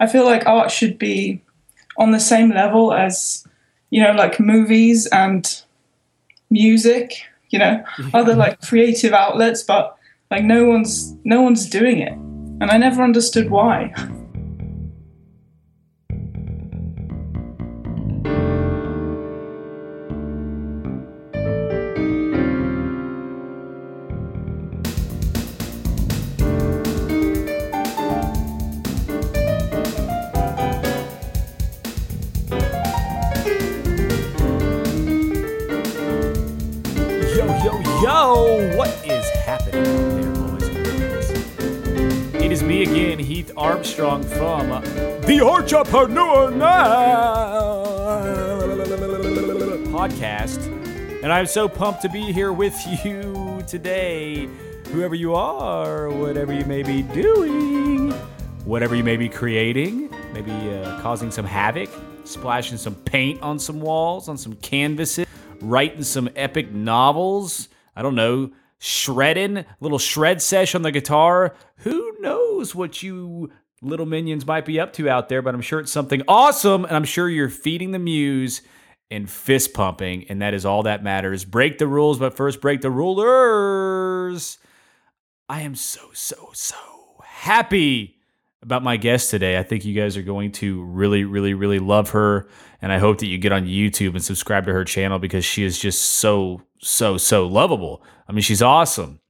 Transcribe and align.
I 0.00 0.06
feel 0.06 0.24
like 0.24 0.46
art 0.46 0.70
should 0.70 0.98
be 0.98 1.42
on 1.96 2.12
the 2.12 2.20
same 2.20 2.50
level 2.50 2.92
as, 2.92 3.46
you 3.90 4.02
know, 4.02 4.12
like 4.12 4.38
movies 4.38 5.06
and 5.06 5.62
music, 6.50 7.14
you 7.50 7.58
know, 7.58 7.84
other 8.14 8.34
like 8.34 8.60
creative 8.62 9.12
outlets, 9.12 9.62
but 9.62 9.96
like 10.30 10.44
no 10.44 10.64
one's 10.64 11.14
no 11.24 11.42
one's 11.42 11.68
doing 11.68 11.98
it. 11.98 12.12
And 12.12 12.70
I 12.70 12.76
never 12.76 13.02
understood 13.02 13.50
why. 13.50 13.94
Entrepreneur 45.90 46.50
Now 46.50 47.88
podcast. 49.88 50.62
And 51.22 51.32
I'm 51.32 51.46
so 51.46 51.66
pumped 51.66 52.02
to 52.02 52.10
be 52.10 52.30
here 52.30 52.52
with 52.52 52.76
you 53.02 53.62
today. 53.66 54.50
Whoever 54.92 55.14
you 55.14 55.34
are, 55.34 56.10
whatever 56.10 56.52
you 56.52 56.66
may 56.66 56.82
be 56.82 57.00
doing, 57.00 58.10
whatever 58.66 58.94
you 58.94 59.02
may 59.02 59.16
be 59.16 59.30
creating, 59.30 60.10
maybe 60.34 60.52
uh, 60.52 61.00
causing 61.00 61.30
some 61.30 61.46
havoc, 61.46 61.88
splashing 62.24 62.76
some 62.76 62.94
paint 62.94 63.40
on 63.40 63.58
some 63.58 63.80
walls, 63.80 64.28
on 64.28 64.36
some 64.36 64.56
canvases, 64.56 65.26
writing 65.62 66.02
some 66.02 66.28
epic 66.36 66.70
novels. 66.70 67.70
I 67.96 68.02
don't 68.02 68.14
know, 68.14 68.50
shredding, 68.78 69.64
little 69.80 69.98
shred 69.98 70.42
sesh 70.42 70.74
on 70.74 70.82
the 70.82 70.92
guitar. 70.92 71.56
Who 71.76 72.14
knows 72.20 72.74
what 72.74 73.02
you 73.02 73.50
little 73.82 74.06
minions 74.06 74.46
might 74.46 74.64
be 74.64 74.80
up 74.80 74.92
to 74.94 75.08
out 75.08 75.28
there, 75.28 75.42
but 75.42 75.54
I'm 75.54 75.60
sure 75.60 75.80
it's 75.80 75.92
something 75.92 76.22
awesome, 76.28 76.84
and 76.84 76.96
I'm 76.96 77.04
sure 77.04 77.28
you're 77.28 77.48
feeding 77.48 77.92
the 77.92 77.98
muse 77.98 78.62
and 79.10 79.28
fist 79.28 79.72
pumping, 79.72 80.26
and 80.28 80.42
that 80.42 80.54
is 80.54 80.64
all 80.64 80.82
that 80.82 81.02
matters. 81.02 81.44
Break 81.44 81.78
the 81.78 81.86
rules, 81.86 82.18
but 82.18 82.36
first 82.36 82.60
break 82.60 82.80
the 82.80 82.90
rulers. 82.90 84.58
I 85.48 85.62
am 85.62 85.74
so, 85.74 86.10
so, 86.12 86.50
so 86.52 86.76
happy 87.24 88.16
about 88.62 88.82
my 88.82 88.96
guest 88.96 89.30
today. 89.30 89.58
I 89.58 89.62
think 89.62 89.84
you 89.84 89.94
guys 89.94 90.16
are 90.16 90.22
going 90.22 90.52
to 90.52 90.82
really, 90.82 91.24
really, 91.24 91.54
really 91.54 91.78
love 91.78 92.10
her. 92.10 92.48
And 92.82 92.92
I 92.92 92.98
hope 92.98 93.18
that 93.18 93.26
you 93.26 93.38
get 93.38 93.52
on 93.52 93.66
YouTube 93.66 94.10
and 94.10 94.22
subscribe 94.22 94.66
to 94.66 94.72
her 94.72 94.84
channel 94.84 95.18
because 95.18 95.44
she 95.44 95.64
is 95.64 95.78
just 95.78 96.02
so, 96.02 96.62
so, 96.80 97.16
so 97.16 97.46
lovable. 97.46 98.02
I 98.28 98.32
mean, 98.32 98.42
she's 98.42 98.62
awesome. 98.62 99.20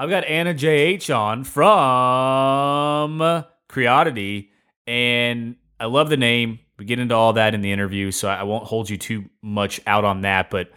I've 0.00 0.08
got 0.08 0.24
Anna 0.24 0.54
JH 0.54 1.14
on 1.14 1.44
from 1.44 3.44
Creoddity, 3.68 4.50
and 4.86 5.56
I 5.78 5.84
love 5.84 6.08
the 6.08 6.16
name. 6.16 6.60
We 6.78 6.86
get 6.86 6.98
into 6.98 7.14
all 7.14 7.34
that 7.34 7.54
in 7.54 7.60
the 7.60 7.70
interview, 7.70 8.10
so 8.10 8.26
I 8.26 8.44
won't 8.44 8.64
hold 8.64 8.88
you 8.88 8.96
too 8.96 9.26
much 9.42 9.78
out 9.86 10.06
on 10.06 10.22
that. 10.22 10.48
But 10.48 10.70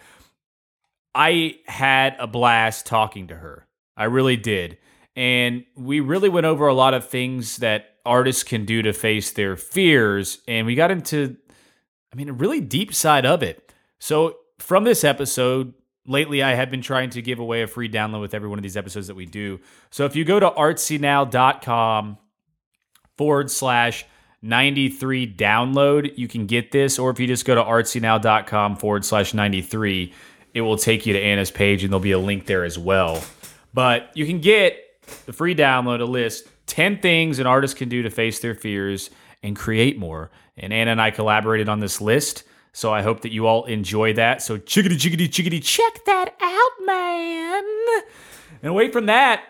I 1.16 1.56
had 1.68 2.18
a 2.20 2.28
blast 2.28 2.86
talking 2.86 3.28
to 3.28 3.36
her. 3.36 3.66
I 3.96 4.06
really 4.06 4.36
did. 4.36 4.78
And 5.16 5.64
we 5.78 6.02
really 6.02 6.28
went 6.28 6.46
over 6.46 6.68
a 6.68 6.74
lot 6.74 6.94
of 6.94 7.08
things 7.08 7.58
that 7.58 7.92
artists 8.06 8.44
can 8.44 8.66
do 8.66 8.82
to 8.82 8.92
face 8.92 9.32
their 9.32 9.56
fears. 9.56 10.40
And 10.50 10.68
we 10.68 10.76
got 10.76 10.92
into, 10.92 11.38
I 12.12 12.18
mean, 12.18 12.28
a 12.28 12.34
really 12.34 12.60
deep 12.60 12.94
side 12.94 13.26
of 13.26 13.42
it. 13.42 13.72
So, 14.00 14.36
from 14.60 14.84
this 14.84 15.06
episode, 15.06 15.74
lately 16.06 16.44
I 16.44 16.56
have 16.56 16.72
been 16.72 16.82
trying 16.82 17.10
to 17.12 17.22
give 17.22 17.40
away 17.40 17.62
a 17.62 17.68
free 17.68 17.90
download 17.90 18.22
with 18.22 18.34
every 18.34 18.50
one 18.50 18.60
of 18.60 18.64
these 18.64 18.78
episodes 18.78 19.08
that 19.08 19.16
we 19.16 19.26
do. 19.26 19.60
So, 19.90 20.06
if 20.06 20.16
you 20.16 20.26
go 20.26 20.40
to 20.40 20.50
artsynow.com 20.50 22.18
forward 23.18 23.52
slash 23.52 24.06
93 24.42 25.34
download, 25.34 26.18
you 26.18 26.28
can 26.28 26.46
get 26.46 26.72
this. 26.72 27.00
Or 27.00 27.10
if 27.10 27.20
you 27.20 27.28
just 27.28 27.46
go 27.46 27.56
to 27.56 27.64
artsynow.com 27.64 28.76
forward 28.76 29.06
slash 29.06 29.34
93, 29.34 30.14
it 30.54 30.62
will 30.62 30.78
take 30.78 31.06
you 31.06 31.14
to 31.14 31.20
Anna's 31.20 31.52
page 31.52 31.84
and 31.84 31.92
there'll 31.92 32.02
be 32.02 32.12
a 32.12 32.20
link 32.20 32.46
there 32.46 32.64
as 32.64 32.78
well. 32.78 33.24
But 33.74 34.12
you 34.16 34.26
can 34.26 34.40
get 34.40 34.78
the 35.26 35.34
free 35.34 35.56
download, 35.56 36.02
a 36.02 36.06
list 36.06 36.48
10 36.68 37.00
things 37.00 37.40
an 37.40 37.48
artist 37.48 37.76
can 37.76 37.90
do 37.90 38.02
to 38.04 38.10
face 38.10 38.40
their 38.40 38.56
fears 38.56 39.10
and 39.42 39.56
create 39.56 39.98
more. 39.98 40.32
And 40.58 40.72
Anna 40.72 40.92
and 40.92 41.02
I 41.02 41.12
collaborated 41.12 41.70
on 41.70 41.80
this 41.80 42.02
list. 42.02 42.44
So 42.74 42.92
I 42.92 43.04
hope 43.04 43.22
that 43.22 43.32
you 43.32 43.46
all 43.46 43.66
enjoy 43.66 44.14
that. 44.14 44.42
So 44.42 44.58
chickadee, 44.58 44.98
chickadee, 44.98 45.28
chickadee, 45.30 45.60
check 45.60 46.04
that 46.06 46.34
out, 46.42 46.86
man. 46.86 47.64
And 48.64 48.72
away 48.72 48.90
from 48.90 49.06
that, 49.06 49.44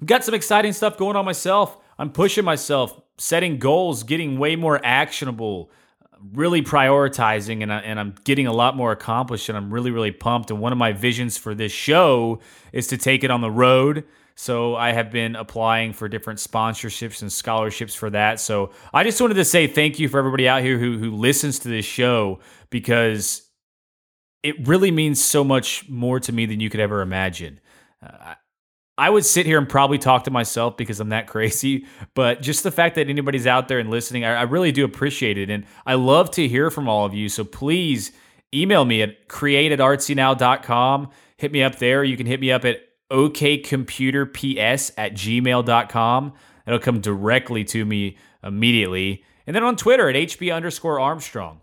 I've 0.00 0.06
got 0.06 0.24
some 0.24 0.34
exciting 0.34 0.74
stuff 0.74 0.98
going 0.98 1.16
on 1.16 1.24
myself. 1.24 1.78
I'm 1.98 2.10
pushing 2.12 2.44
myself, 2.44 3.00
setting 3.16 3.58
goals, 3.58 4.02
getting 4.02 4.38
way 4.38 4.56
more 4.56 4.78
actionable, 4.84 5.70
really 6.34 6.60
prioritizing, 6.60 7.62
and, 7.62 7.72
I, 7.72 7.78
and 7.78 7.98
I'm 7.98 8.14
getting 8.24 8.46
a 8.46 8.52
lot 8.52 8.76
more 8.76 8.92
accomplished. 8.92 9.48
And 9.48 9.56
I'm 9.56 9.72
really, 9.72 9.90
really 9.90 10.12
pumped. 10.12 10.50
And 10.50 10.60
one 10.60 10.72
of 10.72 10.78
my 10.78 10.92
visions 10.92 11.38
for 11.38 11.54
this 11.54 11.72
show 11.72 12.40
is 12.72 12.88
to 12.88 12.98
take 12.98 13.24
it 13.24 13.30
on 13.30 13.40
the 13.40 13.50
road. 13.50 14.04
So 14.36 14.74
I 14.74 14.92
have 14.92 15.12
been 15.12 15.36
applying 15.36 15.92
for 15.92 16.08
different 16.08 16.40
sponsorships 16.40 17.22
and 17.22 17.32
scholarships 17.32 17.94
for 17.94 18.10
that. 18.10 18.40
So 18.40 18.72
I 18.92 19.04
just 19.04 19.20
wanted 19.20 19.34
to 19.34 19.44
say 19.44 19.66
thank 19.66 19.98
you 19.98 20.08
for 20.08 20.18
everybody 20.18 20.48
out 20.48 20.62
here 20.62 20.78
who 20.78 20.98
who 20.98 21.12
listens 21.12 21.60
to 21.60 21.68
this 21.68 21.84
show 21.84 22.40
because 22.70 23.48
it 24.42 24.66
really 24.66 24.90
means 24.90 25.24
so 25.24 25.44
much 25.44 25.88
more 25.88 26.20
to 26.20 26.32
me 26.32 26.46
than 26.46 26.60
you 26.60 26.68
could 26.68 26.80
ever 26.80 27.00
imagine. 27.00 27.60
Uh, 28.02 28.34
I 28.96 29.10
would 29.10 29.24
sit 29.24 29.46
here 29.46 29.58
and 29.58 29.68
probably 29.68 29.98
talk 29.98 30.24
to 30.24 30.30
myself 30.30 30.76
because 30.76 31.00
I'm 31.00 31.08
that 31.08 31.26
crazy, 31.28 31.86
but 32.14 32.42
just 32.42 32.62
the 32.62 32.70
fact 32.70 32.94
that 32.96 33.08
anybody's 33.08 33.46
out 33.46 33.68
there 33.68 33.78
and 33.78 33.90
listening, 33.90 34.24
I, 34.24 34.34
I 34.34 34.42
really 34.42 34.72
do 34.72 34.84
appreciate 34.84 35.38
it. 35.38 35.50
And 35.50 35.64
I 35.86 35.94
love 35.94 36.30
to 36.32 36.46
hear 36.46 36.70
from 36.70 36.88
all 36.88 37.04
of 37.04 37.14
you. 37.14 37.28
So 37.28 37.44
please 37.44 38.12
email 38.52 38.84
me 38.84 39.02
at 39.02 39.28
create 39.28 39.72
at 39.72 39.78
artsynow.com. 39.78 41.10
Hit 41.38 41.52
me 41.52 41.62
up 41.62 41.76
there. 41.76 42.04
You 42.04 42.16
can 42.16 42.26
hit 42.26 42.40
me 42.40 42.52
up 42.52 42.64
at 42.64 42.80
okcomputerps 43.10 44.92
at 44.96 45.14
gmail.com. 45.14 46.32
It'll 46.66 46.78
come 46.78 47.00
directly 47.00 47.64
to 47.64 47.84
me 47.84 48.16
immediately. 48.42 49.24
And 49.46 49.54
then 49.54 49.62
on 49.62 49.76
Twitter 49.76 50.08
at 50.08 50.16
HB 50.16 50.54
underscore 50.54 50.98
Armstrong. 50.98 51.60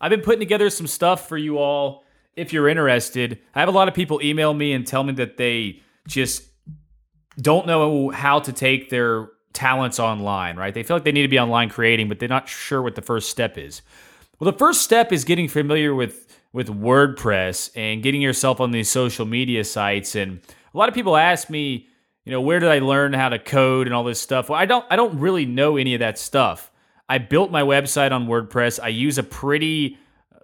I've 0.00 0.10
been 0.10 0.20
putting 0.20 0.40
together 0.40 0.68
some 0.68 0.88
stuff 0.88 1.28
for 1.28 1.38
you 1.38 1.58
all 1.58 2.02
if 2.34 2.52
you're 2.52 2.68
interested. 2.68 3.38
I 3.54 3.60
have 3.60 3.68
a 3.68 3.72
lot 3.72 3.86
of 3.86 3.94
people 3.94 4.20
email 4.22 4.52
me 4.52 4.72
and 4.72 4.84
tell 4.86 5.04
me 5.04 5.12
that 5.14 5.36
they 5.36 5.80
just 6.08 6.44
don't 7.40 7.66
know 7.66 8.10
how 8.10 8.40
to 8.40 8.52
take 8.52 8.90
their 8.90 9.28
talents 9.52 10.00
online, 10.00 10.56
right? 10.56 10.74
They 10.74 10.82
feel 10.82 10.96
like 10.96 11.04
they 11.04 11.12
need 11.12 11.22
to 11.22 11.28
be 11.28 11.38
online 11.38 11.68
creating, 11.68 12.08
but 12.08 12.18
they're 12.18 12.28
not 12.28 12.48
sure 12.48 12.82
what 12.82 12.96
the 12.96 13.02
first 13.02 13.30
step 13.30 13.56
is. 13.56 13.82
Well, 14.38 14.50
the 14.50 14.58
first 14.58 14.82
step 14.82 15.12
is 15.12 15.24
getting 15.24 15.46
familiar 15.46 15.94
with 15.94 16.31
with 16.52 16.68
WordPress 16.68 17.70
and 17.74 18.02
getting 18.02 18.20
yourself 18.20 18.60
on 18.60 18.70
these 18.70 18.90
social 18.90 19.24
media 19.26 19.64
sites. 19.64 20.14
And 20.14 20.40
a 20.72 20.78
lot 20.78 20.88
of 20.88 20.94
people 20.94 21.16
ask 21.16 21.48
me, 21.48 21.88
you 22.24 22.32
know, 22.32 22.40
where 22.40 22.60
did 22.60 22.70
I 22.70 22.78
learn 22.78 23.12
how 23.14 23.30
to 23.30 23.38
code 23.38 23.86
and 23.86 23.94
all 23.94 24.04
this 24.04 24.20
stuff? 24.20 24.48
Well, 24.48 24.58
I 24.58 24.66
don't 24.66 24.84
I 24.90 24.96
don't 24.96 25.18
really 25.18 25.46
know 25.46 25.76
any 25.76 25.94
of 25.94 26.00
that 26.00 26.18
stuff. 26.18 26.70
I 27.08 27.18
built 27.18 27.50
my 27.50 27.62
website 27.62 28.12
on 28.12 28.26
WordPress. 28.26 28.78
I 28.82 28.88
use 28.88 29.18
a 29.18 29.22
pretty 29.22 29.98
uh, 30.32 30.38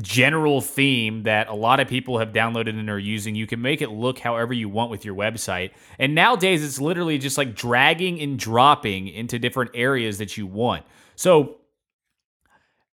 general 0.00 0.60
theme 0.60 1.22
that 1.22 1.48
a 1.48 1.54
lot 1.54 1.80
of 1.80 1.86
people 1.86 2.18
have 2.18 2.32
downloaded 2.32 2.70
and 2.70 2.90
are 2.90 2.98
using. 2.98 3.34
You 3.34 3.46
can 3.46 3.62
make 3.62 3.82
it 3.82 3.90
look 3.90 4.18
however 4.18 4.52
you 4.52 4.68
want 4.68 4.90
with 4.90 5.04
your 5.04 5.14
website. 5.14 5.70
And 5.98 6.14
nowadays 6.14 6.64
it's 6.64 6.80
literally 6.80 7.18
just 7.18 7.38
like 7.38 7.54
dragging 7.54 8.20
and 8.20 8.38
dropping 8.38 9.08
into 9.08 9.38
different 9.38 9.70
areas 9.74 10.18
that 10.18 10.36
you 10.36 10.46
want. 10.46 10.84
So 11.14 11.58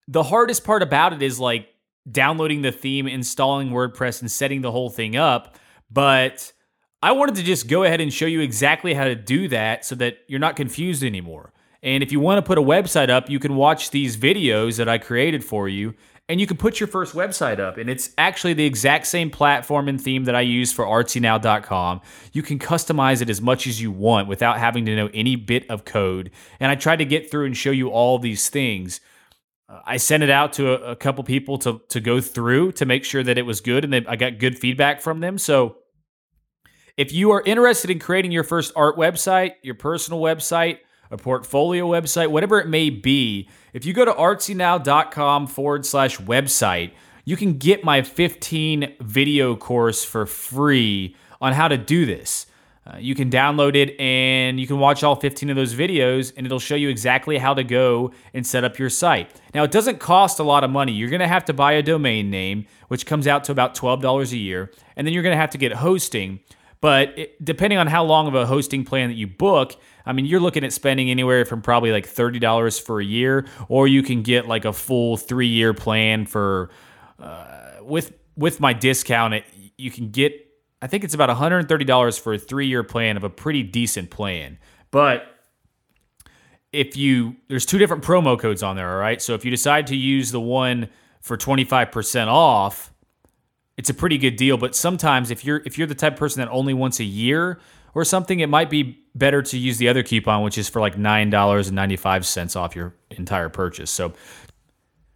the 0.08 0.22
hardest 0.22 0.64
part 0.64 0.82
about 0.82 1.12
it 1.12 1.22
is 1.22 1.38
like 1.38 1.68
downloading 2.10 2.62
the 2.62 2.72
theme, 2.72 3.06
installing 3.06 3.70
WordPress, 3.70 4.20
and 4.20 4.30
setting 4.30 4.60
the 4.60 4.70
whole 4.70 4.90
thing 4.90 5.16
up. 5.16 5.56
But 5.90 6.52
I 7.02 7.12
wanted 7.12 7.36
to 7.36 7.42
just 7.42 7.68
go 7.68 7.84
ahead 7.84 8.00
and 8.00 8.12
show 8.12 8.26
you 8.26 8.40
exactly 8.40 8.94
how 8.94 9.04
to 9.04 9.14
do 9.14 9.48
that 9.48 9.84
so 9.84 9.94
that 9.96 10.18
you're 10.26 10.40
not 10.40 10.56
confused 10.56 11.02
anymore. 11.02 11.52
And 11.82 12.02
if 12.02 12.10
you 12.10 12.18
want 12.18 12.38
to 12.38 12.42
put 12.42 12.56
a 12.56 12.62
website 12.62 13.10
up, 13.10 13.28
you 13.28 13.38
can 13.38 13.56
watch 13.56 13.90
these 13.90 14.16
videos 14.16 14.78
that 14.78 14.88
I 14.88 14.96
created 14.96 15.44
for 15.44 15.68
you 15.68 15.94
and 16.28 16.40
you 16.40 16.46
can 16.46 16.56
put 16.56 16.80
your 16.80 16.86
first 16.86 17.14
website 17.14 17.60
up. 17.60 17.76
And 17.76 17.90
it's 17.90 18.10
actually 18.16 18.54
the 18.54 18.64
exact 18.64 19.06
same 19.06 19.30
platform 19.30 19.88
and 19.88 20.00
theme 20.00 20.24
that 20.24 20.34
I 20.34 20.40
use 20.40 20.72
for 20.72 20.86
artsynow.com. 20.86 22.00
You 22.32 22.42
can 22.42 22.58
customize 22.58 23.20
it 23.20 23.28
as 23.28 23.42
much 23.42 23.66
as 23.66 23.82
you 23.82 23.90
want 23.90 24.28
without 24.28 24.58
having 24.58 24.86
to 24.86 24.96
know 24.96 25.10
any 25.12 25.36
bit 25.36 25.68
of 25.70 25.84
code. 25.84 26.30
And 26.58 26.70
I 26.72 26.76
tried 26.76 26.96
to 26.96 27.04
get 27.04 27.30
through 27.30 27.44
and 27.44 27.56
show 27.56 27.70
you 27.70 27.90
all 27.90 28.18
these 28.18 28.48
things. 28.48 29.00
Uh, 29.68 29.80
I 29.84 29.96
sent 29.96 30.22
it 30.22 30.30
out 30.30 30.52
to 30.54 30.72
a, 30.72 30.92
a, 30.92 30.96
couple 30.96 31.24
people 31.24 31.58
to, 31.58 31.80
to 31.88 32.00
go 32.00 32.20
through 32.20 32.72
to 32.72 32.86
make 32.86 33.04
sure 33.04 33.22
that 33.22 33.38
it 33.38 33.42
was 33.42 33.60
good, 33.60 33.84
and 33.84 33.92
they, 33.92 34.04
I 34.06 34.16
got 34.16 34.38
good 34.38 34.58
feedback 34.58 35.00
from 35.00 35.20
them. 35.20 35.38
So, 35.38 35.76
if 36.96 37.12
you 37.12 37.32
are 37.32 37.42
interested 37.44 37.90
in 37.90 37.98
creating 37.98 38.30
your 38.30 38.44
first 38.44 38.72
art 38.76 38.96
website, 38.96 39.54
your 39.62 39.74
personal 39.74 40.20
website, 40.20 40.78
a 41.10 41.16
portfolio 41.16 41.88
website, 41.88 42.30
whatever 42.30 42.60
it 42.60 42.68
may 42.68 42.90
be. 42.90 43.48
If 43.72 43.84
you 43.84 43.92
go 43.92 44.04
to 44.04 44.12
artsynow.com 44.12 45.46
forward 45.48 45.86
slash 45.86 46.18
website, 46.18 46.92
you 47.24 47.36
can 47.36 47.58
get 47.58 47.84
my 47.84 48.02
15 48.02 48.96
video 49.00 49.56
course 49.56 50.04
for 50.04 50.26
free 50.26 51.16
on 51.40 51.52
how 51.52 51.68
to 51.68 51.76
do 51.76 52.06
this. 52.06 52.46
Uh, 52.86 52.98
you 52.98 53.14
can 53.14 53.30
download 53.30 53.74
it 53.74 53.98
and 53.98 54.60
you 54.60 54.66
can 54.66 54.78
watch 54.78 55.02
all 55.02 55.16
15 55.16 55.48
of 55.50 55.56
those 55.56 55.74
videos, 55.74 56.32
and 56.36 56.44
it'll 56.46 56.58
show 56.58 56.74
you 56.74 56.90
exactly 56.90 57.38
how 57.38 57.54
to 57.54 57.64
go 57.64 58.12
and 58.34 58.46
set 58.46 58.62
up 58.62 58.78
your 58.78 58.90
site. 58.90 59.30
Now, 59.54 59.62
it 59.62 59.70
doesn't 59.70 60.00
cost 60.00 60.38
a 60.38 60.42
lot 60.42 60.64
of 60.64 60.70
money. 60.70 60.92
You're 60.92 61.08
going 61.08 61.20
to 61.20 61.28
have 61.28 61.46
to 61.46 61.54
buy 61.54 61.72
a 61.72 61.82
domain 61.82 62.30
name, 62.30 62.66
which 62.88 63.06
comes 63.06 63.26
out 63.26 63.44
to 63.44 63.52
about 63.52 63.74
$12 63.74 64.32
a 64.32 64.36
year, 64.36 64.70
and 64.96 65.06
then 65.06 65.14
you're 65.14 65.22
going 65.22 65.34
to 65.34 65.40
have 65.40 65.50
to 65.50 65.58
get 65.58 65.72
hosting. 65.72 66.40
But 66.82 67.18
it, 67.18 67.42
depending 67.42 67.78
on 67.78 67.86
how 67.86 68.04
long 68.04 68.26
of 68.26 68.34
a 68.34 68.44
hosting 68.44 68.84
plan 68.84 69.08
that 69.08 69.14
you 69.14 69.26
book, 69.26 69.74
I 70.04 70.12
mean, 70.12 70.26
you're 70.26 70.40
looking 70.40 70.64
at 70.64 70.72
spending 70.74 71.10
anywhere 71.10 71.46
from 71.46 71.62
probably 71.62 71.90
like 71.90 72.06
$30 72.06 72.82
for 72.82 73.00
a 73.00 73.04
year, 73.04 73.46
or 73.68 73.88
you 73.88 74.02
can 74.02 74.20
get 74.20 74.46
like 74.46 74.66
a 74.66 74.72
full 74.74 75.16
three 75.16 75.46
year 75.46 75.72
plan 75.72 76.26
for, 76.26 76.68
uh, 77.18 77.76
with, 77.80 78.12
with 78.36 78.60
my 78.60 78.74
discount, 78.74 79.32
it, 79.32 79.44
you 79.78 79.90
can 79.90 80.10
get 80.10 80.46
I 80.84 80.86
think 80.86 81.02
it's 81.02 81.14
about 81.14 81.30
$130 81.30 82.20
for 82.20 82.34
a 82.34 82.38
three 82.38 82.66
year 82.66 82.82
plan 82.82 83.16
of 83.16 83.24
a 83.24 83.30
pretty 83.30 83.62
decent 83.62 84.10
plan. 84.10 84.58
But 84.90 85.24
if 86.72 86.94
you, 86.94 87.36
there's 87.48 87.64
two 87.64 87.78
different 87.78 88.04
promo 88.04 88.38
codes 88.38 88.62
on 88.62 88.76
there, 88.76 88.92
all 88.92 88.98
right? 88.98 89.22
So 89.22 89.32
if 89.32 89.46
you 89.46 89.50
decide 89.50 89.86
to 89.86 89.96
use 89.96 90.30
the 90.30 90.42
one 90.42 90.90
for 91.22 91.38
25% 91.38 92.26
off, 92.26 92.92
it's 93.78 93.88
a 93.88 93.94
pretty 93.94 94.18
good 94.18 94.36
deal. 94.36 94.58
But 94.58 94.76
sometimes 94.76 95.30
if 95.30 95.42
you're 95.42 95.62
if 95.64 95.78
you're 95.78 95.86
the 95.86 95.94
type 95.94 96.12
of 96.12 96.18
person 96.18 96.40
that 96.40 96.50
only 96.50 96.74
wants 96.74 97.00
a 97.00 97.04
year 97.04 97.60
or 97.94 98.04
something, 98.04 98.40
it 98.40 98.50
might 98.50 98.68
be 98.68 98.98
better 99.14 99.40
to 99.40 99.56
use 99.56 99.78
the 99.78 99.88
other 99.88 100.02
coupon, 100.02 100.42
which 100.42 100.58
is 100.58 100.68
for 100.68 100.80
like 100.80 100.98
nine 100.98 101.30
dollars 101.30 101.68
and 101.68 101.76
ninety 101.76 101.96
five 101.96 102.26
cents 102.26 102.56
off 102.56 102.76
your 102.76 102.94
entire 103.10 103.48
purchase. 103.48 103.90
So 103.90 104.12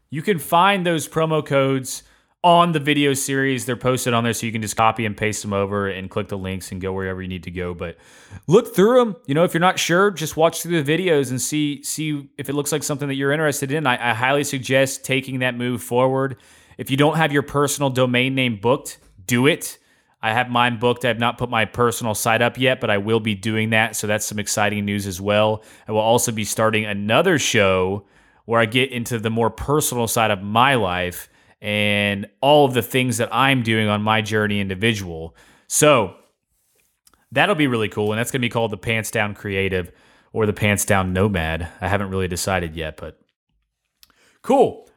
you 0.09 0.23
can 0.23 0.39
find 0.39 0.87
those 0.87 1.07
promo 1.07 1.45
codes 1.45 2.05
on 2.45 2.73
the 2.73 2.81
video 2.81 3.15
series. 3.15 3.67
They're 3.67 3.77
posted 3.77 4.15
on 4.15 4.25
there, 4.25 4.33
so 4.33 4.47
you 4.47 4.53
can 4.53 4.63
just 4.63 4.77
copy 4.77 5.05
and 5.05 5.17
paste 5.17 5.43
them 5.43 5.53
over 5.53 5.89
and 5.89 6.09
click 6.09 6.29
the 6.29 6.39
links 6.39 6.71
and 6.71 6.81
go 6.81 6.93
wherever 6.93 7.21
you 7.21 7.29
need 7.29 7.45
to 7.45 7.51
go. 7.51 7.75
But 7.75 7.97
look 8.47 8.75
through 8.75 8.99
them. 8.99 9.17
You 9.27 9.35
know, 9.35 9.45
if 9.45 9.55
you're 9.55 9.61
not 9.61 9.79
sure, 9.79 10.11
just 10.11 10.37
watch 10.37 10.63
through 10.63 10.83
the 10.83 10.99
videos 10.99 11.31
and 11.31 11.41
see 11.41 11.83
see 11.83 12.29
if 12.39 12.49
it 12.49 12.55
looks 12.55 12.73
like 12.73 12.83
something 12.83 13.09
that 13.09 13.15
you're 13.15 13.33
interested 13.33 13.73
in. 13.73 13.87
I, 13.87 14.11
I 14.11 14.15
highly 14.15 14.45
suggest 14.45 15.05
taking 15.05 15.41
that 15.41 15.57
move 15.57 15.83
forward. 15.83 16.37
If 16.77 16.91
you 16.91 16.97
don't 16.97 17.17
have 17.17 17.33
your 17.33 17.43
personal 17.43 17.91
domain 17.91 18.35
name 18.35 18.59
booked, 18.61 18.99
do 19.27 19.47
it. 19.47 19.79
I 20.21 20.33
have 20.33 20.49
mine 20.49 20.79
booked. 20.79 21.05
I 21.05 21.09
have 21.09 21.19
not 21.19 21.39
put 21.39 21.49
my 21.49 21.65
personal 21.65 22.15
site 22.15 22.43
up 22.43 22.59
yet, 22.59 22.81
but 22.81 22.91
I 22.91 22.99
will 22.99 23.21
be 23.21 23.35
doing 23.35 23.71
that. 23.71 23.95
So 23.95 24.07
that's 24.07 24.27
some 24.27 24.39
exciting 24.39 24.85
news 24.85 25.07
as 25.07 25.21
well. 25.21 25.63
I 25.87 25.93
will 25.93 26.01
also 26.01 26.33
be 26.33 26.45
starting 26.45 26.85
another 26.85 27.39
show 27.39 28.05
where 28.45 28.61
I 28.61 28.67
get 28.67 28.91
into 28.91 29.19
the 29.19 29.31
more 29.31 29.51
personal 29.51 30.09
side 30.09 30.31
of 30.31 30.43
my 30.43 30.75
life 30.75 31.29
and 31.61 32.29
all 32.41 32.65
of 32.65 32.75
the 32.75 32.83
things 32.83 33.17
that 33.19 33.29
I'm 33.35 33.63
doing 33.63 33.89
on 33.89 34.03
my 34.03 34.23
journey 34.23 34.61
individual. 34.61 35.37
So 35.67 36.15
that'll 37.33 37.55
be 37.55 37.67
really 37.67 37.89
cool. 37.89 38.13
And 38.13 38.19
that's 38.19 38.31
going 38.31 38.41
to 38.41 38.47
be 38.47 38.51
called 38.51 38.71
the 38.71 38.77
Pants 38.77 39.11
Down 39.11 39.35
Creative 39.35 39.91
or 40.33 40.47
the 40.47 40.53
Pants 40.53 40.85
Down 40.85 41.13
Nomad. 41.13 41.69
I 41.81 41.89
haven't 41.89 42.11
really 42.11 42.29
decided 42.29 42.77
yet, 42.77 42.97
but 42.97 43.21
cool. 44.43 44.89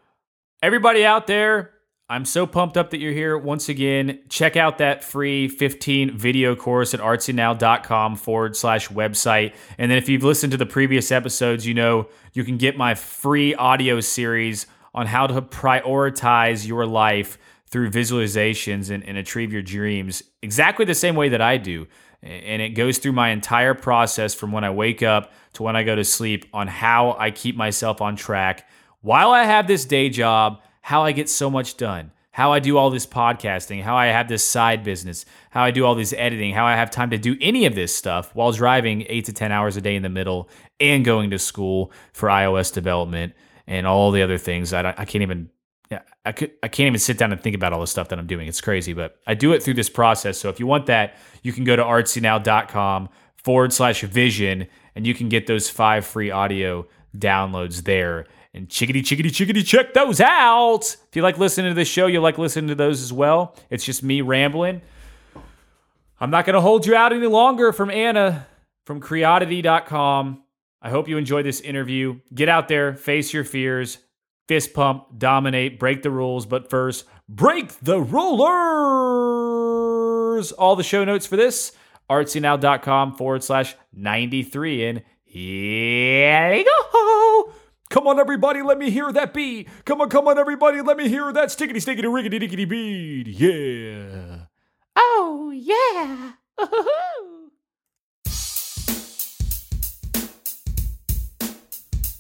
Everybody 0.62 1.04
out 1.04 1.25
there, 1.25 1.72
I'm 2.08 2.25
so 2.25 2.46
pumped 2.46 2.78
up 2.78 2.90
that 2.92 3.00
you're 3.00 3.14
here. 3.14 3.38
Once 3.38 3.69
again, 3.69 4.19
check 4.30 4.57
out 4.57 4.78
that 4.80 5.04
free 5.04 5.48
15 5.48 6.18
video 6.18 6.56
course 6.56 6.94
at 6.94 7.00
artsynow.com 7.00 8.18
forward 8.18 8.56
slash 8.56 8.90
website. 8.90 9.56
And 9.78 9.90
then 9.90 9.98
if 9.98 10.10
you've 10.10 10.24
listened 10.24 10.52
to 10.52 10.57
the 10.57 10.66
previous 10.66 11.12
episodes, 11.12 11.66
you 11.66 11.74
know 11.74 12.10
you 12.34 12.44
can 12.44 12.57
get 12.57 12.78
my 12.78 12.96
free 12.96 13.56
audio 13.56 14.02
series 14.02 14.68
on 14.94 15.08
how 15.08 15.28
to 15.28 15.42
prioritize 15.42 16.68
your 16.68 16.86
life 16.86 17.38
through 17.68 17.90
visualizations 17.90 18.90
and, 18.90 19.04
and 19.06 19.18
achieve 19.18 19.54
your 19.54 19.62
dreams 19.62 20.24
exactly 20.42 20.86
the 20.86 20.96
same 20.96 21.16
way 21.16 21.30
that 21.30 21.42
I 21.42 21.58
do. 21.58 21.88
And 22.22 22.62
it 22.62 22.70
goes 22.70 23.00
through 23.00 23.14
my 23.14 23.30
entire 23.30 23.74
process 23.74 24.34
from 24.36 24.52
when 24.52 24.64
I 24.64 24.70
wake 24.70 25.02
up 25.02 25.32
to 25.54 25.64
when 25.64 25.76
I 25.76 25.84
go 25.84 25.96
to 25.96 26.04
sleep 26.04 26.46
on 26.54 26.68
how 26.68 27.16
I 27.18 27.32
keep 27.32 27.56
myself 27.56 28.00
on 28.02 28.16
track 28.16 28.68
while 29.02 29.32
I 29.32 29.44
have 29.44 29.66
this 29.66 29.86
day 29.86 30.10
job, 30.10 30.62
how 30.82 31.04
I 31.04 31.14
get 31.14 31.30
so 31.30 31.50
much 31.50 31.78
done, 31.78 32.12
how 32.32 32.54
I 32.54 32.60
do 32.60 32.78
all 32.78 32.92
this 32.92 33.08
podcasting, 33.08 33.82
how 33.82 33.96
I 33.96 34.08
have 34.08 34.28
this 34.28 34.48
side 34.48 34.84
business, 34.84 35.26
how 35.50 35.64
I 35.64 35.72
do 35.72 35.86
all 35.86 35.96
this 35.96 36.14
editing, 36.16 36.54
how 36.54 36.66
I 36.66 36.76
have 36.76 36.92
time 36.92 37.10
to 37.10 37.18
do 37.18 37.36
any 37.42 37.66
of 37.66 37.74
this 37.74 37.96
stuff 37.96 38.36
while 38.36 38.52
driving 38.52 39.06
eight 39.10 39.26
to 39.26 39.34
10 39.34 39.52
hours 39.52 39.76
a 39.76 39.82
day 39.82 39.96
in 39.96 40.04
the 40.04 40.10
middle 40.10 40.50
and 40.80 41.04
going 41.04 41.32
to 41.32 41.40
school 41.40 41.92
for 42.14 42.30
iOS 42.30 42.72
development 42.72 43.34
and 43.68 43.88
all 43.88 44.12
the 44.12 44.22
other 44.22 44.38
things 44.38 44.72
that 44.72 44.86
I, 44.86 44.94
I 44.98 45.06
can't 45.06 45.22
even 45.22 45.50
I, 46.25 46.31
could, 46.31 46.52
I 46.63 46.68
can't 46.68 46.88
even 46.88 47.00
sit 47.00 47.18
down 47.18 47.31
and 47.31 47.42
think 47.42 47.56
about 47.56 47.74
all 47.74 47.81
the 47.81 47.88
stuff 47.88 48.10
that 48.10 48.19
I'm 48.19 48.28
doing. 48.28 48.48
It's 48.48 48.62
crazy, 48.62 48.94
but 48.94 49.19
I 49.28 49.34
do 49.34 49.54
it 49.54 49.62
through 49.63 49.74
this 49.74 49.90
process. 49.90 50.38
So 50.38 50.50
if 50.50 50.60
you 50.60 50.68
want 50.68 50.86
that, 50.86 51.18
you 51.44 51.52
can 51.52 51.63
go 51.63 51.75
to 51.75 51.84
artsynow.com 51.84 53.10
forward 53.36 53.74
slash 53.74 54.02
vision 54.02 54.68
and 54.96 55.06
you 55.06 55.13
can 55.13 55.30
get 55.30 55.48
those 55.48 55.69
five 55.69 56.06
free 56.06 56.31
audio 56.31 56.88
downloads 57.18 57.84
there. 57.84 58.25
And 58.54 58.69
chickadee, 58.69 59.02
chickadee, 59.02 59.31
chickadee, 59.31 59.64
check 59.64 59.94
those 59.94 60.19
out. 60.19 60.96
If 61.10 61.16
you 61.16 61.22
like 61.22 61.38
listening 61.38 61.72
to 61.72 61.75
this 61.75 61.88
show, 61.88 62.07
you 62.07 62.19
like 62.19 62.38
listening 62.38 62.68
to 62.68 62.75
those 62.75 63.02
as 63.02 63.14
well. 63.14 63.56
It's 63.69 63.86
just 63.86 64.04
me 64.04 64.22
rambling. 64.22 64.81
I'm 66.19 66.30
not 66.30 66.46
going 66.46 66.54
to 66.54 66.62
hold 66.62 66.86
you 66.86 66.96
out 66.96 67.14
any 67.14 67.28
longer 67.28 67.74
from 67.74 67.90
Anna 67.90 68.46
from 68.86 69.02
creoddity.com. 69.02 70.41
I 70.81 70.89
hope 70.89 71.07
you 71.07 71.18
enjoyed 71.18 71.45
this 71.45 71.62
interview. 71.62 72.19
Get 72.33 72.50
out 72.50 72.68
there, 72.68 72.95
face 72.95 73.33
your 73.33 73.44
fears, 73.44 74.00
fist 74.48 74.74
pump, 74.74 75.06
dominate, 75.18 75.78
break 75.78 76.01
the 76.01 76.10
rules. 76.10 76.45
But 76.48 76.69
first, 76.69 77.06
break 77.30 77.78
the 77.80 78.01
rulers. 78.01 78.42
All 80.54 80.75
the 80.75 80.83
show 80.83 81.04
notes 81.04 81.28
for 81.28 81.36
this, 81.36 81.72
artsynow.com 82.10 83.13
forward 83.13 83.44
slash 83.44 83.75
93. 83.94 84.86
And 84.88 85.04
here 85.24 86.51
we 86.51 86.63
go. 86.63 87.54
Come 87.92 88.07
on, 88.07 88.19
everybody, 88.19 88.62
let 88.62 88.78
me 88.78 88.89
hear 88.89 89.12
that 89.12 89.33
beat. 89.33 89.68
Come 89.86 90.00
on, 90.01 90.10
come 90.10 90.28
on, 90.28 90.39
everybody, 90.39 90.81
let 90.81 90.95
me 90.98 91.10
hear 91.10 91.31
that 91.33 91.50
stickety, 91.50 91.75
stickety, 91.75 92.12
rickety, 92.12 92.39
dickety 92.39 92.68
beat. 92.68 93.28
Yeah. 93.28 94.45
Oh, 94.95 95.51
yeah. 95.54 96.31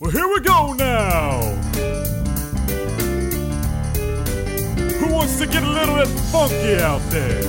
Well, 0.01 0.09
here 0.09 0.27
we 0.27 0.39
go 0.39 0.73
now. 0.73 1.41
Who 4.97 5.13
wants 5.13 5.37
to 5.37 5.45
get 5.45 5.61
a 5.61 5.69
little 5.69 5.93
bit 5.93 6.07
funky 6.31 6.81
out 6.81 7.01
there? 7.11 7.43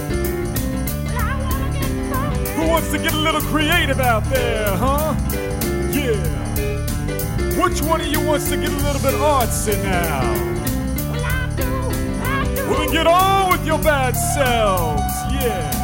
Who 2.57 2.69
wants 2.69 2.91
to 2.91 2.99
get 2.99 3.15
a 3.15 3.17
little 3.17 3.41
creative 3.41 4.01
out 4.01 4.25
there, 4.25 4.67
huh? 4.77 5.15
Yeah. 5.93 6.43
Which 7.59 7.81
one 7.81 8.03
of 8.03 8.09
you 8.09 8.21
wants 8.21 8.51
to 8.51 8.59
get 8.59 8.71
a 8.71 8.77
little 8.85 9.01
bit 9.01 9.15
artsy 9.15 9.83
now? 9.83 10.21
Well, 11.11 11.25
I 11.25 11.55
do, 11.57 11.65
I 12.23 12.55
do. 12.55 12.69
well 12.69 12.81
then 12.81 12.93
get 12.93 13.07
on 13.07 13.51
with 13.51 13.65
your 13.65 13.79
bad 13.79 14.13
selves, 14.13 15.01
yeah. 15.43 15.82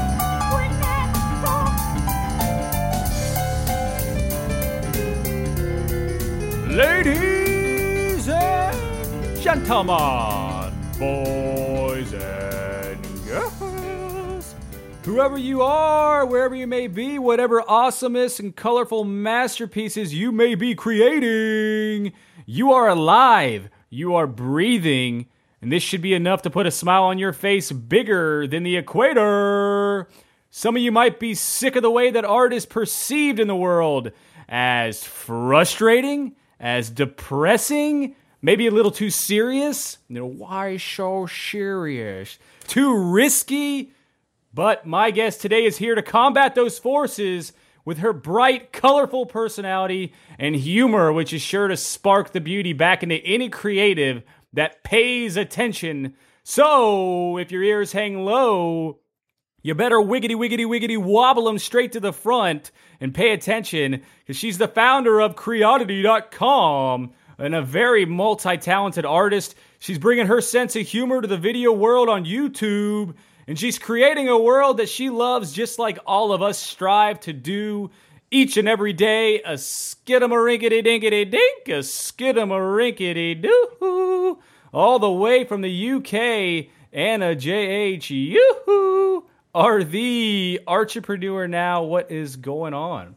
Ladies 6.79 8.29
and 8.29 9.41
gentlemen, 9.41 10.73
boys 10.97 12.13
and 12.13 13.27
girls, 13.27 14.55
whoever 15.03 15.37
you 15.37 15.61
are, 15.63 16.25
wherever 16.25 16.55
you 16.55 16.69
may 16.69 16.87
be, 16.87 17.19
whatever 17.19 17.69
awesomeness 17.69 18.39
and 18.39 18.55
colorful 18.55 19.03
masterpieces 19.03 20.15
you 20.15 20.31
may 20.31 20.55
be 20.55 20.77
creating, 20.77 22.13
you 22.47 22.71
are 22.71 22.89
alive, 22.89 23.71
you 23.91 24.15
are 24.15 24.29
breathing, 24.29 25.27
and 25.61 25.73
this 25.73 25.83
should 25.83 26.01
be 26.01 26.15
enough 26.15 26.43
to 26.43 26.51
put 26.51 26.69
a 26.69 26.71
smile 26.71 27.03
on 27.03 27.19
your 27.19 27.33
face 27.33 27.73
bigger 27.73 28.47
than 28.47 28.63
the 28.63 28.77
equator. 28.77 30.09
Some 30.53 30.77
of 30.77 30.83
you 30.83 30.93
might 30.93 31.19
be 31.19 31.35
sick 31.35 31.75
of 31.75 31.83
the 31.83 31.91
way 31.91 32.13
that 32.13 32.25
art 32.25 32.53
is 32.53 32.67
perceived 32.67 33.41
in 33.41 33.49
the 33.49 33.57
world 33.57 34.13
as 34.49 35.03
frustrating 35.03 36.37
as 36.61 36.91
depressing, 36.91 38.15
maybe 38.43 38.67
a 38.67 38.71
little 38.71 38.91
too 38.91 39.11
serious. 39.11 39.99
You 40.09 40.17
know, 40.17 40.27
why 40.27 40.77
so 40.77 41.27
serious? 41.27 42.39
Too 42.67 42.97
risky. 42.97 43.93
But 44.53 44.87
my 44.87 45.11
guest 45.11 45.41
today 45.41 45.65
is 45.65 45.79
here 45.79 45.95
to 45.95 46.03
combat 46.03 46.55
those 46.55 46.79
forces 46.79 47.53
with 47.85 47.99
her 47.99 48.13
bright, 48.13 48.73
colorful 48.73 49.27
personality 49.27 50.13
and 50.39 50.55
humor, 50.55 51.13
which 51.13 51.33
is 51.33 51.43
sure 51.43 51.69
to 51.69 51.77
spark 51.77 52.33
the 52.33 52.41
beauty 52.41 52.73
back 52.73 53.03
into 53.03 53.17
any 53.25 53.49
creative 53.49 54.23
that 54.53 54.83
pays 54.85 55.37
attention. 55.37 56.15
So, 56.43 57.39
if 57.39 57.51
your 57.53 57.63
ears 57.63 57.93
hang 57.93 58.25
low, 58.25 58.99
You 59.61 59.75
better 59.75 59.97
wiggity, 59.97 60.37
wiggity, 60.37 60.65
wiggity 60.67 60.97
wobble 60.97 61.45
them 61.45 61.59
straight 61.59 61.93
to 61.93 62.01
the 62.01 62.13
front 62.13 62.71
and 63.01 63.13
pay 63.13 63.33
attention 63.33 64.03
because 64.21 64.37
she's 64.37 64.59
the 64.59 64.69
founder 64.69 65.21
of 65.21 65.35
Creoddity.com 65.35 67.11
and 67.39 67.55
a 67.55 67.63
very 67.63 68.05
multi 68.05 68.57
talented 68.57 69.05
artist. 69.05 69.57
She's 69.81 69.99
bringing 69.99 70.27
her 70.27 70.41
sense 70.41 70.77
of 70.77 70.87
humor 70.87 71.21
to 71.21 71.29
the 71.29 71.37
video 71.37 71.73
world 71.73 72.09
on 72.09 72.25
YouTube 72.25 73.15
and 73.49 73.59
she's 73.59 73.79
creating 73.79 74.29
a 74.29 74.39
world 74.39 74.77
that 74.77 74.89
she 74.89 75.11
loves 75.11 75.53
just 75.53 75.79
like 75.79 75.99
all 76.07 76.33
of 76.33 76.43
us 76.43 76.59
strive 76.59 77.19
to 77.21 77.33
do 77.33 77.91
each 78.31 78.59
and 78.59 78.69
every 78.69 78.93
day. 78.93 79.41
A 79.41 79.55
skidamarinkity 79.55 80.85
dinkity 80.87 81.29
dink, 81.29 81.69
a 81.69 81.81
skidamarinkity 81.81 83.43
doo. 83.43 84.39
All 84.73 84.99
the 84.99 85.11
way 85.11 85.45
from 85.45 85.63
the 85.63 85.93
UK, 85.93 86.71
Anna 86.93 87.35
J.H. 87.35 88.11
Yoo 88.11 89.28
are 89.59 89.83
the 89.83 90.61
entrepreneur 90.69 91.49
now. 91.49 91.83
What 91.83 92.13
is 92.13 92.37
going 92.37 92.75
on? 92.75 93.17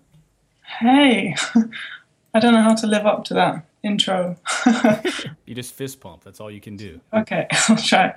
Hey, 0.79 1.35
I 2.33 2.39
don't 2.39 2.53
know 2.53 2.63
how 2.63 2.73
to 2.73 2.87
live 2.87 3.05
up 3.05 3.25
to 3.25 3.35
that 3.35 3.67
intro. 3.83 4.35
you 5.45 5.53
just 5.53 5.75
fist 5.75 6.01
pump. 6.01 6.23
That's 6.23 6.39
all 6.39 6.49
you 6.49 6.59
can 6.59 6.77
do. 6.77 6.99
Okay, 7.13 7.45
I'll 7.69 7.77
try. 7.77 8.15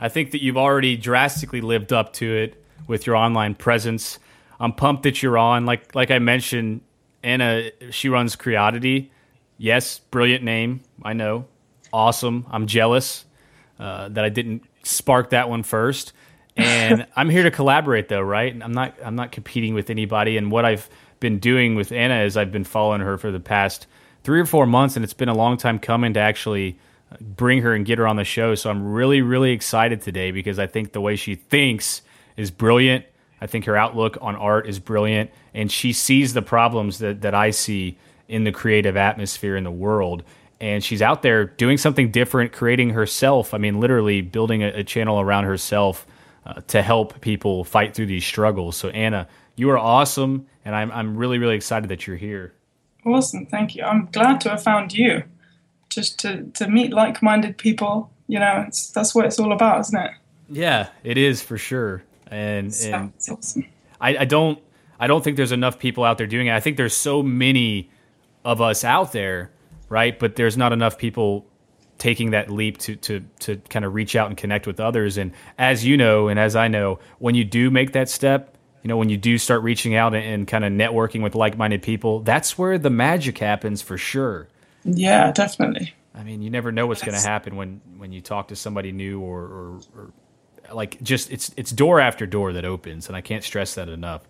I 0.00 0.08
think 0.08 0.32
that 0.32 0.42
you've 0.42 0.56
already 0.56 0.96
drastically 0.96 1.60
lived 1.60 1.92
up 1.92 2.12
to 2.14 2.34
it 2.34 2.60
with 2.88 3.06
your 3.06 3.14
online 3.14 3.54
presence. 3.54 4.18
I'm 4.58 4.72
pumped 4.72 5.04
that 5.04 5.22
you're 5.22 5.38
on. 5.38 5.64
Like 5.64 5.94
like 5.94 6.10
I 6.10 6.18
mentioned, 6.18 6.80
Anna, 7.22 7.70
she 7.92 8.08
runs 8.08 8.34
Creoddity. 8.34 9.12
Yes, 9.58 10.00
brilliant 10.00 10.42
name. 10.42 10.80
I 11.04 11.12
know. 11.12 11.46
Awesome. 11.92 12.46
I'm 12.50 12.66
jealous 12.66 13.26
uh, 13.78 14.08
that 14.08 14.24
I 14.24 14.28
didn't 14.28 14.64
spark 14.82 15.30
that 15.30 15.48
one 15.48 15.62
first. 15.62 16.14
And 16.60 17.06
I'm 17.16 17.30
here 17.30 17.42
to 17.42 17.50
collaborate, 17.50 18.08
though, 18.08 18.20
right? 18.20 18.56
I'm 18.62 18.72
not. 18.72 18.94
I'm 19.04 19.16
not 19.16 19.32
competing 19.32 19.74
with 19.74 19.90
anybody. 19.90 20.36
And 20.36 20.50
what 20.50 20.64
I've 20.64 20.88
been 21.20 21.38
doing 21.38 21.74
with 21.74 21.92
Anna 21.92 22.22
is 22.22 22.36
I've 22.36 22.52
been 22.52 22.64
following 22.64 23.00
her 23.00 23.18
for 23.18 23.30
the 23.30 23.40
past 23.40 23.86
three 24.24 24.40
or 24.40 24.46
four 24.46 24.66
months, 24.66 24.96
and 24.96 25.04
it's 25.04 25.14
been 25.14 25.28
a 25.28 25.34
long 25.34 25.56
time 25.56 25.78
coming 25.78 26.14
to 26.14 26.20
actually 26.20 26.78
bring 27.20 27.62
her 27.62 27.74
and 27.74 27.84
get 27.84 27.98
her 27.98 28.06
on 28.06 28.16
the 28.16 28.24
show. 28.24 28.54
So 28.54 28.70
I'm 28.70 28.92
really, 28.92 29.20
really 29.22 29.52
excited 29.52 30.00
today 30.00 30.30
because 30.30 30.58
I 30.58 30.66
think 30.66 30.92
the 30.92 31.00
way 31.00 31.16
she 31.16 31.34
thinks 31.34 32.02
is 32.36 32.50
brilliant. 32.50 33.04
I 33.40 33.46
think 33.46 33.64
her 33.64 33.76
outlook 33.76 34.18
on 34.20 34.36
art 34.36 34.68
is 34.68 34.78
brilliant, 34.78 35.30
and 35.54 35.72
she 35.72 35.92
sees 35.92 36.34
the 36.34 36.42
problems 36.42 36.98
that, 36.98 37.22
that 37.22 37.34
I 37.34 37.50
see 37.50 37.98
in 38.28 38.44
the 38.44 38.52
creative 38.52 38.96
atmosphere 38.96 39.56
in 39.56 39.64
the 39.64 39.70
world. 39.70 40.22
And 40.60 40.84
she's 40.84 41.00
out 41.00 41.22
there 41.22 41.46
doing 41.46 41.78
something 41.78 42.10
different, 42.10 42.52
creating 42.52 42.90
herself. 42.90 43.54
I 43.54 43.58
mean, 43.58 43.80
literally 43.80 44.20
building 44.20 44.62
a, 44.62 44.68
a 44.68 44.84
channel 44.84 45.18
around 45.18 45.44
herself 45.44 46.06
uh, 46.46 46.60
to 46.68 46.82
help 46.82 47.20
people 47.20 47.64
fight 47.64 47.94
through 47.94 48.06
these 48.06 48.24
struggles. 48.24 48.76
So, 48.76 48.88
Anna, 48.90 49.28
you 49.56 49.70
are 49.70 49.78
awesome, 49.78 50.46
and 50.64 50.74
I'm, 50.74 50.90
I'm 50.92 51.16
really, 51.16 51.38
really 51.38 51.56
excited 51.56 51.88
that 51.90 52.06
you're 52.06 52.16
here. 52.16 52.54
Awesome. 53.04 53.46
Thank 53.46 53.74
you. 53.74 53.84
I'm 53.84 54.08
glad 54.12 54.40
to 54.42 54.50
have 54.50 54.62
found 54.62 54.92
you 54.92 55.22
just 55.88 56.18
to, 56.20 56.44
to 56.54 56.68
meet 56.68 56.92
like 56.92 57.22
minded 57.22 57.58
people. 57.58 58.10
You 58.28 58.38
know, 58.38 58.64
it's, 58.66 58.90
that's 58.90 59.14
what 59.14 59.26
it's 59.26 59.38
all 59.38 59.52
about, 59.52 59.80
isn't 59.80 59.98
it? 59.98 60.10
Yeah, 60.48 60.88
it 61.04 61.18
is 61.18 61.42
for 61.42 61.58
sure. 61.58 62.02
And, 62.26 62.74
and 62.84 63.12
awesome. 63.28 63.66
I, 64.00 64.18
I 64.18 64.24
don't 64.24 64.60
I 65.00 65.06
don't 65.06 65.24
think 65.24 65.38
there's 65.38 65.50
enough 65.50 65.78
people 65.78 66.04
out 66.04 66.18
there 66.18 66.26
doing 66.26 66.48
it. 66.48 66.52
I 66.52 66.60
think 66.60 66.76
there's 66.76 66.94
so 66.94 67.22
many 67.22 67.90
of 68.44 68.60
us 68.60 68.84
out 68.84 69.12
there, 69.12 69.50
right? 69.88 70.16
But 70.16 70.36
there's 70.36 70.58
not 70.58 70.72
enough 70.72 70.98
people 70.98 71.46
taking 72.00 72.30
that 72.30 72.50
leap 72.50 72.78
to 72.78 72.96
to 72.96 73.20
to 73.38 73.56
kind 73.68 73.84
of 73.84 73.94
reach 73.94 74.16
out 74.16 74.26
and 74.26 74.36
connect 74.36 74.66
with 74.66 74.80
others. 74.80 75.16
And 75.16 75.30
as 75.56 75.84
you 75.84 75.96
know, 75.96 76.26
and 76.26 76.40
as 76.40 76.56
I 76.56 76.66
know, 76.66 76.98
when 77.20 77.36
you 77.36 77.44
do 77.44 77.70
make 77.70 77.92
that 77.92 78.08
step, 78.08 78.56
you 78.82 78.88
know, 78.88 78.96
when 78.96 79.08
you 79.08 79.16
do 79.16 79.38
start 79.38 79.62
reaching 79.62 79.94
out 79.94 80.14
and, 80.14 80.24
and 80.24 80.48
kind 80.48 80.64
of 80.64 80.72
networking 80.72 81.22
with 81.22 81.36
like-minded 81.36 81.82
people, 81.82 82.20
that's 82.20 82.58
where 82.58 82.78
the 82.78 82.90
magic 82.90 83.38
happens 83.38 83.82
for 83.82 83.98
sure. 83.98 84.48
Yeah, 84.84 85.30
definitely. 85.30 85.94
I 86.14 86.24
mean, 86.24 86.42
you 86.42 86.50
never 86.50 86.72
know 86.72 86.86
what's 86.86 87.02
going 87.02 87.16
to 87.16 87.28
happen 87.28 87.54
when 87.54 87.80
when 87.98 88.12
you 88.12 88.20
talk 88.20 88.48
to 88.48 88.56
somebody 88.56 88.90
new 88.90 89.20
or, 89.20 89.42
or, 89.42 89.80
or 89.94 90.12
like 90.74 91.00
just 91.02 91.30
it's 91.30 91.52
it's 91.56 91.70
door 91.70 92.00
after 92.00 92.26
door 92.26 92.54
that 92.54 92.64
opens, 92.64 93.06
and 93.06 93.16
I 93.16 93.20
can't 93.20 93.44
stress 93.44 93.74
that 93.74 93.88
enough. 93.88 94.22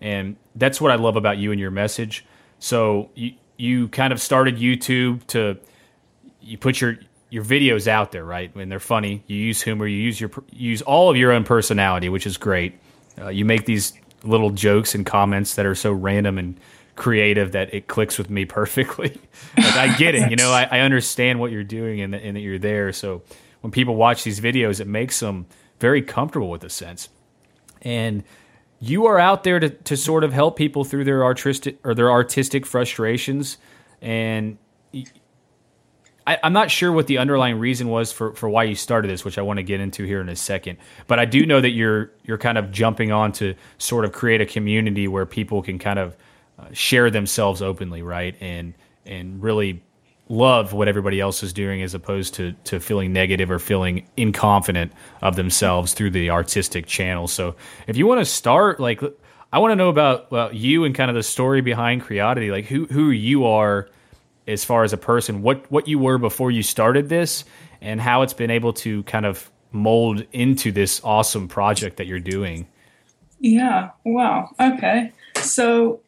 And 0.00 0.36
that's 0.56 0.80
what 0.80 0.90
I 0.90 0.96
love 0.96 1.14
about 1.16 1.38
you 1.38 1.52
and 1.52 1.60
your 1.60 1.70
message. 1.70 2.26
So 2.58 3.10
you 3.14 3.34
you 3.56 3.88
kind 3.88 4.12
of 4.12 4.20
started 4.20 4.56
YouTube 4.56 5.24
to 5.28 5.56
you 6.40 6.58
put 6.58 6.80
your 6.80 6.98
your 7.32 7.42
videos 7.42 7.88
out 7.88 8.12
there, 8.12 8.26
right? 8.26 8.54
When 8.54 8.68
they're 8.68 8.78
funny, 8.78 9.24
you 9.26 9.38
use 9.38 9.62
humor, 9.62 9.86
you 9.86 9.96
use 9.96 10.20
your 10.20 10.30
you 10.50 10.68
use 10.68 10.82
all 10.82 11.08
of 11.08 11.16
your 11.16 11.32
own 11.32 11.44
personality, 11.44 12.10
which 12.10 12.26
is 12.26 12.36
great. 12.36 12.78
Uh, 13.18 13.28
you 13.28 13.46
make 13.46 13.64
these 13.64 13.94
little 14.22 14.50
jokes 14.50 14.94
and 14.94 15.06
comments 15.06 15.54
that 15.54 15.64
are 15.64 15.74
so 15.74 15.92
random 15.92 16.36
and 16.36 16.60
creative 16.94 17.52
that 17.52 17.72
it 17.72 17.86
clicks 17.86 18.18
with 18.18 18.28
me 18.28 18.44
perfectly. 18.60 19.18
like 19.56 19.76
I 19.76 19.96
get 19.96 20.14
it, 20.14 20.28
you 20.28 20.36
know, 20.36 20.52
I, 20.52 20.68
I 20.70 20.80
understand 20.80 21.40
what 21.40 21.50
you're 21.50 21.64
doing 21.64 22.02
and, 22.02 22.14
and 22.14 22.36
that 22.36 22.40
you're 22.40 22.58
there. 22.58 22.92
So 22.92 23.22
when 23.62 23.70
people 23.70 23.96
watch 23.96 24.24
these 24.24 24.38
videos, 24.38 24.78
it 24.78 24.86
makes 24.86 25.18
them 25.18 25.46
very 25.80 26.02
comfortable 26.02 26.50
with 26.50 26.62
a 26.64 26.70
sense. 26.70 27.08
And 27.80 28.24
you 28.78 29.06
are 29.06 29.18
out 29.18 29.42
there 29.42 29.58
to, 29.58 29.70
to 29.70 29.96
sort 29.96 30.22
of 30.22 30.34
help 30.34 30.56
people 30.58 30.84
through 30.84 31.04
their 31.04 31.24
artistic 31.24 31.78
or 31.82 31.94
their 31.94 32.10
artistic 32.10 32.66
frustrations. 32.66 33.56
And 34.02 34.58
I, 36.26 36.38
am 36.42 36.52
not 36.52 36.70
sure 36.70 36.92
what 36.92 37.06
the 37.06 37.18
underlying 37.18 37.58
reason 37.58 37.88
was 37.88 38.12
for, 38.12 38.32
for 38.34 38.48
why 38.48 38.64
you 38.64 38.74
started 38.74 39.08
this, 39.10 39.24
which 39.24 39.38
I 39.38 39.42
want 39.42 39.58
to 39.58 39.62
get 39.62 39.80
into 39.80 40.04
here 40.04 40.20
in 40.20 40.28
a 40.28 40.36
second. 40.36 40.78
But 41.06 41.18
I 41.18 41.24
do 41.24 41.44
know 41.46 41.60
that 41.60 41.70
you're 41.70 42.12
you're 42.24 42.38
kind 42.38 42.58
of 42.58 42.70
jumping 42.70 43.12
on 43.12 43.32
to 43.32 43.54
sort 43.78 44.04
of 44.04 44.12
create 44.12 44.40
a 44.40 44.46
community 44.46 45.08
where 45.08 45.26
people 45.26 45.62
can 45.62 45.78
kind 45.78 45.98
of 45.98 46.16
uh, 46.58 46.66
share 46.72 47.10
themselves 47.10 47.62
openly, 47.62 48.02
right? 48.02 48.36
And 48.40 48.74
and 49.04 49.42
really 49.42 49.82
love 50.28 50.72
what 50.72 50.88
everybody 50.88 51.20
else 51.20 51.42
is 51.42 51.52
doing 51.52 51.82
as 51.82 51.94
opposed 51.94 52.34
to 52.34 52.52
to 52.64 52.78
feeling 52.78 53.12
negative 53.12 53.50
or 53.50 53.58
feeling 53.58 54.06
inconfident 54.16 54.90
of 55.20 55.36
themselves 55.36 55.92
through 55.92 56.10
the 56.10 56.30
artistic 56.30 56.86
channel. 56.86 57.26
So 57.26 57.56
if 57.86 57.96
you 57.96 58.06
want 58.06 58.20
to 58.20 58.24
start 58.24 58.78
like 58.78 59.02
I 59.52 59.58
want 59.58 59.72
to 59.72 59.76
know 59.76 59.88
about 59.88 60.30
well, 60.30 60.52
you 60.54 60.84
and 60.84 60.94
kind 60.94 61.10
of 61.10 61.14
the 61.14 61.22
story 61.22 61.60
behind 61.60 62.02
Creoddity, 62.02 62.50
like 62.50 62.66
who 62.66 62.86
who 62.86 63.10
you 63.10 63.44
are 63.44 63.88
as 64.46 64.64
far 64.64 64.84
as 64.84 64.92
a 64.92 64.96
person, 64.96 65.42
what 65.42 65.70
what 65.70 65.88
you 65.88 65.98
were 65.98 66.18
before 66.18 66.50
you 66.50 66.62
started 66.62 67.08
this 67.08 67.44
and 67.80 68.00
how 68.00 68.22
it's 68.22 68.34
been 68.34 68.50
able 68.50 68.72
to 68.72 69.02
kind 69.04 69.26
of 69.26 69.50
mold 69.72 70.24
into 70.32 70.70
this 70.70 71.00
awesome 71.02 71.48
project 71.48 71.96
that 71.96 72.06
you're 72.06 72.20
doing. 72.20 72.66
Yeah, 73.40 73.90
wow. 74.04 74.50
Okay. 74.60 75.12
So 75.36 76.00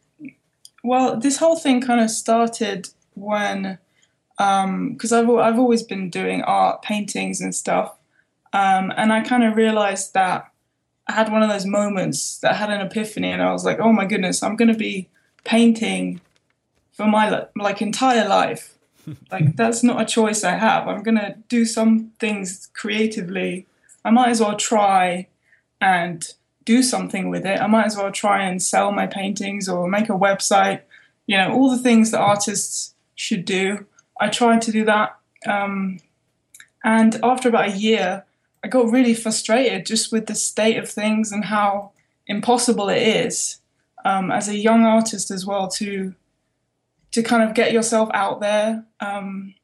well, 0.83 1.19
this 1.19 1.37
whole 1.37 1.55
thing 1.55 1.81
kind 1.81 1.99
of 1.99 2.11
started 2.11 2.89
when, 3.15 3.79
because 4.37 5.11
um, 5.11 5.29
I've 5.29 5.29
I've 5.29 5.59
always 5.59 5.83
been 5.83 6.09
doing 6.09 6.43
art, 6.43 6.81
paintings, 6.81 7.41
and 7.41 7.55
stuff, 7.55 7.95
um, 8.53 8.93
and 8.95 9.11
I 9.11 9.21
kind 9.21 9.43
of 9.43 9.55
realized 9.55 10.13
that 10.13 10.51
I 11.07 11.13
had 11.13 11.31
one 11.31 11.43
of 11.43 11.49
those 11.49 11.65
moments 11.65 12.37
that 12.39 12.51
I 12.53 12.55
had 12.55 12.69
an 12.69 12.81
epiphany, 12.81 13.31
and 13.31 13.41
I 13.41 13.51
was 13.51 13.65
like, 13.65 13.79
oh 13.79 13.91
my 13.91 14.05
goodness, 14.05 14.43
I'm 14.43 14.55
going 14.55 14.71
to 14.71 14.77
be 14.77 15.09
painting 15.43 16.21
for 16.95 17.05
my 17.05 17.47
like 17.55 17.81
entire 17.81 18.27
life. 18.27 18.77
like 19.31 19.55
that's 19.55 19.83
not 19.83 20.01
a 20.01 20.05
choice 20.05 20.43
I 20.43 20.55
have. 20.55 20.87
I'm 20.87 21.03
going 21.03 21.17
to 21.17 21.35
do 21.49 21.65
some 21.65 22.11
things 22.19 22.69
creatively. 22.73 23.67
I 24.03 24.09
might 24.09 24.29
as 24.29 24.39
well 24.39 24.55
try 24.55 25.27
and 25.81 26.25
do 26.63 26.81
something 26.81 27.29
with 27.29 27.45
it. 27.45 27.61
I 27.61 27.67
might 27.67 27.85
as 27.85 27.97
well 27.97 28.11
try 28.11 28.43
and 28.43 28.61
sell 28.61 28.91
my 28.91 29.05
paintings 29.05 29.69
or 29.69 29.87
make 29.87 30.09
a 30.09 30.13
website. 30.13 30.81
You 31.27 31.37
know, 31.37 31.53
all 31.53 31.69
the 31.69 31.81
things 31.81 32.11
that 32.11 32.19
artists 32.19 32.95
should 33.13 33.45
do. 33.45 33.85
I 34.19 34.29
tried 34.29 34.61
to 34.63 34.71
do 34.71 34.85
that. 34.85 35.17
Um, 35.45 35.99
and 36.83 37.19
after 37.23 37.49
about 37.49 37.69
a 37.69 37.77
year, 37.77 38.25
I 38.63 38.67
got 38.67 38.91
really 38.91 39.13
frustrated 39.13 39.85
just 39.85 40.11
with 40.11 40.27
the 40.27 40.35
state 40.35 40.77
of 40.77 40.89
things 40.89 41.31
and 41.31 41.45
how 41.45 41.91
impossible 42.25 42.89
it 42.89 43.01
is 43.01 43.59
um, 44.05 44.31
as 44.31 44.47
a 44.47 44.57
young 44.57 44.85
artist 44.85 45.29
as 45.29 45.45
well 45.45 45.67
to 45.67 46.15
to 47.15 47.23
kind 47.23 47.41
of 47.41 47.55
get 47.55 47.71
yourself 47.71 48.09
out 48.13 48.41
there. 48.41 48.83
Um, 48.99 49.55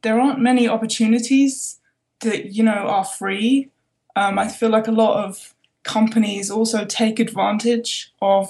there 0.00 0.18
aren't 0.18 0.40
many 0.40 0.66
opportunities 0.66 1.78
that 2.20 2.46
you 2.54 2.62
know 2.62 2.72
are 2.72 3.04
free. 3.04 3.68
Um, 4.16 4.38
I 4.38 4.48
feel 4.48 4.70
like 4.70 4.88
a 4.88 4.92
lot 4.92 5.22
of 5.22 5.54
companies 5.82 6.50
also 6.50 6.86
take 6.86 7.20
advantage 7.20 8.14
of 8.22 8.48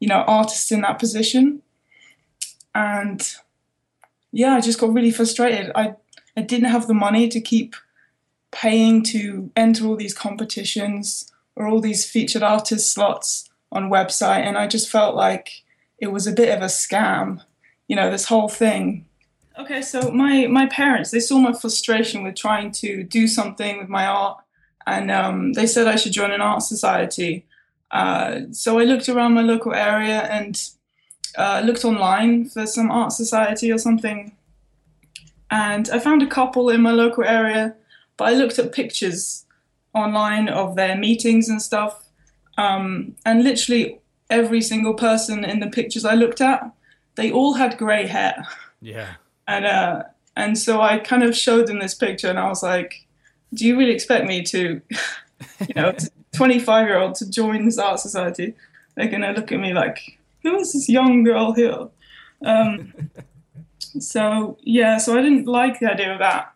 you 0.00 0.08
know 0.08 0.22
artists 0.26 0.70
in 0.70 0.82
that 0.82 0.98
position 0.98 1.62
and 2.74 3.36
yeah 4.32 4.54
i 4.54 4.60
just 4.60 4.80
got 4.80 4.94
really 4.94 5.10
frustrated 5.10 5.70
i 5.74 5.94
i 6.38 6.40
didn't 6.40 6.70
have 6.70 6.86
the 6.86 6.94
money 6.94 7.28
to 7.28 7.42
keep 7.42 7.76
paying 8.52 9.02
to 9.02 9.50
enter 9.54 9.84
all 9.86 9.96
these 9.96 10.14
competitions 10.14 11.30
or 11.56 11.68
all 11.68 11.80
these 11.80 12.10
featured 12.10 12.42
artist 12.42 12.90
slots 12.90 13.50
on 13.70 13.90
website 13.90 14.40
and 14.46 14.56
i 14.56 14.66
just 14.66 14.88
felt 14.88 15.14
like 15.14 15.62
it 16.00 16.08
was 16.08 16.26
a 16.26 16.32
bit 16.32 16.54
of 16.56 16.62
a 16.62 16.66
scam 16.66 17.42
you 17.88 17.96
know 17.96 18.10
this 18.10 18.26
whole 18.26 18.48
thing 18.48 19.04
okay 19.58 19.82
so 19.82 20.10
my 20.10 20.46
my 20.46 20.66
parents 20.66 21.10
they 21.10 21.20
saw 21.20 21.38
my 21.38 21.52
frustration 21.52 22.22
with 22.22 22.34
trying 22.34 22.72
to 22.72 23.02
do 23.02 23.26
something 23.26 23.78
with 23.78 23.88
my 23.88 24.06
art 24.06 24.38
and 24.86 25.10
um, 25.10 25.52
they 25.52 25.66
said 25.66 25.86
I 25.86 25.96
should 25.96 26.12
join 26.12 26.30
an 26.30 26.40
art 26.40 26.62
society. 26.62 27.46
Uh, 27.90 28.42
so 28.52 28.78
I 28.78 28.84
looked 28.84 29.08
around 29.08 29.34
my 29.34 29.42
local 29.42 29.74
area 29.74 30.22
and 30.22 30.60
uh, 31.36 31.62
looked 31.64 31.84
online 31.84 32.48
for 32.48 32.66
some 32.66 32.90
art 32.90 33.12
society 33.12 33.70
or 33.70 33.78
something, 33.78 34.36
and 35.50 35.88
I 35.90 35.98
found 35.98 36.22
a 36.22 36.26
couple 36.26 36.70
in 36.70 36.80
my 36.82 36.92
local 36.92 37.24
area. 37.24 37.74
But 38.16 38.28
I 38.28 38.34
looked 38.34 38.58
at 38.58 38.72
pictures 38.72 39.46
online 39.94 40.48
of 40.48 40.76
their 40.76 40.96
meetings 40.96 41.48
and 41.48 41.60
stuff, 41.60 42.04
um, 42.58 43.16
and 43.24 43.44
literally 43.44 44.00
every 44.30 44.62
single 44.62 44.94
person 44.94 45.44
in 45.44 45.60
the 45.60 45.66
pictures 45.68 46.04
I 46.04 46.14
looked 46.14 46.40
at, 46.40 46.70
they 47.16 47.30
all 47.30 47.54
had 47.54 47.76
grey 47.76 48.06
hair. 48.06 48.46
Yeah. 48.80 49.14
And 49.46 49.66
uh, 49.66 50.04
and 50.36 50.56
so 50.56 50.80
I 50.80 50.98
kind 50.98 51.22
of 51.22 51.36
showed 51.36 51.66
them 51.66 51.80
this 51.80 51.94
picture, 51.94 52.28
and 52.28 52.38
I 52.38 52.48
was 52.48 52.62
like, 52.62 53.06
"Do 53.52 53.66
you 53.66 53.76
really 53.76 53.92
expect 53.92 54.26
me 54.26 54.42
to, 54.44 54.80
you 55.68 55.74
know, 55.74 55.92
25 56.32 56.86
year 56.86 56.98
old 56.98 57.16
to 57.16 57.28
join 57.28 57.64
this 57.64 57.78
art 57.78 58.00
society?" 58.00 58.54
They're 58.94 59.08
gonna 59.08 59.32
look 59.32 59.52
at 59.52 59.60
me 59.60 59.74
like, 59.74 60.18
"Who 60.42 60.56
is 60.56 60.72
this 60.72 60.88
young 60.88 61.24
girl 61.24 61.52
here?" 61.52 61.88
Um, 62.42 63.10
so 63.80 64.56
yeah, 64.62 64.98
so 64.98 65.18
I 65.18 65.22
didn't 65.22 65.46
like 65.46 65.80
the 65.80 65.92
idea 65.92 66.12
of 66.12 66.20
that, 66.20 66.52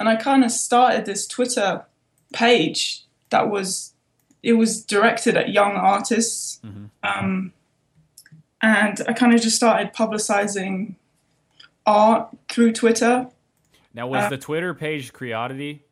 and 0.00 0.08
I 0.08 0.16
kind 0.16 0.42
of 0.42 0.50
started 0.50 1.04
this 1.04 1.26
Twitter 1.26 1.84
page 2.32 3.04
that 3.30 3.50
was 3.50 3.92
it 4.42 4.54
was 4.54 4.84
directed 4.84 5.36
at 5.36 5.50
young 5.50 5.72
artists, 5.72 6.60
um, 7.02 7.52
and 8.62 9.00
I 9.08 9.12
kind 9.12 9.34
of 9.34 9.40
just 9.40 9.56
started 9.56 9.92
publicizing 9.92 10.94
art 11.86 12.28
through 12.48 12.72
Twitter. 12.72 13.28
Now, 13.94 14.06
was 14.06 14.24
Uh, 14.24 14.28
the 14.30 14.38
Twitter 14.38 14.74
page 14.74 15.12
Creoddity? 15.12 15.82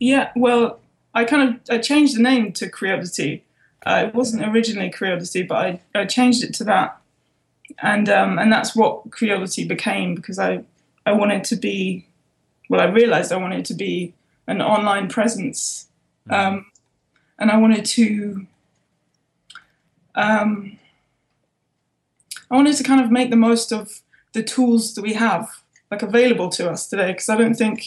Yeah, 0.00 0.30
well, 0.36 0.80
I 1.14 1.24
kind 1.24 1.48
of 1.48 1.60
I 1.70 1.78
changed 1.78 2.16
the 2.16 2.22
name 2.22 2.52
to 2.54 2.68
Creoddity. 2.68 3.44
Uh, 3.86 4.04
it 4.08 4.14
wasn't 4.14 4.44
originally 4.46 4.90
Creoddity, 4.90 5.42
but 5.42 5.56
I, 5.56 5.80
I 5.94 6.04
changed 6.04 6.42
it 6.44 6.52
to 6.54 6.64
that, 6.64 6.98
and 7.80 8.08
um, 8.08 8.38
and 8.38 8.52
that's 8.52 8.74
what 8.76 9.10
Creoddity 9.10 9.64
became 9.64 10.14
because 10.14 10.38
I 10.38 10.64
I 11.06 11.12
wanted 11.12 11.44
to 11.44 11.56
be, 11.56 12.06
well, 12.68 12.80
I 12.80 12.84
realized 12.86 13.32
I 13.32 13.36
wanted 13.36 13.64
to 13.66 13.74
be 13.74 14.12
an 14.46 14.60
online 14.60 15.08
presence, 15.08 15.88
um, 16.30 16.66
and 17.38 17.50
I 17.50 17.56
wanted 17.56 17.84
to. 17.84 18.46
Um, 20.14 20.78
I 22.50 22.56
wanted 22.56 22.76
to 22.76 22.84
kind 22.84 23.00
of 23.00 23.10
make 23.10 23.30
the 23.30 23.36
most 23.36 23.72
of 23.72 24.00
the 24.32 24.42
tools 24.42 24.94
that 24.94 25.02
we 25.02 25.12
have 25.14 25.48
like 25.90 26.02
available 26.02 26.48
to 26.50 26.70
us 26.70 26.88
today 26.88 27.12
because 27.12 27.28
I 27.28 27.36
don't 27.36 27.54
think 27.54 27.84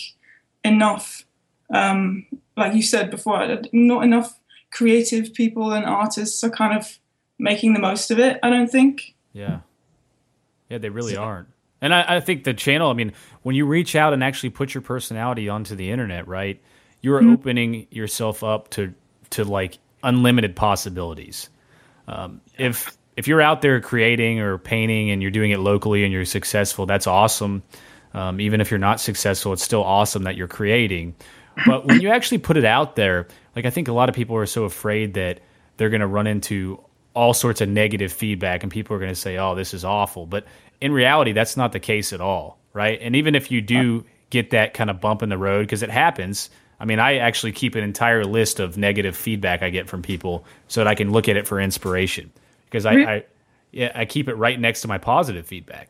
enough 0.63 1.25
um, 1.71 2.25
like 2.57 2.73
you 2.73 2.83
said 2.83 3.09
before, 3.09 3.59
not 3.71 4.03
enough 4.03 4.39
creative 4.71 5.33
people 5.33 5.73
and 5.73 5.85
artists 5.85 6.43
are 6.43 6.49
kind 6.49 6.77
of 6.77 6.99
making 7.39 7.73
the 7.73 7.79
most 7.79 8.11
of 8.11 8.19
it. 8.19 8.39
I 8.43 8.49
don't 8.49 8.69
think. 8.69 9.15
Yeah. 9.33 9.61
Yeah, 10.69 10.77
they 10.77 10.89
really 10.89 11.17
aren't. 11.17 11.47
And 11.81 11.93
I, 11.93 12.17
I 12.17 12.19
think 12.19 12.43
the 12.43 12.53
channel, 12.53 12.89
I 12.89 12.93
mean, 12.93 13.13
when 13.41 13.55
you 13.55 13.65
reach 13.65 13.95
out 13.95 14.13
and 14.13 14.23
actually 14.23 14.51
put 14.51 14.73
your 14.73 14.81
personality 14.81 15.49
onto 15.49 15.75
the 15.75 15.91
internet, 15.91 16.27
right, 16.27 16.61
you're 17.01 17.23
opening 17.27 17.87
yourself 17.89 18.43
up 18.43 18.69
to, 18.71 18.93
to 19.31 19.43
like 19.43 19.77
unlimited 20.03 20.55
possibilities. 20.55 21.49
Um, 22.07 22.41
if, 22.57 22.97
if 23.17 23.27
you're 23.27 23.41
out 23.41 23.61
there 23.61 23.79
creating 23.81 24.39
or 24.39 24.57
painting 24.57 25.11
and 25.11 25.21
you're 25.21 25.31
doing 25.31 25.51
it 25.51 25.59
locally 25.59 26.03
and 26.03 26.13
you're 26.13 26.25
successful, 26.25 26.85
that's 26.85 27.07
awesome. 27.07 27.63
Um, 28.13 28.41
even 28.41 28.61
if 28.61 28.71
you're 28.71 28.79
not 28.79 28.99
successful, 28.99 29.53
it's 29.53 29.63
still 29.63 29.83
awesome 29.83 30.23
that 30.23 30.35
you're 30.35 30.47
creating. 30.47 31.15
But 31.65 31.85
when 31.85 32.01
you 32.01 32.09
actually 32.09 32.39
put 32.39 32.57
it 32.57 32.65
out 32.65 32.95
there, 32.95 33.27
like 33.55 33.65
I 33.65 33.69
think 33.69 33.87
a 33.87 33.93
lot 33.93 34.09
of 34.09 34.15
people 34.15 34.35
are 34.35 34.45
so 34.45 34.63
afraid 34.63 35.13
that 35.15 35.39
they're 35.77 35.89
going 35.89 36.01
to 36.01 36.07
run 36.07 36.27
into 36.27 36.83
all 37.13 37.33
sorts 37.33 37.61
of 37.61 37.69
negative 37.69 38.11
feedback 38.11 38.63
and 38.63 38.71
people 38.71 38.95
are 38.95 38.99
going 38.99 39.11
to 39.11 39.15
say, 39.15 39.37
"Oh, 39.37 39.55
this 39.55 39.73
is 39.73 39.83
awful." 39.83 40.25
But 40.25 40.45
in 40.79 40.91
reality, 40.91 41.33
that's 41.33 41.57
not 41.57 41.71
the 41.71 41.79
case 41.79 42.13
at 42.13 42.21
all, 42.21 42.57
right? 42.73 42.99
And 43.01 43.15
even 43.15 43.35
if 43.35 43.51
you 43.51 43.61
do 43.61 44.05
get 44.29 44.51
that 44.51 44.73
kind 44.73 44.89
of 44.89 45.01
bump 45.01 45.21
in 45.21 45.29
the 45.29 45.37
road 45.37 45.63
because 45.63 45.83
it 45.83 45.89
happens, 45.89 46.49
I 46.81 46.85
mean, 46.85 46.97
I 46.97 47.17
actually 47.17 47.51
keep 47.51 47.75
an 47.75 47.83
entire 47.83 48.25
list 48.25 48.59
of 48.59 48.75
negative 48.75 49.15
feedback 49.15 49.61
I 49.61 49.69
get 49.69 49.87
from 49.87 50.01
people 50.01 50.45
so 50.67 50.79
that 50.79 50.87
I 50.87 50.95
can 50.95 51.11
look 51.11 51.29
at 51.29 51.37
it 51.37 51.47
for 51.47 51.59
inspiration 51.59 52.31
because 52.65 52.87
I, 52.87 52.95
mm-hmm. 52.95 53.09
I 53.09 53.23
yeah, 53.71 53.91
I 53.93 54.05
keep 54.05 54.27
it 54.27 54.33
right 54.33 54.59
next 54.59 54.81
to 54.81 54.87
my 54.87 54.97
positive 54.97 55.45
feedback. 55.45 55.89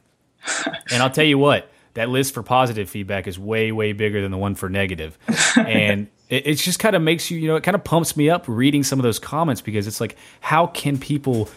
and 0.92 1.02
I'll 1.02 1.10
tell 1.10 1.26
you 1.26 1.38
what, 1.38 1.72
that 1.94 2.10
list 2.10 2.34
for 2.34 2.44
positive 2.44 2.90
feedback 2.90 3.26
is 3.26 3.40
way, 3.40 3.72
way 3.72 3.94
bigger 3.94 4.22
than 4.22 4.32
the 4.32 4.38
one 4.38 4.54
for 4.54 4.68
negative. 4.68 5.18
and 5.56 6.08
it, 6.30 6.46
it 6.46 6.56
just 6.56 6.78
kind 6.78 6.94
of 6.94 7.02
makes 7.02 7.32
you, 7.32 7.40
you 7.40 7.48
know, 7.48 7.56
it 7.56 7.64
kind 7.64 7.76
of 7.76 7.86
pumps 7.86 8.18
me 8.18 8.30
up 8.30 8.44
reading 8.50 8.84
some 8.84 9.00
of 9.00 9.04
those 9.04 9.18
comments 9.18 9.62
because 9.62 9.88
it's 9.88 10.02
like, 10.02 10.18
how 10.42 10.68
can 10.68 10.98
people, 10.98 11.50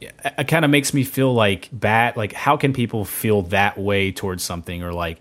it 0.00 0.48
kind 0.48 0.64
of 0.64 0.70
makes 0.70 0.94
me 0.94 1.04
feel 1.04 1.34
like 1.34 1.68
bad. 1.72 2.16
Like, 2.16 2.32
how 2.32 2.56
can 2.56 2.72
people 2.72 3.04
feel 3.04 3.42
that 3.42 3.76
way 3.78 4.12
towards 4.12 4.42
something 4.42 4.82
or 4.82 4.94
like 4.94 5.20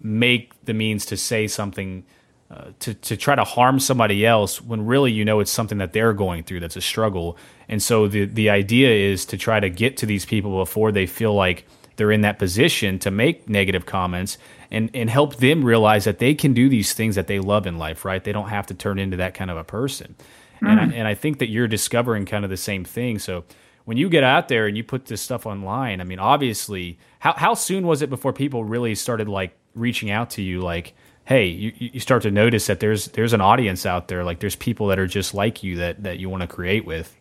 make 0.00 0.52
the 0.64 0.74
means 0.74 1.06
to 1.06 1.16
say 1.16 1.46
something? 1.46 2.04
Uh, 2.50 2.70
to 2.78 2.94
to 2.94 3.14
try 3.14 3.34
to 3.34 3.44
harm 3.44 3.78
somebody 3.78 4.24
else 4.24 4.62
when 4.62 4.86
really 4.86 5.12
you 5.12 5.22
know 5.22 5.38
it's 5.38 5.50
something 5.50 5.76
that 5.76 5.92
they're 5.92 6.14
going 6.14 6.42
through 6.42 6.58
that's 6.58 6.76
a 6.76 6.80
struggle. 6.80 7.36
And 7.68 7.82
so 7.82 8.08
the 8.08 8.24
the 8.24 8.48
idea 8.48 8.88
is 8.90 9.26
to 9.26 9.36
try 9.36 9.60
to 9.60 9.68
get 9.68 9.98
to 9.98 10.06
these 10.06 10.24
people 10.24 10.58
before 10.58 10.90
they 10.90 11.04
feel 11.04 11.34
like 11.34 11.66
they're 11.96 12.10
in 12.10 12.22
that 12.22 12.38
position 12.38 12.98
to 13.00 13.10
make 13.10 13.50
negative 13.50 13.84
comments 13.84 14.38
and 14.70 14.88
and 14.94 15.10
help 15.10 15.36
them 15.36 15.62
realize 15.62 16.04
that 16.04 16.20
they 16.20 16.34
can 16.34 16.54
do 16.54 16.70
these 16.70 16.94
things 16.94 17.16
that 17.16 17.26
they 17.26 17.38
love 17.38 17.66
in 17.66 17.76
life 17.76 18.06
right? 18.06 18.24
They 18.24 18.32
don't 18.32 18.48
have 18.48 18.66
to 18.68 18.74
turn 18.74 18.98
into 18.98 19.18
that 19.18 19.34
kind 19.34 19.50
of 19.50 19.58
a 19.58 19.64
person. 19.64 20.16
And 20.62 20.80
I, 20.80 20.84
and 20.84 21.06
I 21.06 21.14
think 21.14 21.40
that 21.40 21.50
you're 21.50 21.68
discovering 21.68 22.24
kind 22.24 22.44
of 22.44 22.50
the 22.50 22.56
same 22.56 22.82
thing. 22.82 23.18
So 23.18 23.44
when 23.84 23.96
you 23.96 24.08
get 24.08 24.24
out 24.24 24.48
there 24.48 24.66
and 24.66 24.76
you 24.76 24.84
put 24.84 25.06
this 25.06 25.22
stuff 25.22 25.46
online 25.46 26.02
i 26.02 26.04
mean 26.04 26.18
obviously 26.18 26.98
how 27.20 27.32
how 27.32 27.54
soon 27.54 27.86
was 27.86 28.02
it 28.02 28.10
before 28.10 28.34
people 28.34 28.62
really 28.62 28.94
started 28.94 29.26
like 29.26 29.56
reaching 29.74 30.10
out 30.10 30.28
to 30.28 30.42
you 30.42 30.60
like 30.60 30.94
hey, 31.28 31.44
you, 31.44 31.72
you 31.76 32.00
start 32.00 32.22
to 32.22 32.30
notice 32.30 32.66
that 32.68 32.80
there's 32.80 33.08
there's 33.08 33.34
an 33.34 33.42
audience 33.42 33.84
out 33.84 34.08
there, 34.08 34.24
like 34.24 34.40
there's 34.40 34.56
people 34.56 34.86
that 34.86 34.98
are 34.98 35.06
just 35.06 35.34
like 35.34 35.62
you 35.62 35.76
that 35.76 36.02
that 36.02 36.18
you 36.18 36.30
want 36.30 36.40
to 36.40 36.46
create 36.46 36.86
with. 36.86 37.14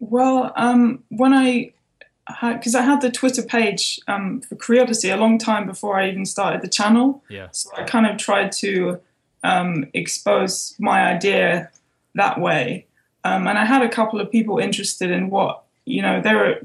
Well, 0.00 0.52
um, 0.56 1.04
when 1.10 1.34
I 1.34 1.72
because 2.26 2.74
I 2.74 2.82
had 2.82 3.02
the 3.02 3.10
Twitter 3.10 3.42
page 3.42 4.00
um, 4.08 4.40
for 4.40 4.56
Creoddity 4.56 5.10
a 5.10 5.16
long 5.16 5.38
time 5.38 5.66
before 5.66 6.00
I 6.00 6.08
even 6.08 6.24
started 6.24 6.62
the 6.62 6.68
channel. 6.68 7.22
Yeah. 7.28 7.48
So 7.52 7.70
I 7.76 7.84
kind 7.84 8.06
of 8.06 8.16
tried 8.16 8.50
to 8.52 8.98
um, 9.44 9.84
expose 9.92 10.74
my 10.78 11.02
idea 11.02 11.70
that 12.14 12.40
way, 12.40 12.86
um, 13.24 13.46
and 13.46 13.58
I 13.58 13.66
had 13.66 13.82
a 13.82 13.90
couple 13.90 14.22
of 14.22 14.30
people 14.32 14.58
interested 14.58 15.10
in 15.10 15.28
what 15.28 15.62
you 15.84 16.00
know 16.00 16.22
they 16.22 16.34
were 16.34 16.60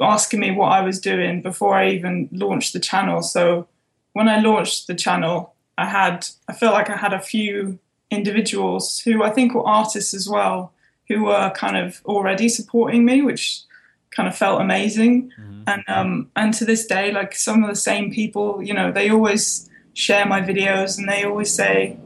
asking 0.00 0.40
me 0.40 0.52
what 0.52 0.72
I 0.72 0.80
was 0.80 0.98
doing 0.98 1.42
before 1.42 1.74
I 1.74 1.90
even 1.90 2.30
launched 2.32 2.72
the 2.72 2.80
channel. 2.80 3.20
So 3.22 3.68
when 4.12 4.28
I 4.28 4.40
launched 4.40 4.86
the 4.86 4.94
channel, 4.94 5.54
I 5.78 5.86
had 5.86 6.26
I 6.48 6.52
felt 6.52 6.74
like 6.74 6.90
I 6.90 6.96
had 6.96 7.12
a 7.12 7.20
few 7.20 7.78
individuals 8.10 9.00
who 9.00 9.22
I 9.22 9.30
think 9.30 9.54
were 9.54 9.66
artists 9.66 10.14
as 10.14 10.28
well, 10.28 10.72
who 11.08 11.24
were 11.24 11.50
kind 11.54 11.76
of 11.76 12.00
already 12.04 12.48
supporting 12.48 13.04
me, 13.04 13.22
which 13.22 13.62
kind 14.10 14.28
of 14.28 14.36
felt 14.36 14.60
amazing. 14.60 15.32
And 15.66 15.84
um, 15.88 16.30
and 16.36 16.52
to 16.54 16.64
this 16.64 16.86
day, 16.86 17.12
like 17.12 17.34
some 17.34 17.62
of 17.62 17.70
the 17.70 17.76
same 17.76 18.12
people, 18.12 18.62
you 18.62 18.74
know, 18.74 18.90
they 18.92 19.10
always 19.10 19.68
share 19.94 20.26
my 20.26 20.40
videos 20.40 20.98
and 20.98 21.08
they 21.08 21.24
always 21.24 21.52
say, 21.52 21.98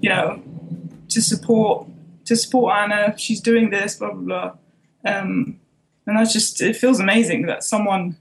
you 0.00 0.08
know, 0.08 0.42
to 1.08 1.20
support 1.20 1.86
to 2.26 2.36
support 2.36 2.76
Anna, 2.76 3.14
she's 3.18 3.40
doing 3.40 3.70
this, 3.70 3.96
blah 3.96 4.12
blah 4.12 4.22
blah. 4.22 4.52
Um, 5.04 5.60
and 6.06 6.16
that's 6.16 6.32
just 6.32 6.60
it 6.62 6.76
feels 6.76 7.00
amazing 7.00 7.46
that 7.46 7.64
someone, 7.64 8.16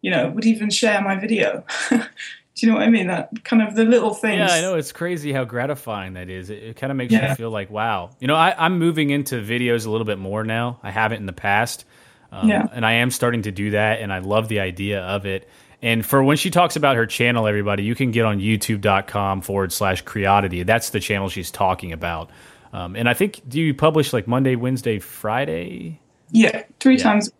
you 0.00 0.10
know, 0.10 0.30
would 0.30 0.44
even 0.44 0.70
share 0.70 1.00
my 1.00 1.16
video. 1.16 1.64
Do 2.54 2.66
you 2.66 2.72
know 2.72 2.78
what 2.78 2.86
I 2.86 2.90
mean? 2.90 3.06
That 3.06 3.44
kind 3.44 3.62
of 3.62 3.74
the 3.74 3.84
little 3.84 4.12
things. 4.12 4.38
Yeah, 4.38 4.48
I 4.50 4.60
know 4.60 4.74
it's 4.74 4.92
crazy 4.92 5.32
how 5.32 5.44
gratifying 5.44 6.14
that 6.14 6.28
is. 6.28 6.50
It, 6.50 6.62
it 6.62 6.76
kind 6.76 6.90
of 6.90 6.96
makes 6.98 7.12
Yeah. 7.12 7.30
you 7.30 7.34
feel 7.34 7.50
like, 7.50 7.70
wow. 7.70 8.10
You 8.20 8.28
know, 8.28 8.34
I, 8.36 8.54
I'm 8.56 8.78
moving 8.78 9.08
into 9.10 9.36
videos 9.36 9.86
a 9.86 9.90
little 9.90 10.04
bit 10.04 10.18
more 10.18 10.44
now. 10.44 10.78
I 10.82 10.90
haven't 10.90 11.18
in 11.18 11.26
the 11.26 11.32
past, 11.32 11.86
um, 12.30 12.48
Yeah. 12.48 12.66
and 12.72 12.84
I 12.84 12.92
am 12.94 13.10
starting 13.10 13.42
to 13.42 13.52
do 13.52 13.70
that, 13.70 14.00
and 14.00 14.12
I 14.12 14.18
love 14.18 14.48
the 14.48 14.60
idea 14.60 15.00
of 15.00 15.24
it. 15.24 15.48
And 15.80 16.04
for 16.04 16.22
when 16.22 16.36
she 16.36 16.50
talks 16.50 16.76
about 16.76 16.96
her 16.96 17.06
channel, 17.06 17.46
everybody, 17.48 17.84
you 17.84 17.94
can 17.94 18.10
get 18.10 18.24
on 18.26 18.38
YouTube.com 18.38 19.40
forward 19.40 19.72
slash 19.72 20.02
Creoddity. 20.02 20.62
That's 20.62 20.90
the 20.90 21.00
channel 21.00 21.28
she's 21.30 21.50
talking 21.50 21.92
about. 21.92 22.30
Um, 22.72 22.96
and 22.96 23.08
I 23.08 23.14
think 23.14 23.40
do 23.48 23.60
you 23.60 23.74
publish 23.74 24.12
like 24.12 24.28
Monday, 24.28 24.56
Wednesday, 24.56 24.98
Friday? 24.98 26.00
Yeah, 26.30 26.62
three 26.80 26.96
Yeah. 26.98 27.02
times. 27.02 27.32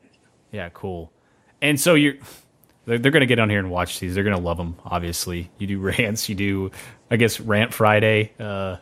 Yeah, 0.51 0.69
cool. 0.71 1.13
And 1.61 1.79
so 1.79 1.95
you're 1.95 2.15
they're, 2.85 2.99
they're 2.99 3.13
going 3.13 3.21
to 3.21 3.27
get 3.27 3.39
on 3.39 3.51
here 3.51 3.59
and 3.59 3.71
watch 3.71 4.01
these. 4.01 4.15
They're 4.15 4.25
going 4.25 4.37
to 4.37 4.43
love 4.43 4.57
them. 4.57 4.77
Obviously, 4.85 5.51
you 5.59 5.67
do 5.67 5.79
rants. 5.81 6.29
You 6.29 6.35
do, 6.35 6.71
I 7.11 7.17
guess, 7.17 7.41
rant 7.41 7.73
Friday. 7.73 8.33
Uh, 8.39 8.77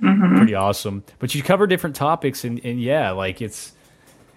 Pretty 0.00 0.54
awesome. 0.54 1.04
But 1.18 1.34
you 1.34 1.42
cover 1.42 1.66
different 1.66 1.96
topics, 1.96 2.44
and, 2.44 2.62
and 2.64 2.80
yeah, 2.80 3.12
like 3.12 3.40
it's 3.40 3.72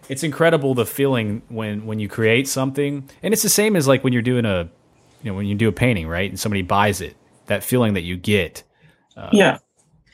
it's 0.08 0.24
incredible 0.24 0.74
the 0.74 0.86
feeling 0.86 1.42
when 1.50 1.86
when 1.86 2.00
you 2.00 2.08
create 2.08 2.48
something, 2.48 3.10
and 3.22 3.34
it's 3.34 3.44
the 3.44 3.50
same 3.50 3.76
as 3.76 3.88
like 3.88 4.04
when 4.04 4.14
you're 4.14 4.22
doing 4.22 4.46
a 4.46 4.70
you 5.22 5.32
know 5.32 5.34
when 5.36 5.46
you 5.46 5.56
do 5.56 5.68
a 5.68 5.72
painting, 5.74 6.08
right? 6.08 6.30
And 6.30 6.40
somebody 6.40 6.62
buys 6.62 7.02
it, 7.02 7.18
that 7.48 7.64
feeling 7.64 7.94
that 7.96 8.02
you 8.04 8.16
get. 8.16 8.64
yeah. 9.34 9.58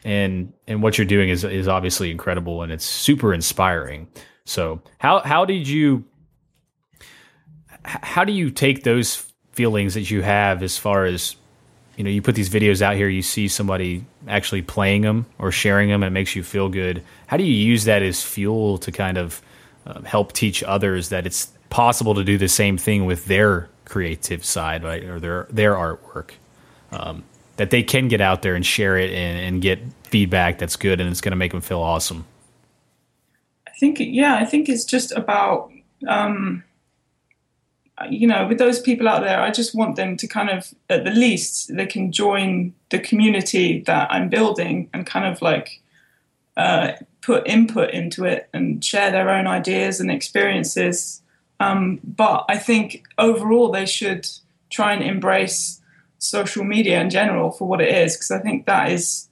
and 0.03 0.53
and 0.67 0.81
what 0.81 0.97
you're 0.97 1.05
doing 1.05 1.29
is 1.29 1.43
is 1.43 1.67
obviously 1.67 2.09
incredible 2.11 2.63
and 2.63 2.71
it's 2.71 2.85
super 2.85 3.33
inspiring. 3.33 4.07
So 4.45 4.81
how 4.97 5.19
how 5.19 5.45
did 5.45 5.67
you 5.67 6.05
how 7.85 8.23
do 8.23 8.33
you 8.33 8.49
take 8.49 8.83
those 8.83 9.31
feelings 9.51 9.93
that 9.93 10.09
you 10.11 10.21
have 10.21 10.61
as 10.63 10.77
far 10.77 11.05
as 11.05 11.35
you 11.95 12.03
know 12.03 12.09
you 12.09 12.21
put 12.21 12.35
these 12.35 12.49
videos 12.49 12.81
out 12.81 12.95
here 12.95 13.07
you 13.07 13.21
see 13.21 13.47
somebody 13.47 14.03
actually 14.27 14.61
playing 14.61 15.01
them 15.01 15.25
or 15.39 15.51
sharing 15.51 15.89
them 15.89 16.03
and 16.03 16.11
it 16.11 16.13
makes 16.13 16.35
you 16.35 16.43
feel 16.43 16.69
good. 16.69 17.03
How 17.27 17.37
do 17.37 17.43
you 17.43 17.53
use 17.53 17.85
that 17.85 18.01
as 18.01 18.23
fuel 18.23 18.77
to 18.79 18.91
kind 18.91 19.17
of 19.17 19.41
uh, 19.85 20.01
help 20.01 20.33
teach 20.33 20.63
others 20.63 21.09
that 21.09 21.25
it's 21.25 21.47
possible 21.69 22.15
to 22.15 22.23
do 22.23 22.37
the 22.37 22.47
same 22.47 22.77
thing 22.77 23.05
with 23.05 23.25
their 23.25 23.69
creative 23.85 24.43
side 24.43 24.83
right 24.83 25.03
or 25.03 25.19
their 25.19 25.47
their 25.49 25.73
artwork? 25.73 26.31
Um, 26.91 27.23
that 27.57 27.69
they 27.69 27.83
can 27.83 28.09
get 28.09 28.19
out 28.19 28.41
there 28.41 28.55
and 28.55 28.65
share 28.65 28.97
it 28.97 29.11
and, 29.11 29.39
and 29.39 29.61
get 29.61 29.79
feedback 30.03 30.59
that's 30.59 30.75
good 30.75 30.99
and 30.99 31.09
it's 31.09 31.21
going 31.21 31.31
to 31.31 31.37
make 31.37 31.51
them 31.51 31.61
feel 31.61 31.79
awesome. 31.79 32.25
I 33.67 33.77
think 33.77 33.97
yeah 33.99 34.35
i 34.35 34.45
think 34.45 34.69
it's 34.69 34.85
just 34.85 35.11
about 35.11 35.69
um, 36.07 36.63
you 38.09 38.27
know, 38.27 38.47
with 38.47 38.57
those 38.57 38.81
people 38.81 39.07
out 39.07 39.21
there, 39.23 39.39
I 39.41 39.51
just 39.51 39.73
want 39.73 39.95
them 39.95 40.17
to 40.17 40.27
kind 40.27 40.49
of, 40.49 40.73
at 40.89 41.05
the 41.05 41.11
least, 41.11 41.75
they 41.75 41.85
can 41.85 42.11
join 42.11 42.73
the 42.89 42.99
community 42.99 43.81
that 43.81 44.11
I'm 44.11 44.29
building 44.29 44.89
and 44.93 45.05
kind 45.05 45.25
of 45.25 45.41
like 45.41 45.81
uh, 46.57 46.93
put 47.21 47.47
input 47.47 47.91
into 47.91 48.25
it 48.25 48.49
and 48.53 48.83
share 48.83 49.11
their 49.11 49.29
own 49.29 49.47
ideas 49.47 49.99
and 49.99 50.11
experiences. 50.11 51.21
Um, 51.59 52.01
but 52.03 52.43
I 52.49 52.57
think 52.57 53.03
overall, 53.17 53.71
they 53.71 53.85
should 53.85 54.27
try 54.69 54.93
and 54.93 55.03
embrace 55.03 55.79
social 56.17 56.63
media 56.63 56.99
in 56.99 57.09
general 57.09 57.51
for 57.51 57.67
what 57.67 57.81
it 57.81 57.95
is, 57.95 58.15
because 58.15 58.31
I 58.31 58.39
think 58.39 58.65
that 58.65 58.91
is 58.91 59.29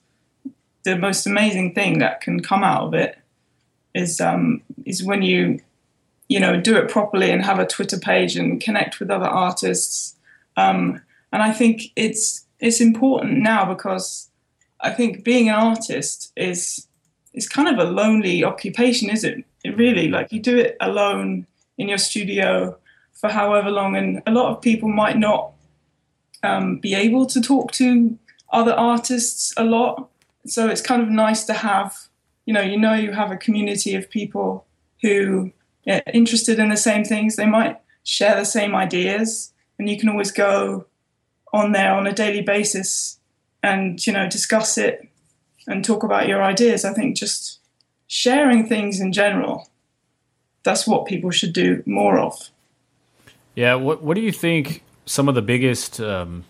the 0.84 0.98
most 0.98 1.26
amazing 1.28 1.74
thing 1.74 2.00
that 2.00 2.22
can 2.22 2.42
come 2.42 2.64
out 2.64 2.84
of 2.84 2.94
it. 2.94 3.18
Is 3.94 4.20
um, 4.20 4.62
is 4.86 5.04
when 5.04 5.22
you 5.22 5.60
you 6.34 6.40
know, 6.40 6.60
do 6.60 6.76
it 6.76 6.90
properly 6.90 7.30
and 7.30 7.46
have 7.46 7.60
a 7.60 7.68
Twitter 7.68 8.00
page 8.00 8.36
and 8.36 8.60
connect 8.60 9.00
with 9.00 9.12
other 9.12 9.28
artists. 9.28 10.16
Um, 10.58 11.00
and 11.32 11.44
I 11.44 11.52
think 11.54 11.92
it's 11.96 12.48
it's 12.60 12.82
important 12.82 13.38
now 13.38 13.72
because 13.72 14.32
I 14.82 14.90
think 14.90 15.24
being 15.24 15.50
an 15.50 15.56
artist 15.56 16.32
is 16.36 16.88
is 17.34 17.48
kind 17.48 17.70
of 17.70 17.78
a 17.78 17.92
lonely 17.92 18.44
occupation, 18.44 19.12
is 19.12 19.24
it? 19.24 19.46
It 19.64 19.78
really 19.78 20.08
like 20.08 20.32
you 20.32 20.40
do 20.40 20.58
it 20.58 20.76
alone 20.82 21.46
in 21.78 21.88
your 21.88 22.00
studio 22.00 22.80
for 23.12 23.30
however 23.30 23.70
long, 23.70 23.96
and 23.96 24.24
a 24.26 24.32
lot 24.32 24.50
of 24.50 24.60
people 24.60 24.90
might 24.90 25.20
not 25.20 25.52
um, 26.42 26.80
be 26.80 26.96
able 26.96 27.28
to 27.28 27.42
talk 27.42 27.72
to 27.74 28.18
other 28.52 28.74
artists 28.74 29.54
a 29.56 29.64
lot. 29.64 30.10
So 30.48 30.68
it's 30.68 30.82
kind 30.82 31.04
of 31.04 31.10
nice 31.10 31.46
to 31.46 31.54
have, 31.54 31.96
you 32.48 32.54
know, 32.56 32.62
you 32.62 32.80
know, 32.80 32.96
you 32.96 33.12
have 33.12 33.32
a 33.32 33.38
community 33.38 33.94
of 33.94 34.10
people 34.10 34.66
who 35.04 35.54
interested 35.86 36.60
in 36.60 36.70
the 36.70 36.78
same 36.78 37.04
things. 37.04 37.36
They 37.36 37.46
might 37.46 37.80
share 38.04 38.36
the 38.36 38.46
same 38.46 38.76
ideas, 38.76 39.54
and 39.78 39.90
you 39.90 39.98
can 39.98 40.10
always 40.10 40.32
go 40.32 40.86
on 41.52 41.72
there 41.72 41.94
on 41.94 42.08
a 42.08 42.14
daily 42.14 42.42
basis 42.42 43.20
and 43.62 44.06
you 44.06 44.12
know 44.12 44.28
discuss 44.30 44.78
it 44.78 45.08
and 45.68 45.84
talk 45.84 46.04
about 46.04 46.28
your 46.28 46.44
ideas. 46.44 46.84
I 46.84 46.94
think 46.94 47.16
just 47.16 47.60
sharing 48.08 48.68
things 48.68 49.00
in 49.00 49.14
general 49.14 49.70
that's 50.64 50.88
what 50.88 51.06
people 51.06 51.30
should 51.30 51.54
do 51.54 51.84
more 51.86 52.18
of. 52.18 52.50
Yeah, 53.56 53.76
what 53.76 54.02
what 54.02 54.16
do 54.16 54.22
you 54.22 54.32
think 54.32 54.82
some 55.06 55.30
of 55.30 55.36
the 55.36 55.42
biggest 55.42 56.00
um, 56.00 56.46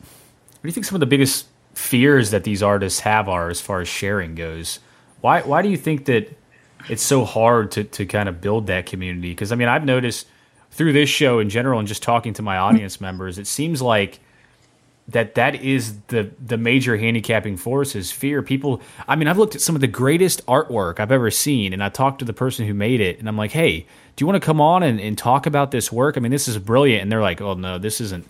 what 0.00 0.62
do 0.62 0.68
you 0.68 0.72
think 0.72 0.86
some 0.86 0.96
of 0.96 1.00
the 1.00 1.06
biggest 1.06 1.46
fears 1.74 2.30
that 2.30 2.44
these 2.44 2.62
artists 2.62 3.00
have 3.00 3.28
are 3.28 3.50
as 3.50 3.60
far 3.60 3.80
as 3.80 3.88
sharing 3.88 4.34
goes? 4.34 4.78
Why 5.20 5.42
why 5.42 5.62
do 5.62 5.68
you 5.68 5.76
think 5.76 6.06
that 6.06 6.34
it's 6.88 7.02
so 7.02 7.24
hard 7.24 7.70
to 7.72 7.84
to 7.84 8.06
kind 8.06 8.28
of 8.28 8.40
build 8.40 8.66
that 8.68 8.86
community 8.86 9.30
because 9.30 9.52
I 9.52 9.56
mean 9.56 9.68
I've 9.68 9.84
noticed 9.84 10.26
through 10.70 10.92
this 10.92 11.08
show 11.08 11.38
in 11.38 11.48
general 11.48 11.78
and 11.78 11.88
just 11.88 12.02
talking 12.02 12.34
to 12.34 12.42
my 12.42 12.56
mm-hmm. 12.56 12.64
audience 12.64 13.00
members, 13.00 13.38
it 13.38 13.46
seems 13.46 13.80
like 13.80 14.20
that 15.08 15.36
that 15.36 15.54
is 15.54 15.98
the 16.08 16.30
the 16.44 16.56
major 16.56 16.96
handicapping 16.96 17.56
force 17.56 17.94
is 17.94 18.10
fear. 18.10 18.42
People, 18.42 18.82
I 19.06 19.16
mean, 19.16 19.28
I've 19.28 19.38
looked 19.38 19.54
at 19.54 19.60
some 19.60 19.74
of 19.74 19.80
the 19.80 19.86
greatest 19.86 20.44
artwork 20.46 20.98
I've 20.98 21.12
ever 21.12 21.30
seen, 21.30 21.72
and 21.72 21.82
I 21.82 21.88
talked 21.88 22.18
to 22.18 22.24
the 22.24 22.32
person 22.32 22.66
who 22.66 22.74
made 22.74 23.00
it, 23.00 23.18
and 23.18 23.28
I'm 23.28 23.36
like, 23.36 23.52
hey, 23.52 23.86
do 24.16 24.22
you 24.22 24.26
want 24.26 24.40
to 24.40 24.44
come 24.44 24.60
on 24.60 24.82
and, 24.82 25.00
and 25.00 25.16
talk 25.16 25.46
about 25.46 25.70
this 25.70 25.92
work? 25.92 26.16
I 26.16 26.20
mean, 26.20 26.32
this 26.32 26.48
is 26.48 26.58
brilliant, 26.58 27.02
and 27.02 27.12
they're 27.12 27.22
like, 27.22 27.40
oh 27.40 27.54
no, 27.54 27.78
this 27.78 28.00
isn't. 28.00 28.28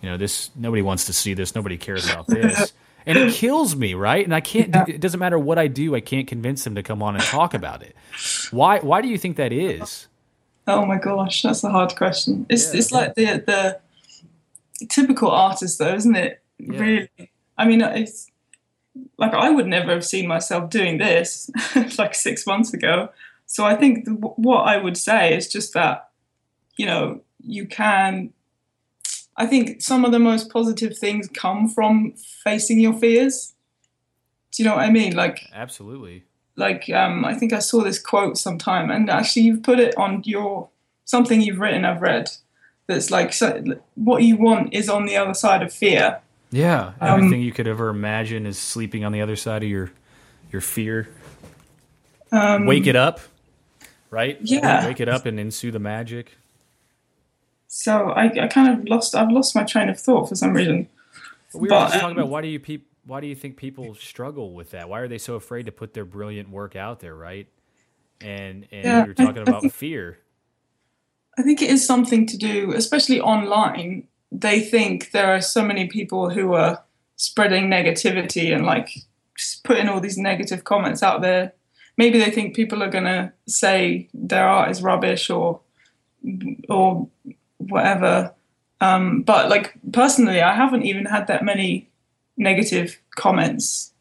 You 0.00 0.10
know, 0.10 0.16
this 0.16 0.50
nobody 0.56 0.82
wants 0.82 1.04
to 1.06 1.12
see 1.12 1.34
this. 1.34 1.54
Nobody 1.54 1.76
cares 1.76 2.10
about 2.10 2.26
this 2.26 2.72
and 3.06 3.18
it 3.18 3.34
kills 3.34 3.76
me, 3.76 3.94
right? 3.94 4.24
And 4.24 4.34
I 4.34 4.40
can't. 4.40 4.74
Yeah. 4.74 4.84
It 4.88 5.00
doesn't 5.00 5.20
matter 5.20 5.38
what 5.38 5.58
I 5.58 5.66
do. 5.66 5.94
I 5.94 6.00
can't 6.00 6.26
convince 6.26 6.64
them 6.64 6.74
to 6.74 6.82
come 6.82 7.02
on 7.02 7.14
and 7.14 7.24
talk 7.24 7.54
about 7.54 7.82
it. 7.82 7.96
Why? 8.50 8.78
Why 8.80 9.00
do 9.00 9.08
you 9.08 9.18
think 9.18 9.36
that 9.36 9.52
is? 9.52 10.08
Oh 10.66 10.86
my 10.86 10.98
gosh, 10.98 11.42
that's 11.42 11.64
a 11.64 11.70
hard 11.70 11.96
question. 11.96 12.46
It's 12.48 12.72
yeah, 12.72 12.78
it's 12.78 12.92
yeah. 12.92 12.98
like 12.98 13.14
the 13.14 13.80
the 14.80 14.86
typical 14.86 15.30
artist, 15.30 15.78
though, 15.78 15.94
isn't 15.94 16.14
it? 16.16 16.42
Really. 16.60 17.08
I 17.58 17.66
mean, 17.66 17.82
it's 17.82 18.30
like 19.18 19.34
I 19.34 19.50
would 19.50 19.66
never 19.66 19.92
have 19.92 20.04
seen 20.04 20.26
myself 20.26 20.70
doing 20.70 20.98
this 20.98 21.50
like 21.98 22.14
six 22.14 22.46
months 22.46 22.72
ago. 22.72 23.08
So 23.46 23.64
I 23.64 23.74
think 23.76 24.04
the, 24.04 24.12
what 24.12 24.62
I 24.62 24.76
would 24.76 24.96
say 24.96 25.36
is 25.36 25.48
just 25.48 25.74
that 25.74 26.10
you 26.76 26.86
know 26.86 27.20
you 27.40 27.66
can 27.66 28.32
I 29.42 29.46
think 29.46 29.82
some 29.82 30.04
of 30.04 30.12
the 30.12 30.20
most 30.20 30.50
positive 30.50 30.96
things 30.96 31.28
come 31.34 31.68
from 31.68 32.12
facing 32.44 32.78
your 32.78 32.92
fears. 32.92 33.54
Do 34.52 34.62
you 34.62 34.68
know 34.68 34.76
what 34.76 34.84
I 34.84 34.90
mean? 34.90 35.16
Like 35.16 35.50
absolutely. 35.52 36.22
Like 36.54 36.88
um, 36.90 37.24
I 37.24 37.34
think 37.34 37.52
I 37.52 37.58
saw 37.58 37.82
this 37.82 37.98
quote 37.98 38.38
sometime, 38.38 38.88
and 38.88 39.10
actually 39.10 39.42
you've 39.42 39.64
put 39.64 39.80
it 39.80 39.96
on 39.96 40.22
your 40.24 40.68
something 41.06 41.40
you've 41.40 41.58
written. 41.58 41.84
I've 41.84 42.00
read 42.00 42.30
that's 42.86 43.10
like 43.10 43.32
so, 43.32 43.64
what 43.96 44.22
you 44.22 44.36
want 44.36 44.74
is 44.74 44.88
on 44.88 45.06
the 45.06 45.16
other 45.16 45.34
side 45.34 45.64
of 45.64 45.72
fear. 45.72 46.20
Yeah, 46.52 46.92
everything 47.00 47.40
um, 47.40 47.40
you 47.40 47.50
could 47.50 47.66
ever 47.66 47.88
imagine 47.88 48.46
is 48.46 48.58
sleeping 48.58 49.04
on 49.04 49.10
the 49.10 49.22
other 49.22 49.34
side 49.34 49.64
of 49.64 49.68
your 49.68 49.90
your 50.52 50.60
fear. 50.60 51.08
Um, 52.30 52.66
Wake 52.66 52.86
it 52.86 52.94
up, 52.94 53.18
right? 54.08 54.38
Yeah. 54.40 54.86
Wake 54.86 55.00
it 55.00 55.08
up 55.08 55.26
and 55.26 55.40
ensue 55.40 55.72
the 55.72 55.80
magic. 55.80 56.36
So 57.74 58.10
I, 58.10 58.24
I 58.26 58.48
kind 58.48 58.68
of 58.68 58.86
lost 58.86 59.14
I've 59.14 59.30
lost 59.30 59.54
my 59.54 59.64
train 59.64 59.88
of 59.88 59.98
thought 59.98 60.28
for 60.28 60.34
some 60.34 60.52
reason. 60.52 60.90
We 61.54 61.60
were 61.60 61.68
but, 61.68 61.88
just 61.88 62.00
talking 62.00 62.10
um, 62.10 62.18
about 62.18 62.28
why 62.30 62.42
do 62.42 62.48
you 62.48 62.60
pe- 62.60 62.82
why 63.06 63.22
do 63.22 63.26
you 63.26 63.34
think 63.34 63.56
people 63.56 63.94
struggle 63.94 64.52
with 64.52 64.72
that? 64.72 64.90
Why 64.90 65.00
are 65.00 65.08
they 65.08 65.16
so 65.16 65.36
afraid 65.36 65.64
to 65.64 65.72
put 65.72 65.94
their 65.94 66.04
brilliant 66.04 66.50
work 66.50 66.76
out 66.76 67.00
there, 67.00 67.14
right? 67.14 67.48
And 68.20 68.66
and 68.70 68.84
yeah, 68.84 69.04
you're 69.06 69.14
talking 69.14 69.40
about 69.40 69.62
think, 69.62 69.72
fear. 69.72 70.18
I 71.38 71.42
think 71.42 71.62
it 71.62 71.70
is 71.70 71.84
something 71.84 72.26
to 72.26 72.36
do, 72.36 72.74
especially 72.74 73.22
online. 73.22 74.06
They 74.30 74.60
think 74.60 75.12
there 75.12 75.34
are 75.34 75.40
so 75.40 75.64
many 75.64 75.86
people 75.86 76.28
who 76.28 76.52
are 76.52 76.82
spreading 77.16 77.70
negativity 77.70 78.54
and 78.54 78.66
like 78.66 78.90
putting 79.64 79.88
all 79.88 79.98
these 79.98 80.18
negative 80.18 80.64
comments 80.64 81.02
out 81.02 81.22
there. 81.22 81.54
Maybe 81.96 82.18
they 82.18 82.30
think 82.30 82.54
people 82.54 82.82
are 82.82 82.90
going 82.90 83.04
to 83.04 83.32
say 83.46 84.10
their 84.12 84.46
art 84.46 84.70
is 84.70 84.82
rubbish 84.82 85.30
or 85.30 85.60
or 86.68 87.08
whatever. 87.68 88.32
Um, 88.80 89.22
but 89.22 89.48
like 89.48 89.74
personally, 89.92 90.40
I 90.40 90.54
haven't 90.54 90.82
even 90.82 91.06
had 91.06 91.26
that 91.28 91.44
many 91.44 91.88
negative 92.36 93.00
comments. 93.14 93.92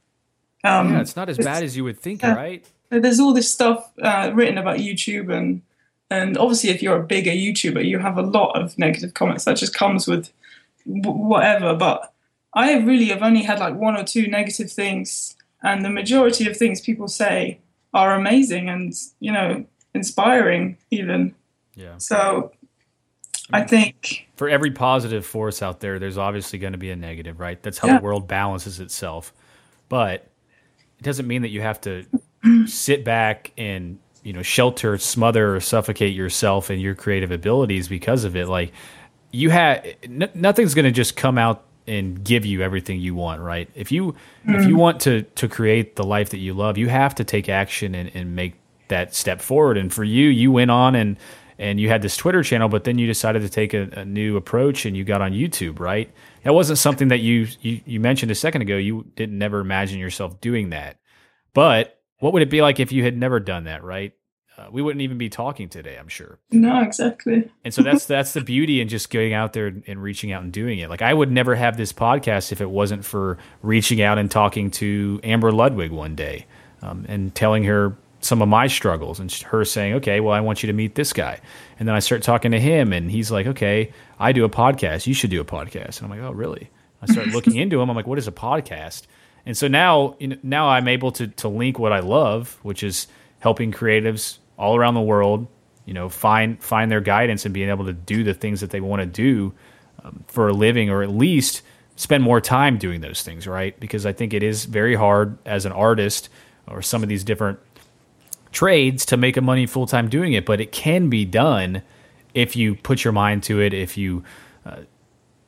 Um, 0.63 0.93
yeah, 0.93 1.02
it's 1.02 1.15
not 1.15 1.30
as 1.30 1.38
bad 1.38 1.63
as 1.63 1.76
you 1.76 1.84
would 1.84 2.00
think, 2.00 2.24
right? 2.24 2.65
There's 2.89 3.19
all 3.19 3.34
this 3.34 3.50
stuff 3.50 3.91
uh, 4.02 4.32
written 4.34 4.58
about 4.58 4.78
YouTube, 4.78 5.34
and 5.36 5.62
and 6.10 6.38
obviously, 6.38 6.69
if 6.71 6.82
you're 6.82 7.00
a 7.00 7.04
bigger 7.04 7.32
YouTuber, 7.32 7.86
you 7.86 8.00
have 8.00 8.17
a 8.17 8.21
lot 8.21 8.60
of 8.60 8.78
negative 8.78 9.13
comments. 9.13 9.45
That 9.45 9.58
just 9.58 9.74
comes 9.74 10.08
with 10.08 10.32
w- 10.86 11.17
whatever. 11.17 11.76
But 11.76 12.13
I 12.54 12.78
really 12.80 13.06
have 13.06 13.24
only 13.24 13.43
had 13.43 13.60
like 13.60 13.76
one 13.76 13.95
or 13.95 14.04
two 14.04 14.28
negative 14.28 14.71
things, 14.71 15.36
and 15.63 15.86
the 15.86 15.89
majority 15.89 16.47
of 16.50 16.58
things 16.58 16.82
people 16.82 17.08
say 17.08 17.60
are 17.93 18.13
amazing 18.13 18.69
and 18.69 18.93
you 19.19 19.32
know 19.32 19.65
inspiring, 19.93 20.78
even. 20.89 21.36
Yeah. 21.76 21.97
So 21.97 22.52
I 23.54 23.64
think 23.64 24.30
for 24.36 24.50
every 24.50 24.72
positive 24.72 25.26
force 25.26 25.62
out 25.62 25.80
there, 25.80 26.00
there's 26.00 26.18
obviously 26.18 26.60
going 26.60 26.74
to 26.74 26.80
be 26.80 26.92
a 26.92 26.96
negative, 26.96 27.40
right? 27.40 27.62
That's 27.62 27.78
how 27.78 27.88
yeah. 27.88 27.98
the 27.98 28.04
world 28.04 28.28
balances 28.28 28.80
itself. 28.80 29.34
But 29.90 30.28
it 31.00 31.04
doesn't 31.04 31.28
mean 31.28 31.42
that 31.42 31.50
you 31.50 31.62
have 31.62 31.82
to 31.82 32.06
sit 32.68 33.04
back 33.04 33.52
and 33.58 34.00
you 34.24 34.34
know 34.34 34.42
shelter, 34.42 34.98
smother, 34.98 35.56
or 35.56 35.60
suffocate 35.60 36.16
yourself 36.16 36.70
and 36.70 36.82
your 36.82 36.96
creative 36.96 37.32
abilities 37.32 37.88
because 37.88 38.24
of 38.24 38.36
it. 38.36 38.48
Like 38.48 38.72
you 39.32 39.50
have 39.50 39.86
n- 40.04 40.30
nothing's 40.34 40.74
going 40.74 40.86
to 40.86 40.92
just 40.92 41.16
come 41.16 41.38
out 41.38 41.64
and 41.88 42.24
give 42.24 42.46
you 42.46 42.62
everything 42.62 43.00
you 43.00 43.16
want, 43.16 43.42
right? 43.42 43.70
If 43.76 43.92
you 43.92 44.16
mm. 44.48 44.60
if 44.60 44.68
you 44.68 44.78
want 44.78 45.02
to 45.02 45.24
to 45.24 45.48
create 45.48 45.96
the 45.96 46.04
life 46.04 46.30
that 46.30 46.38
you 46.38 46.54
love, 46.54 46.78
you 46.78 46.90
have 46.90 47.16
to 47.16 47.24
take 47.24 47.50
action 47.50 47.96
and, 47.96 48.12
and 48.14 48.36
make 48.36 48.56
that 48.88 49.16
step 49.16 49.42
forward. 49.42 49.78
And 49.78 49.92
for 49.92 50.04
you, 50.04 50.28
you 50.28 50.52
went 50.52 50.70
on 50.70 50.96
and 50.96 51.18
and 51.58 51.80
you 51.80 51.90
had 51.90 52.02
this 52.02 52.18
Twitter 52.18 52.44
channel, 52.44 52.70
but 52.70 52.84
then 52.84 52.98
you 52.98 53.08
decided 53.08 53.42
to 53.42 53.50
take 53.50 53.74
a, 53.74 53.90
a, 53.94 54.06
new 54.06 54.38
approach 54.38 54.86
and 54.86 54.96
you 54.96 55.04
got 55.04 55.22
on 55.22 55.32
YouTube, 55.32 55.80
right? 55.80 56.12
That 56.44 56.54
wasn't 56.54 56.80
something 56.80 57.10
that 57.10 57.20
you, 57.20 57.48
you 57.62 57.82
you 57.86 58.00
mentioned 58.00 58.32
a 58.32 58.36
second 58.36 58.62
ago. 58.62 58.78
You 58.78 59.06
didn't 59.16 59.38
never 59.38 59.60
imagine 59.60 60.00
yourself 60.00 60.42
doing 60.42 60.70
that. 60.70 61.00
But 61.54 62.00
what 62.20 62.34
would 62.34 62.42
it 62.42 62.50
be 62.50 62.62
like 62.62 62.80
if 62.80 62.92
you 62.92 63.04
had 63.04 63.18
never 63.18 63.40
done 63.40 63.66
that, 63.66 63.84
right? 63.84 64.14
Uh, 64.58 64.68
we 64.70 64.82
wouldn't 64.82 65.02
even 65.02 65.18
be 65.18 65.30
talking 65.30 65.70
today, 65.70 65.98
I'm 65.98 66.10
sure. 66.10 66.38
No, 66.52 66.82
exactly. 66.82 67.50
and 67.64 67.74
so 67.74 67.82
that's 67.84 68.06
that's 68.06 68.34
the 68.34 68.42
beauty 68.42 68.82
in 68.82 68.90
just 68.90 69.10
going 69.10 69.34
out 69.34 69.54
there 69.54 69.74
and 69.88 70.04
reaching 70.04 70.32
out 70.32 70.44
and 70.44 70.52
doing 70.52 70.80
it. 70.80 70.90
Like 70.90 71.02
I 71.02 71.14
would 71.14 71.32
never 71.32 71.56
have 71.56 71.78
this 71.78 71.94
podcast 71.94 72.52
if 72.52 72.62
it 72.62 72.70
wasn't 72.70 73.06
for 73.06 73.38
reaching 73.62 74.02
out 74.02 74.18
and 74.18 74.30
talking 74.30 74.70
to 74.72 75.20
Amber 75.24 75.52
Ludwig 75.52 75.92
one 75.92 76.16
day 76.16 76.46
um, 76.82 77.06
and 77.08 77.34
telling 77.34 77.64
her 77.64 77.96
some 78.22 78.42
of 78.42 78.48
my 78.48 78.68
struggles 78.68 79.20
and 79.20 79.32
her 79.32 79.66
saying, 79.66 79.96
okay, 79.96 80.20
well, 80.20 80.34
I 80.34 80.42
want 80.42 80.62
you 80.62 80.68
to 80.68 80.74
meet 80.74 80.96
this 80.96 81.12
guy. 81.12 81.42
And 81.80 81.88
then 81.88 81.96
I 81.96 82.00
start 82.00 82.22
talking 82.22 82.52
to 82.52 82.60
him 82.60 82.94
and 82.94 83.10
he's 83.10 83.32
like, 83.32 83.48
okay, 83.48 83.92
I 84.20 84.32
do 84.32 84.46
a 84.46 84.50
podcast. 84.50 85.08
You 85.08 85.16
should 85.16 85.32
do 85.32 85.42
a 85.42 85.46
podcast. 85.46 86.02
And 86.02 86.04
I'm 86.04 86.10
like, 86.10 86.22
oh, 86.22 86.32
really? 86.32 86.70
I 87.02 87.08
start 87.08 87.28
looking 87.34 87.56
into 87.56 87.82
him. 87.82 87.90
I'm 87.90 87.96
like, 87.96 88.08
what 88.08 88.20
is 88.20 88.28
a 88.28 88.32
podcast? 88.32 89.04
And 89.46 89.58
so 89.58 89.68
now, 89.68 90.16
you 90.20 90.28
know, 90.28 90.38
now 90.44 90.70
I'm 90.70 90.88
able 90.88 91.12
to, 91.14 91.28
to 91.28 91.48
link 91.48 91.80
what 91.80 91.92
I 91.92 92.00
love, 92.00 92.60
which 92.62 92.84
is 92.84 93.08
helping 93.40 93.72
creatives 93.72 94.38
all 94.56 94.76
around 94.76 94.94
the 94.94 95.02
world, 95.02 95.48
you 95.86 95.96
know, 95.96 96.08
find, 96.08 96.62
find 96.64 96.92
their 96.92 97.02
guidance 97.02 97.44
and 97.46 97.54
being 97.54 97.70
able 97.70 97.86
to 97.86 97.94
do 97.94 98.24
the 98.24 98.36
things 98.36 98.62
that 98.62 98.70
they 98.70 98.82
want 98.82 99.02
to 99.02 99.08
do 99.08 99.52
um, 100.04 100.24
for 100.28 100.48
a 100.48 100.54
living, 100.54 100.92
or 100.92 101.02
at 101.02 101.10
least 101.10 101.64
spend 101.96 102.24
more 102.24 102.40
time 102.40 102.78
doing 102.78 103.02
those 103.02 103.24
things. 103.24 103.48
Right. 103.48 103.80
Because 103.80 104.06
I 104.06 104.14
think 104.14 104.36
it 104.36 104.44
is 104.44 104.66
very 104.66 104.94
hard 104.94 105.40
as 105.44 105.66
an 105.66 105.72
artist 105.72 106.30
or 106.68 106.84
some 106.84 107.02
of 107.02 107.10
these 107.10 107.24
different 107.24 107.60
trades 108.52 109.06
to 109.08 109.18
make 109.18 109.38
a 109.38 109.42
money 109.42 109.66
full 109.66 109.88
time 109.88 110.10
doing 110.10 110.34
it, 110.34 110.46
but 110.46 110.60
it 110.60 110.72
can 110.72 111.10
be 111.10 111.26
done 111.26 111.82
if 112.34 112.56
you 112.56 112.76
put 112.76 113.04
your 113.04 113.14
mind 113.14 113.44
to 113.44 113.62
it. 113.62 113.74
If 113.74 113.98
you 113.98 114.24
uh, 114.66 114.82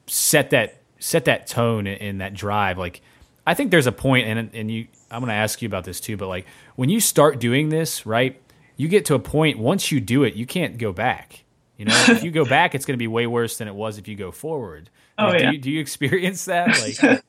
set 0.08 0.50
that 0.52 0.82
set 1.00 1.26
that 1.26 1.48
tone 1.48 1.88
and 1.88 2.22
that 2.22 2.34
drive, 2.34 2.78
like 2.78 3.02
I 3.46 3.54
think 3.54 3.72
there's 3.72 3.88
a 3.88 3.92
point, 3.92 4.28
and 4.28 4.50
and 4.54 4.72
you, 4.72 4.88
I'm 5.12 5.20
going 5.20 5.30
to 5.30 5.36
ask 5.36 5.62
you 5.62 5.68
about 5.68 5.84
this 5.84 6.00
too. 6.00 6.18
But 6.18 6.28
like 6.28 6.46
when 6.76 6.90
you 6.90 7.00
start 7.00 7.40
doing 7.40 7.70
this, 7.70 8.06
right, 8.06 8.42
you 8.78 8.88
get 8.88 9.06
to 9.06 9.16
a 9.16 9.20
point 9.20 9.60
once 9.60 9.92
you 9.92 10.00
do 10.00 10.24
it, 10.24 10.36
you 10.36 10.46
can't 10.46 10.78
go 10.78 10.92
back. 10.92 11.44
You 11.78 11.86
know, 11.86 12.06
if 12.08 12.24
you 12.24 12.32
go 12.32 12.46
back, 12.46 12.76
it's 12.76 12.86
going 12.86 12.94
to 12.94 13.00
be 13.00 13.08
way 13.08 13.28
worse 13.28 13.58
than 13.58 13.68
it 13.68 13.76
was 13.76 13.98
if 13.98 14.08
you 14.08 14.16
go 14.16 14.32
forward. 14.32 14.90
Oh 15.16 15.28
like, 15.28 15.42
yeah. 15.42 15.52
Do 15.52 15.56
you, 15.56 15.62
do 15.62 15.72
you 15.72 15.80
experience 15.80 16.46
that? 16.46 16.70
Like, 17.04 17.24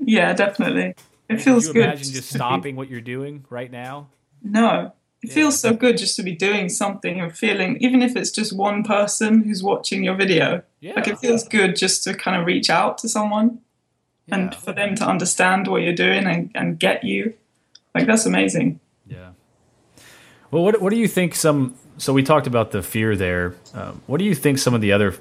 yeah, 0.00 0.32
definitely. 0.32 0.96
It 1.28 1.40
feels 1.40 1.68
you 1.68 1.72
good. 1.72 1.84
Imagine 1.84 2.12
just 2.12 2.30
stopping 2.30 2.74
what 2.74 2.90
you're 2.90 3.00
doing 3.00 3.44
right 3.50 3.70
now. 3.70 4.08
No, 4.44 4.92
it 5.22 5.28
Yeah. 5.28 5.34
feels 5.34 5.58
so 5.58 5.72
good 5.74 5.96
just 5.96 6.14
to 6.16 6.22
be 6.22 6.32
doing 6.34 6.68
something 6.68 7.18
and 7.20 7.34
feeling, 7.36 7.78
even 7.80 8.02
if 8.02 8.14
it's 8.14 8.30
just 8.30 8.54
one 8.56 8.84
person 8.84 9.42
who's 9.42 9.62
watching 9.62 10.04
your 10.04 10.14
video. 10.14 10.62
Yeah. 10.80 10.92
Like 10.94 11.08
it 11.08 11.18
feels 11.18 11.48
good 11.48 11.74
just 11.76 12.04
to 12.04 12.14
kind 12.14 12.36
of 12.40 12.46
reach 12.46 12.68
out 12.70 12.98
to 12.98 13.08
someone 13.08 13.58
and 14.30 14.54
for 14.54 14.72
them 14.72 14.94
to 14.96 15.06
understand 15.06 15.66
what 15.66 15.82
you're 15.82 15.94
doing 15.94 16.26
and, 16.26 16.50
and 16.54 16.78
get 16.78 17.04
you. 17.04 17.34
Like 17.94 18.06
that's 18.06 18.26
amazing. 18.26 18.80
Yeah. 19.08 19.30
Well, 20.50 20.62
what 20.62 20.80
what 20.80 20.90
do 20.90 20.96
you 20.96 21.08
think? 21.08 21.34
Some 21.34 21.74
so 21.96 22.12
we 22.12 22.22
talked 22.22 22.46
about 22.46 22.70
the 22.72 22.82
fear 22.82 23.16
there. 23.16 23.54
Um, 23.72 24.02
what 24.06 24.18
do 24.18 24.24
you 24.24 24.34
think 24.34 24.58
some 24.58 24.74
of 24.74 24.80
the 24.80 24.92
other 24.92 25.14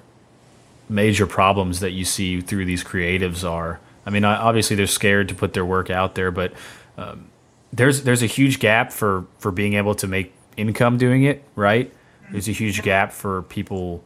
major 0.89 1.25
problems 1.27 1.79
that 1.79 1.91
you 1.91 2.03
see 2.03 2.41
through 2.41 2.65
these 2.65 2.83
creatives 2.83 3.47
are? 3.49 3.79
I 4.05 4.09
mean, 4.09 4.25
obviously 4.25 4.75
they're 4.75 4.85
scared 4.87 5.29
to 5.29 5.35
put 5.35 5.53
their 5.53 5.63
work 5.65 5.89
out 5.89 6.15
there, 6.15 6.29
but 6.31 6.51
um, 6.97 7.29
there's 7.73 8.03
there's 8.03 8.21
a 8.21 8.27
huge 8.27 8.59
gap 8.59 8.91
for 8.91 9.25
for 9.39 9.51
being 9.51 9.73
able 9.73 9.95
to 9.95 10.07
make 10.07 10.33
income 10.55 10.97
doing 10.97 11.23
it. 11.23 11.43
Right? 11.55 11.91
There's 12.31 12.47
a 12.47 12.51
huge 12.53 12.81
gap 12.83 13.11
for 13.11 13.41
people 13.43 14.03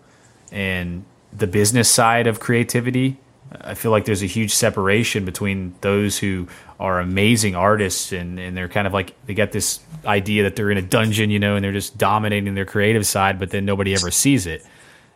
and 0.51 1.06
the 1.32 1.47
business 1.47 1.89
side 1.89 2.27
of 2.27 2.39
creativity. 2.39 3.17
I 3.62 3.75
feel 3.75 3.91
like 3.91 4.06
there's 4.06 4.23
a 4.23 4.27
huge 4.27 4.53
separation 4.53 5.23
between 5.23 5.75
those 5.80 6.17
who 6.17 6.47
are 6.80 6.99
amazing 6.99 7.56
artists 7.56 8.12
and, 8.12 8.38
and 8.39 8.58
they're 8.58 8.67
kind 8.67 8.86
of 8.86 8.93
like 8.93 9.13
they 9.25 9.34
get 9.34 9.51
this 9.53 9.80
idea 10.06 10.43
that 10.43 10.56
they're 10.56 10.69
in 10.69 10.77
a 10.77 10.82
dungeon, 10.82 11.30
you 11.30 11.39
know, 11.39 11.56
and 11.56 11.63
they're 11.63 11.71
just 11.71 11.97
dominating 11.97 12.53
their 12.56 12.65
creative 12.65 13.06
side, 13.08 13.39
but 13.39 13.51
then 13.51 13.63
nobody 13.63 13.93
ever 13.93 14.12
sees 14.12 14.45
it. 14.45 14.65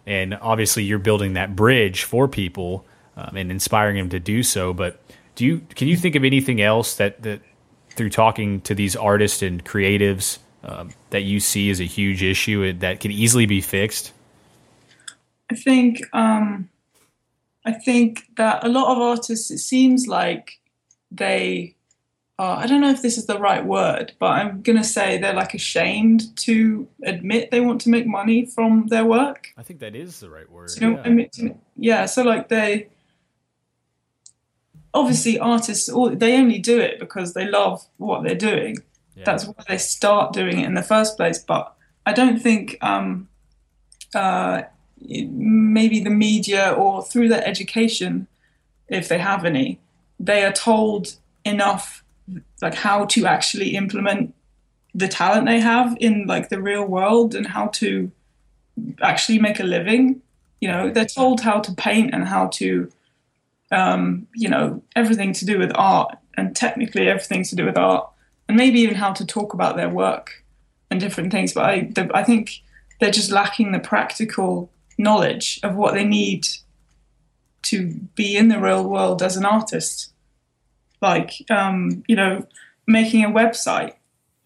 And 0.05 0.33
obviously, 0.35 0.83
you're 0.83 0.99
building 0.99 1.33
that 1.33 1.55
bridge 1.55 2.03
for 2.03 2.27
people 2.27 2.85
um, 3.17 3.35
and 3.35 3.51
inspiring 3.51 3.97
them 3.97 4.09
to 4.09 4.19
do 4.19 4.43
so. 4.43 4.73
But 4.73 4.99
do 5.35 5.45
you 5.45 5.61
can 5.75 5.87
you 5.87 5.97
think 5.97 6.15
of 6.15 6.23
anything 6.23 6.61
else 6.61 6.95
that 6.95 7.21
that 7.23 7.41
through 7.95 8.09
talking 8.09 8.61
to 8.61 8.75
these 8.75 8.95
artists 8.95 9.41
and 9.41 9.63
creatives 9.63 10.39
um, 10.63 10.91
that 11.09 11.21
you 11.21 11.39
see 11.39 11.69
as 11.69 11.79
a 11.79 11.85
huge 11.85 12.23
issue 12.23 12.73
that 12.73 12.99
can 12.99 13.11
easily 13.11 13.45
be 13.45 13.61
fixed? 13.61 14.13
I 15.49 15.55
think 15.55 16.01
um, 16.13 16.69
I 17.65 17.73
think 17.73 18.23
that 18.37 18.63
a 18.63 18.69
lot 18.69 18.91
of 18.91 18.97
artists, 18.97 19.51
it 19.51 19.59
seems 19.59 20.07
like 20.07 20.59
they 21.11 21.75
are. 22.39 22.57
I 22.57 22.67
don't 22.67 22.81
know 22.81 22.89
if 22.89 23.01
this 23.01 23.17
is 23.17 23.25
the 23.25 23.37
right 23.37 23.63
word, 23.63 24.13
but 24.17 24.31
I'm 24.31 24.61
gonna 24.61 24.83
say 24.83 25.17
they're 25.17 25.33
like 25.33 25.53
ashamed 25.53 26.35
to 26.37 26.87
admit 27.03 27.51
they 27.51 27.59
want 27.59 27.81
to 27.81 27.89
make 27.89 28.07
money 28.07 28.45
from 28.45 28.87
their 28.87 29.05
work. 29.05 29.49
I 29.57 29.63
think 29.63 29.79
that 29.81 29.95
is 29.95 30.19
the 30.19 30.29
right 30.29 30.49
word. 30.49 30.71
You 30.75 30.87
know 30.87 30.95
what 30.95 31.05
I 31.05 31.09
mean? 31.09 31.59
Yeah. 31.75 32.05
So 32.05 32.23
like 32.23 32.47
they 32.47 32.87
obviously 34.93 35.39
artists 35.39 35.89
all- 35.89 36.15
they 36.15 36.37
only 36.37 36.59
do 36.59 36.79
it 36.79 36.99
because 36.99 37.33
they 37.33 37.45
love 37.47 37.85
what 37.97 38.23
they're 38.23 38.35
doing. 38.35 38.77
Yeah. 39.15 39.23
That's 39.25 39.45
why 39.45 39.53
they 39.67 39.77
start 39.77 40.33
doing 40.33 40.59
it 40.59 40.65
in 40.65 40.73
the 40.73 40.83
first 40.83 41.17
place. 41.17 41.39
But 41.39 41.73
I 42.05 42.13
don't 42.13 42.41
think 42.41 42.77
um, 42.81 43.27
uh, 44.15 44.63
maybe 44.99 45.99
the 45.99 46.09
media 46.09 46.71
or 46.71 47.03
through 47.03 47.29
their 47.29 47.45
education, 47.45 48.27
if 48.87 49.07
they 49.07 49.19
have 49.19 49.45
any, 49.45 49.79
they 50.19 50.43
are 50.43 50.51
told 50.51 51.15
enough 51.45 52.03
like 52.61 52.75
how 52.75 53.05
to 53.05 53.25
actually 53.25 53.75
implement 53.75 54.33
the 54.93 55.07
talent 55.07 55.45
they 55.47 55.59
have 55.59 55.97
in 55.99 56.25
like 56.27 56.49
the 56.49 56.61
real 56.61 56.85
world 56.85 57.33
and 57.33 57.47
how 57.47 57.67
to 57.67 58.11
actually 59.01 59.39
make 59.39 59.59
a 59.59 59.63
living. 59.63 60.21
You 60.59 60.67
know, 60.69 60.89
they're 60.91 61.05
told 61.05 61.41
how 61.41 61.59
to 61.59 61.73
paint 61.73 62.13
and 62.13 62.27
how 62.27 62.47
to, 62.47 62.91
um, 63.71 64.27
you 64.35 64.49
know, 64.49 64.83
everything 64.95 65.33
to 65.33 65.45
do 65.45 65.57
with 65.57 65.71
art 65.75 66.17
and 66.37 66.55
technically 66.55 67.07
everything 67.09 67.43
to 67.45 67.55
do 67.55 67.65
with 67.65 67.77
art, 67.77 68.07
and 68.47 68.57
maybe 68.57 68.79
even 68.81 68.95
how 68.95 69.13
to 69.13 69.25
talk 69.25 69.53
about 69.53 69.75
their 69.75 69.89
work 69.89 70.43
and 70.89 70.99
different 70.99 71.31
things. 71.31 71.53
But 71.53 71.65
I, 71.65 71.89
the, 71.93 72.09
I 72.13 72.23
think 72.23 72.61
they're 72.99 73.11
just 73.11 73.31
lacking 73.31 73.71
the 73.71 73.79
practical 73.79 74.71
knowledge 74.97 75.59
of 75.63 75.75
what 75.75 75.93
they 75.93 76.03
need 76.03 76.47
to 77.63 77.87
be 78.15 78.35
in 78.37 78.47
the 78.49 78.59
real 78.59 78.87
world 78.87 79.21
as 79.21 79.37
an 79.37 79.45
artist. 79.45 80.11
Like, 81.01 81.31
um, 81.49 82.03
you 82.07 82.15
know, 82.15 82.45
making 82.87 83.23
a 83.23 83.29
website. 83.29 83.93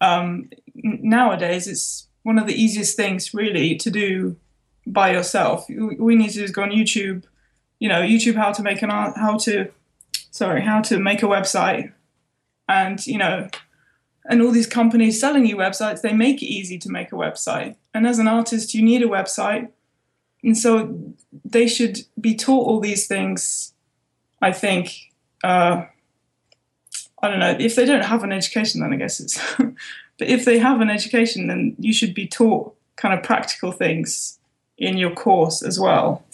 Um, 0.00 0.50
nowadays, 0.74 1.66
it's 1.66 2.06
one 2.22 2.38
of 2.38 2.46
the 2.46 2.54
easiest 2.54 2.96
things 2.96 3.34
really 3.34 3.76
to 3.76 3.90
do 3.90 4.36
by 4.86 5.12
yourself. 5.12 5.66
You- 5.68 5.96
All 6.00 6.10
you 6.10 6.18
need 6.18 6.30
to 6.30 6.38
do 6.38 6.44
is 6.44 6.50
go 6.50 6.62
on 6.62 6.70
YouTube, 6.70 7.24
you 7.78 7.88
know, 7.88 8.00
YouTube 8.00 8.36
how 8.36 8.52
to 8.52 8.62
make 8.62 8.82
an 8.82 8.90
art, 8.90 9.16
how 9.16 9.36
to, 9.38 9.70
sorry, 10.30 10.62
how 10.62 10.80
to 10.82 10.98
make 10.98 11.22
a 11.22 11.26
website, 11.26 11.92
and 12.68 13.06
you 13.06 13.18
know, 13.18 13.48
and 14.28 14.42
all 14.42 14.50
these 14.50 14.66
companies 14.66 15.20
selling 15.20 15.46
you 15.46 15.56
websites, 15.56 16.00
they 16.00 16.12
make 16.12 16.42
it 16.42 16.46
easy 16.46 16.78
to 16.78 16.90
make 16.90 17.12
a 17.12 17.16
website. 17.16 17.76
And 17.94 18.06
as 18.06 18.18
an 18.18 18.28
artist, 18.28 18.74
you 18.74 18.82
need 18.82 19.02
a 19.02 19.08
website, 19.08 19.68
and 20.42 20.56
so 20.56 20.98
they 21.44 21.66
should 21.66 22.00
be 22.20 22.34
taught 22.34 22.66
all 22.66 22.80
these 22.80 23.06
things. 23.06 23.72
I 24.40 24.52
think. 24.52 25.12
Uh, 25.42 25.86
I 27.22 27.28
don't 27.28 27.40
know 27.40 27.56
if 27.58 27.74
they 27.76 27.86
don't 27.86 28.04
have 28.04 28.24
an 28.24 28.32
education, 28.32 28.80
then 28.80 28.92
I 28.92 28.96
guess 28.96 29.20
it's. 29.20 29.40
but 29.58 30.28
if 30.28 30.44
they 30.44 30.58
have 30.58 30.80
an 30.80 30.90
education, 30.90 31.46
then 31.46 31.74
you 31.78 31.92
should 31.92 32.14
be 32.14 32.26
taught 32.26 32.74
kind 32.96 33.14
of 33.14 33.22
practical 33.22 33.72
things 33.72 34.38
in 34.78 34.96
your 34.98 35.10
course 35.10 35.62
as 35.62 35.80
well. 35.80 36.24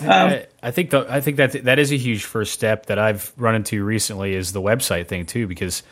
Um, 0.00 0.08
I, 0.08 0.46
I 0.62 0.70
think 0.70 0.90
the, 0.90 1.06
I 1.08 1.20
think 1.20 1.36
that 1.36 1.64
that 1.64 1.78
is 1.78 1.92
a 1.92 1.96
huge 1.98 2.24
first 2.24 2.52
step 2.52 2.86
that 2.86 2.98
I've 2.98 3.32
run 3.36 3.54
into 3.54 3.84
recently 3.84 4.34
is 4.34 4.52
the 4.52 4.62
website 4.62 5.06
thing 5.06 5.26
too 5.26 5.46
because 5.46 5.82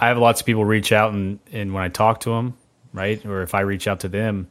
I 0.00 0.08
have 0.08 0.18
lots 0.18 0.40
of 0.40 0.46
people 0.46 0.64
reach 0.64 0.90
out 0.92 1.12
and 1.12 1.38
and 1.52 1.72
when 1.72 1.84
I 1.84 1.88
talk 1.88 2.20
to 2.20 2.30
them 2.30 2.56
right 2.92 3.24
or 3.24 3.42
if 3.42 3.54
I 3.54 3.60
reach 3.60 3.86
out 3.86 4.00
to 4.00 4.08
them 4.08 4.48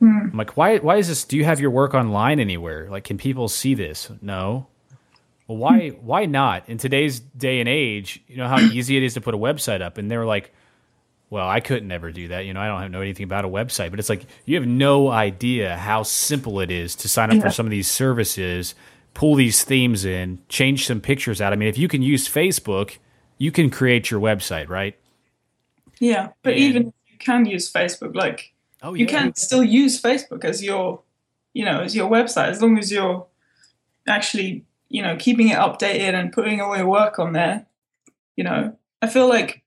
I'm 0.00 0.36
like 0.36 0.56
why 0.56 0.78
why 0.78 0.96
is 0.96 1.08
this 1.08 1.24
do 1.24 1.36
you 1.36 1.44
have 1.44 1.58
your 1.60 1.70
work 1.70 1.92
online 1.92 2.38
anywhere? 2.38 2.88
Like 2.88 3.02
can 3.04 3.18
people 3.18 3.48
see 3.48 3.74
this? 3.74 4.10
No. 4.22 4.68
Well 5.48 5.58
why 5.58 5.88
why 5.88 6.26
not? 6.26 6.68
In 6.68 6.78
today's 6.78 7.18
day 7.18 7.58
and 7.58 7.68
age 7.68 8.22
you 8.28 8.36
know 8.36 8.46
how 8.46 8.60
easy 8.60 8.96
it 8.96 9.02
is 9.02 9.14
to 9.14 9.20
put 9.20 9.34
a 9.34 9.38
website 9.38 9.82
up 9.82 9.98
and 9.98 10.08
they're 10.08 10.24
like 10.24 10.52
well, 11.30 11.48
I 11.48 11.60
couldn't 11.60 11.90
ever 11.92 12.10
do 12.12 12.28
that. 12.28 12.44
You 12.44 12.52
know, 12.52 12.60
I 12.60 12.80
don't 12.82 12.90
know 12.92 13.00
anything 13.00 13.24
about 13.24 13.44
a 13.44 13.48
website, 13.48 13.90
but 13.90 13.98
it's 14.00 14.08
like 14.08 14.26
you 14.44 14.56
have 14.56 14.66
no 14.66 15.08
idea 15.08 15.76
how 15.76 16.02
simple 16.02 16.60
it 16.60 16.70
is 16.70 16.94
to 16.96 17.08
sign 17.08 17.30
up 17.30 17.36
Yeah. 17.36 17.42
for 17.42 17.50
some 17.50 17.66
of 17.66 17.70
these 17.70 17.88
services, 17.88 18.74
pull 19.14 19.34
these 19.36 19.62
themes 19.64 20.04
in, 20.04 20.40
change 20.48 20.86
some 20.86 21.00
pictures 21.00 21.40
out. 21.40 21.52
I 21.52 21.56
mean, 21.56 21.68
if 21.68 21.78
you 21.78 21.88
can 21.88 22.02
use 22.02 22.28
Facebook, 22.28 22.98
you 23.38 23.50
can 23.52 23.70
create 23.70 24.10
your 24.10 24.20
website, 24.20 24.68
right? 24.68 24.96
Yeah, 26.00 26.28
but 26.42 26.54
And- 26.54 26.62
even 26.62 26.82
if 26.88 27.12
you 27.12 27.18
can 27.18 27.46
use 27.46 27.72
Facebook, 27.72 28.14
like 28.14 28.52
Oh, 28.82 28.94
you 28.94 29.06
can 29.06 29.26
yeah. 29.26 29.32
still 29.36 29.62
use 29.62 30.00
Facebook 30.00 30.44
as 30.44 30.62
your, 30.64 31.02
you 31.52 31.64
know, 31.64 31.80
as 31.80 31.94
your 31.94 32.10
website 32.10 32.48
as 32.48 32.62
long 32.62 32.78
as 32.78 32.90
you're 32.90 33.26
actually, 34.08 34.64
you 34.88 35.02
know, 35.02 35.16
keeping 35.18 35.48
it 35.48 35.58
updated 35.58 36.14
and 36.14 36.32
putting 36.32 36.60
all 36.60 36.76
your 36.76 36.86
work 36.88 37.18
on 37.18 37.32
there. 37.34 37.66
You 38.36 38.44
know, 38.44 38.76
I 39.02 39.06
feel 39.06 39.28
like 39.28 39.62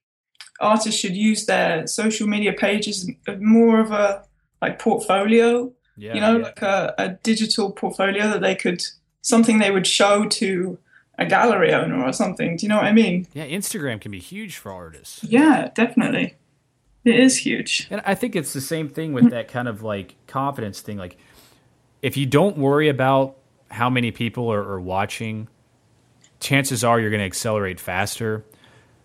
artists 0.60 0.98
should 0.98 1.16
use 1.16 1.46
their 1.46 1.86
social 1.86 2.26
media 2.26 2.52
pages 2.52 3.10
more 3.40 3.80
of 3.80 3.90
a 3.90 4.24
like 4.62 4.78
portfolio. 4.78 5.72
Yeah, 5.96 6.14
you 6.14 6.20
know, 6.20 6.38
yeah. 6.38 6.44
like 6.44 6.62
a, 6.62 6.94
a 6.98 7.08
digital 7.22 7.70
portfolio 7.70 8.28
that 8.28 8.40
they 8.40 8.54
could 8.54 8.84
something 9.22 9.58
they 9.58 9.70
would 9.70 9.86
show 9.86 10.26
to 10.26 10.78
a 11.18 11.26
gallery 11.26 11.72
owner 11.72 12.02
or 12.04 12.12
something. 12.12 12.56
Do 12.56 12.66
you 12.66 12.68
know 12.68 12.76
what 12.76 12.86
I 12.86 12.92
mean? 12.92 13.26
yeah, 13.32 13.46
Instagram 13.46 14.00
can 14.00 14.10
be 14.10 14.18
huge 14.18 14.56
for 14.56 14.72
artists. 14.72 15.22
Yeah, 15.22 15.70
definitely. 15.74 16.34
It 17.04 17.20
is 17.20 17.38
huge. 17.38 17.86
And 17.90 18.00
I 18.04 18.14
think 18.14 18.34
it's 18.34 18.52
the 18.52 18.60
same 18.60 18.88
thing 18.88 19.12
with 19.12 19.30
that 19.30 19.48
kind 19.48 19.68
of 19.68 19.82
like 19.82 20.16
confidence 20.26 20.80
thing. 20.80 20.96
Like, 20.96 21.16
if 22.02 22.16
you 22.16 22.26
don't 22.26 22.56
worry 22.56 22.88
about 22.88 23.36
how 23.70 23.90
many 23.90 24.10
people 24.10 24.50
are, 24.50 24.62
are 24.62 24.80
watching, 24.80 25.48
chances 26.40 26.82
are 26.82 26.98
you're 26.98 27.10
going 27.10 27.20
to 27.20 27.26
accelerate 27.26 27.78
faster. 27.78 28.44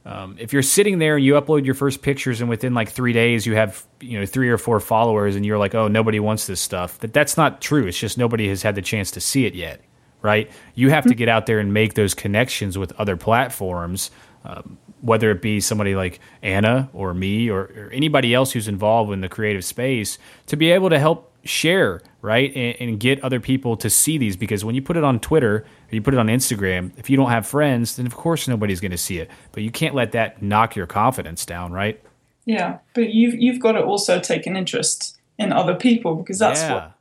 Um, 0.09 0.37
if 0.39 0.53
you're 0.53 0.63
sitting 0.63 0.97
there 0.97 1.17
and 1.17 1.23
you 1.23 1.35
upload 1.35 1.65
your 1.65 1.75
first 1.75 2.01
pictures 2.01 2.41
and 2.41 2.49
within 2.49 2.73
like 2.73 2.89
three 2.89 3.13
days 3.13 3.45
you 3.45 3.53
have 3.53 3.85
you 4.01 4.19
know 4.19 4.25
three 4.25 4.49
or 4.49 4.57
four 4.57 4.79
followers 4.79 5.35
and 5.35 5.45
you're 5.45 5.59
like, 5.59 5.75
oh, 5.75 5.87
nobody 5.87 6.19
wants 6.19 6.47
this 6.47 6.59
stuff. 6.59 6.97
That 6.99 7.13
that's 7.13 7.37
not 7.37 7.61
true. 7.61 7.85
It's 7.85 7.99
just 7.99 8.17
nobody 8.17 8.49
has 8.49 8.63
had 8.63 8.73
the 8.73 8.81
chance 8.81 9.11
to 9.11 9.21
see 9.21 9.45
it 9.45 9.53
yet, 9.53 9.81
right? 10.23 10.49
You 10.73 10.89
have 10.89 11.05
to 11.05 11.13
get 11.13 11.29
out 11.29 11.45
there 11.45 11.59
and 11.59 11.71
make 11.75 11.93
those 11.93 12.15
connections 12.15 12.75
with 12.75 12.91
other 12.93 13.17
platforms. 13.17 14.09
Um, 14.43 14.79
whether 15.01 15.31
it 15.31 15.41
be 15.41 15.61
somebody 15.61 15.95
like 15.95 16.19
Anna 16.41 16.89
or 16.91 17.13
me 17.13 17.49
or, 17.49 17.61
or 17.61 17.89
anybody 17.93 18.33
else 18.33 18.51
who's 18.51 18.67
involved 18.67 19.13
in 19.13 19.21
the 19.21 19.29
creative 19.29 19.63
space, 19.63 20.17
to 20.47 20.57
be 20.57 20.71
able 20.71 20.89
to 20.89 20.99
help 20.99 21.33
share, 21.45 22.01
right? 22.21 22.53
And, 22.55 22.75
and 22.79 22.99
get 22.99 23.23
other 23.23 23.39
people 23.39 23.77
to 23.77 23.89
see 23.89 24.17
these 24.17 24.35
because 24.35 24.65
when 24.65 24.75
you 24.75 24.81
put 24.81 24.97
it 24.97 25.03
on 25.03 25.19
Twitter 25.19 25.57
or 25.57 25.65
you 25.95 26.01
put 26.01 26.13
it 26.13 26.19
on 26.19 26.27
Instagram, 26.27 26.91
if 26.97 27.09
you 27.09 27.17
don't 27.17 27.29
have 27.29 27.47
friends, 27.47 27.95
then 27.95 28.05
of 28.05 28.15
course 28.15 28.47
nobody's 28.47 28.79
going 28.79 28.91
to 28.91 28.97
see 28.97 29.19
it. 29.19 29.29
But 29.51 29.63
you 29.63 29.71
can't 29.71 29.95
let 29.95 30.11
that 30.11 30.41
knock 30.41 30.75
your 30.75 30.87
confidence 30.87 31.45
down, 31.45 31.71
right? 31.71 32.01
Yeah, 32.45 32.79
but 32.93 33.13
you've 33.13 33.35
you've 33.35 33.59
got 33.59 33.73
to 33.73 33.83
also 33.83 34.19
take 34.19 34.47
an 34.47 34.57
interest 34.57 35.17
in 35.37 35.53
other 35.53 35.75
people 35.75 36.15
because 36.15 36.39
that's 36.39 36.61
yeah. 36.61 36.73
what 36.73 36.91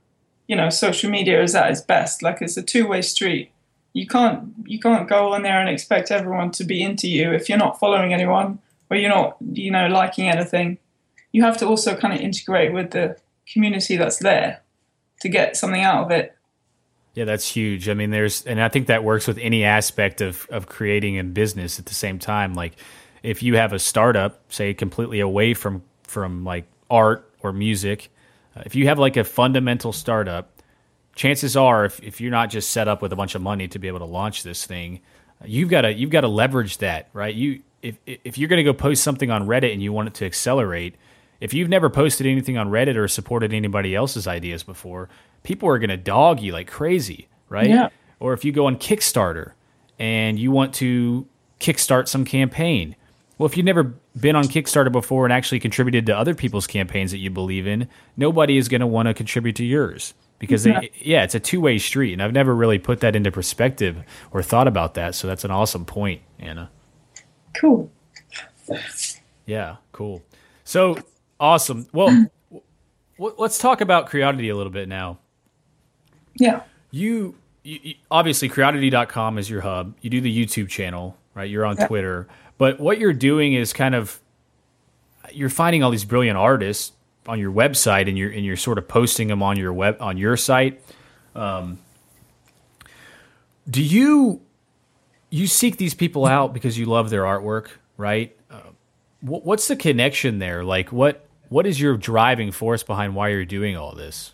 you 0.46 0.54
know 0.54 0.68
social 0.68 1.11
media 1.11 1.42
is 1.42 1.54
at 1.54 1.70
its 1.70 1.81
best. 1.81 2.22
Like 2.22 2.42
it's 2.42 2.57
a 2.57 2.62
two 2.62 2.87
way 2.87 3.02
street. 3.02 3.50
You 3.94 4.07
can't 4.07 4.52
you 4.66 4.78
can't 4.78 5.09
go 5.09 5.33
on 5.33 5.42
there 5.42 5.59
and 5.61 5.68
expect 5.68 6.11
everyone 6.11 6.50
to 6.52 6.64
be 6.64 6.83
into 6.83 7.09
you 7.09 7.33
if 7.33 7.48
you're 7.48 7.59
not 7.59 7.81
following 7.81 8.12
anyone 8.12 8.59
or 8.90 8.96
you're 8.96 9.09
not 9.09 9.37
you 9.40 9.70
know 9.70 9.88
liking 9.88 10.28
anything. 10.28 10.78
You 11.33 11.42
have 11.42 11.57
to 11.59 11.66
also 11.66 11.96
kind 11.96 12.14
of 12.14 12.20
integrate 12.20 12.72
with 12.72 12.90
the 12.90 13.16
community 13.46 13.96
that's 13.96 14.18
there 14.18 14.61
to 15.20 15.28
get 15.28 15.57
something 15.57 15.83
out 15.83 16.04
of 16.04 16.11
it. 16.11 16.35
Yeah, 17.14 17.24
that's 17.24 17.48
huge. 17.48 17.88
I 17.88 17.94
mean, 17.94 18.11
there's, 18.11 18.46
and 18.46 18.61
I 18.61 18.68
think 18.68 18.87
that 18.87 19.02
works 19.02 19.26
with 19.26 19.38
any 19.38 19.64
aspect 19.64 20.20
of, 20.20 20.46
of 20.50 20.66
creating 20.66 21.18
a 21.18 21.24
business 21.24 21.78
at 21.78 21.87
the 21.87 21.94
same 21.94 22.18
time. 22.18 22.54
Like, 22.54 22.74
if 23.22 23.42
you 23.42 23.57
have 23.57 23.72
a 23.72 23.78
startup, 23.78 24.40
say 24.52 24.74
completely 24.74 25.20
away 25.20 25.54
from 25.54 25.83
from 26.04 26.44
like 26.44 26.64
art 26.88 27.31
or 27.42 27.52
music, 27.52 28.11
uh, 28.57 28.62
if 28.64 28.74
you 28.74 28.87
have 28.87 28.98
like 28.98 29.16
a 29.16 29.24
fundamental 29.24 29.92
startup, 29.92 30.50
chances 31.14 31.57
are, 31.57 31.85
if, 31.85 32.00
if 32.02 32.20
you're 32.20 32.31
not 32.31 32.50
just 32.50 32.70
set 32.70 32.88
up 32.88 33.02
with 33.02 33.12
a 33.12 33.16
bunch 33.16 33.35
of 33.35 33.42
money 33.42 33.68
to 33.68 33.78
be 33.78 33.88
able 33.88 33.98
to 33.98 34.04
launch 34.04 34.42
this 34.42 34.64
thing, 34.64 35.00
uh, 35.42 35.44
you've 35.46 35.68
got 35.68 35.83
to 35.83 35.92
you've 35.92 36.11
got 36.11 36.22
to 36.22 36.28
leverage 36.28 36.78
that, 36.78 37.09
right? 37.12 37.35
You 37.35 37.61
if 37.83 37.98
if 38.07 38.38
you're 38.38 38.48
going 38.48 38.59
to 38.59 38.64
go 38.64 38.72
post 38.72 39.02
something 39.02 39.31
on 39.31 39.46
Reddit 39.46 39.72
and 39.72 39.83
you 39.83 39.92
want 39.92 40.09
it 40.09 40.14
to 40.14 40.24
accelerate, 40.24 40.94
if 41.40 41.55
you've 41.55 41.68
never 41.68 41.88
posted 41.90 42.27
anything 42.27 42.59
on 42.59 42.68
Reddit 42.70 42.96
or 42.96 43.09
supported 43.09 43.53
anybody 43.53 43.94
else's 43.94 44.27
ideas 44.27 44.62
before, 44.62 45.09
people 45.42 45.68
are 45.68 45.79
going 45.79 45.90
to 45.90 45.96
dog 45.96 46.40
you 46.40 46.53
like 46.53 46.68
crazy, 46.68 47.29
right? 47.48 47.68
Yeah. 47.68 47.88
Or 48.20 48.33
if 48.33 48.44
you 48.44 48.53
go 48.53 48.66
on 48.66 48.77
Kickstarter 48.77 49.53
and 49.98 50.38
you 50.38 50.51
want 50.51 50.74
to 50.74 51.27
kickstart 51.61 52.09
some 52.09 52.24
campaign. 52.24 52.94
Well, 53.37 53.46
if 53.46 53.57
you've 53.57 53.66
never 53.66 53.94
been 54.18 54.35
on 54.37 54.44
Kickstarter 54.44 54.90
before 54.90 55.24
and 55.27 55.33
actually 55.33 55.61
contributed 55.61 56.07
to 56.07 56.16
other 56.16 56.35
people's 56.35 56.66
campaigns 56.66 57.12
that 57.12 57.18
you 57.18 57.31
believe 57.31 57.66
in, 57.66 57.88
nobody 58.16 58.57
is 58.57 58.68
going 58.68 58.81
to 58.81 58.87
want 58.87 59.07
to 59.07 59.14
contribute 59.14 59.57
to 59.57 59.64
yours 59.64 60.14
because 60.40 60.66
Yeah. 60.66 60.81
they, 60.81 60.90
yeah, 61.01 61.22
it's 61.24 61.35
a 61.37 61.40
two-way 61.40 61.79
street 61.79 62.12
and 62.12 62.22
I've 62.22 62.33
never 62.33 62.55
really 62.55 62.79
put 62.79 63.01
that 63.01 63.14
into 63.14 63.31
perspective 63.31 63.96
or 64.33 64.42
thought 64.42 64.66
about 64.68 64.94
that. 64.94 65.14
So 65.14 65.29
that's 65.29 65.44
an 65.44 65.51
awesome 65.53 65.85
point, 65.85 66.22
Anna. 66.38 66.70
Cool. 67.57 67.90
Yeah, 69.46 69.77
cool. 69.92 70.22
So 70.64 70.98
awesome. 71.40 71.87
Well, 71.92 72.09
w- 72.51 73.35
let's 73.38 73.59
talk 73.59 73.81
about 73.81 74.07
Creoddity 74.09 74.48
a 74.48 74.57
little 74.57 74.72
bit 74.72 74.88
now. 74.88 75.18
Yeah. 76.38 76.62
You, 76.90 77.35
you, 77.62 77.79
you 77.83 77.94
obviously 78.11 78.48
Creoddity.com 78.48 79.38
is 79.38 79.48
your 79.51 79.61
hub. 79.61 79.94
You 80.01 80.11
do 80.11 80.20
the 80.20 80.44
YouTube 80.46 80.68
channel, 80.68 81.16
right? 81.35 81.48
You're 81.51 81.66
on 81.66 81.77
Yeah. 81.77 81.87
Twitter, 81.87 82.29
but 82.59 82.81
what 82.81 82.98
you're 82.98 83.12
doing 83.12 83.55
is 83.55 83.72
kind 83.72 83.94
of 83.94 84.20
you're 85.33 85.51
finding 85.51 85.83
all 85.83 85.90
these 85.90 86.05
brilliant 86.05 86.38
artists 86.38 86.92
on 87.27 87.38
your 87.38 87.53
website, 87.53 88.09
and 88.09 88.16
you're 88.16 88.31
and 88.31 88.44
you're 88.44 88.57
sort 88.57 88.79
of 88.79 88.88
posting 88.88 89.29
them 89.29 89.42
on 89.42 89.59
your 89.59 89.72
web 89.72 89.96
on 90.01 90.16
your 90.16 90.37
site. 90.37 90.81
Um, 91.35 91.79
do 93.68 93.83
you 93.83 94.40
you 95.31 95.46
seek 95.46 95.77
these 95.77 95.92
people 95.92 96.24
out 96.24 96.55
because 96.55 96.79
you 96.79 96.87
love 96.87 97.11
their 97.11 97.24
artwork, 97.24 97.68
right? 97.98 98.35
Uh, 98.51 98.61
wh- 99.20 99.44
what's 99.44 99.68
the 99.68 99.77
connection 99.77 100.38
there? 100.38 100.64
Like, 100.64 100.90
what 100.90 101.27
what 101.48 101.66
is 101.66 101.80
your 101.80 101.96
driving 101.96 102.52
force 102.52 102.82
behind 102.82 103.14
why 103.14 103.28
you're 103.28 103.44
doing 103.44 103.76
all 103.76 103.94
this? 103.94 104.32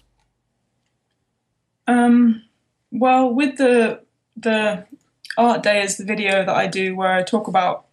Um, 1.86 2.42
well, 2.90 3.32
with 3.32 3.56
the 3.58 4.00
the 4.36 4.86
art 5.36 5.62
day 5.62 5.82
is 5.82 5.96
the 5.96 6.04
video 6.04 6.44
that 6.44 6.54
I 6.54 6.66
do 6.66 6.96
where 6.96 7.12
I 7.12 7.22
talk 7.22 7.48
about 7.48 7.86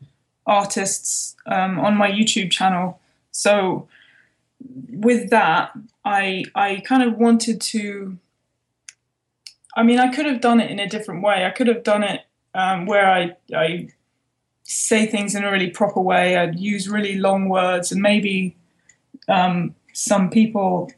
artists 0.45 1.35
um, 1.45 1.79
on 1.79 1.95
my 1.95 2.09
YouTube 2.09 2.51
channel. 2.51 2.99
So 3.31 3.87
with 4.89 5.29
that, 5.29 5.71
I 6.05 6.43
I 6.55 6.81
kind 6.85 7.03
of 7.03 7.17
wanted 7.17 7.61
to. 7.61 8.17
I 9.75 9.83
mean, 9.83 9.99
I 9.99 10.13
could 10.13 10.25
have 10.25 10.41
done 10.41 10.59
it 10.59 10.69
in 10.69 10.79
a 10.79 10.89
different 10.89 11.23
way. 11.23 11.45
I 11.45 11.49
could 11.49 11.67
have 11.67 11.83
done 11.83 12.03
it 12.03 12.21
um, 12.53 12.85
where 12.85 13.09
I 13.09 13.35
I 13.55 13.89
say 14.63 15.05
things 15.05 15.35
in 15.35 15.43
a 15.43 15.51
really 15.51 15.69
proper 15.69 15.99
way. 15.99 16.37
I'd 16.37 16.59
use 16.59 16.89
really 16.89 17.15
long 17.15 17.49
words, 17.49 17.91
and 17.91 18.01
maybe 18.01 18.55
um, 19.27 19.75
some 19.93 20.29
people 20.29 20.91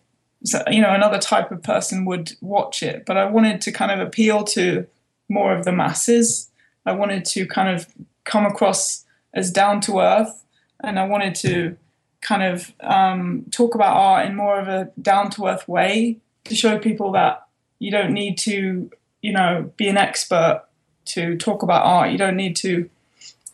you 0.69 0.81
know 0.81 0.93
another 0.93 1.19
type 1.19 1.51
of 1.51 1.63
person 1.63 2.05
would 2.05 2.33
watch 2.41 2.83
it. 2.83 3.05
But 3.05 3.17
i 3.17 3.25
wanted 3.25 3.61
to 3.61 3.71
kind 3.71 3.91
of 3.91 4.05
appeal 4.05 4.43
to 4.45 4.85
more 5.29 5.55
of 5.55 5.65
the 5.65 5.71
masses. 5.71 6.51
I 6.85 6.91
wanted 6.91 7.23
to 7.25 7.45
kind 7.47 7.73
of 7.73 7.87
come 8.25 8.45
across 8.45 9.05
as 9.33 9.51
down 9.51 9.81
to 9.81 9.99
earth 9.99 10.43
and 10.81 10.99
i 10.99 11.05
wanted 11.05 11.33
to 11.33 11.75
kind 12.21 12.43
of 12.43 12.73
um, 12.79 13.45
talk 13.51 13.75
about 13.75 13.95
art 13.95 14.25
in 14.25 14.35
more 14.35 14.59
of 14.59 14.67
a 14.67 14.91
down 15.01 15.29
to 15.31 15.47
earth 15.47 15.67
way 15.67 16.17
to 16.45 16.55
show 16.55 16.77
people 16.79 17.11
that 17.11 17.45
you 17.79 17.91
don't 17.91 18.13
need 18.13 18.37
to 18.37 18.89
you 19.21 19.31
know 19.31 19.71
be 19.75 19.87
an 19.87 19.97
expert 19.97 20.63
to 21.05 21.37
talk 21.37 21.63
about 21.63 21.85
art. 21.85 22.11
You 22.11 22.17
don't 22.17 22.35
need 22.35 22.55
to 22.57 22.89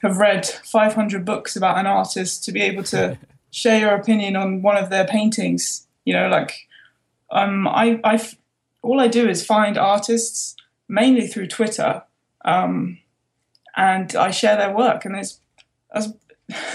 have 0.01 0.17
read 0.17 0.45
500 0.45 1.25
books 1.25 1.55
about 1.55 1.77
an 1.77 1.87
artist 1.87 2.43
to 2.45 2.51
be 2.51 2.61
able 2.61 2.83
to 2.83 3.17
share 3.51 3.79
your 3.79 3.95
opinion 3.95 4.35
on 4.35 4.61
one 4.61 4.77
of 4.77 4.89
their 4.89 5.05
paintings 5.05 5.87
you 6.05 6.13
know 6.13 6.27
like 6.27 6.67
um, 7.31 7.67
I, 7.67 7.99
I, 8.03 8.27
all 8.81 8.99
I 8.99 9.07
do 9.07 9.27
is 9.27 9.45
find 9.45 9.77
artists 9.77 10.55
mainly 10.87 11.27
through 11.27 11.47
Twitter, 11.47 12.03
um, 12.43 12.99
and 13.75 14.15
I 14.15 14.31
share 14.31 14.57
their 14.57 14.75
work, 14.75 15.05
and 15.05 15.15
it's, 15.15 15.39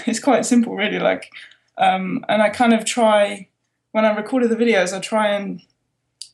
it's, 0.05 0.19
quite 0.19 0.45
simple, 0.45 0.75
really. 0.75 0.99
Like, 0.99 1.29
um, 1.77 2.23
and 2.29 2.41
I 2.41 2.49
kind 2.49 2.73
of 2.73 2.85
try 2.85 3.49
when 3.91 4.05
I 4.05 4.15
recorded 4.15 4.49
the 4.49 4.55
videos, 4.55 4.95
I 4.95 4.99
try 4.99 5.29
and 5.29 5.61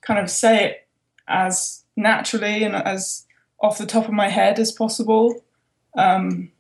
kind 0.02 0.20
of 0.20 0.30
say 0.30 0.66
it 0.66 0.88
as 1.28 1.84
naturally 1.96 2.64
and 2.64 2.76
as 2.76 3.26
off 3.60 3.78
the 3.78 3.86
top 3.86 4.06
of 4.06 4.14
my 4.14 4.30
head 4.30 4.60
as 4.60 4.72
possible. 4.72 5.44
Um, 5.96 6.52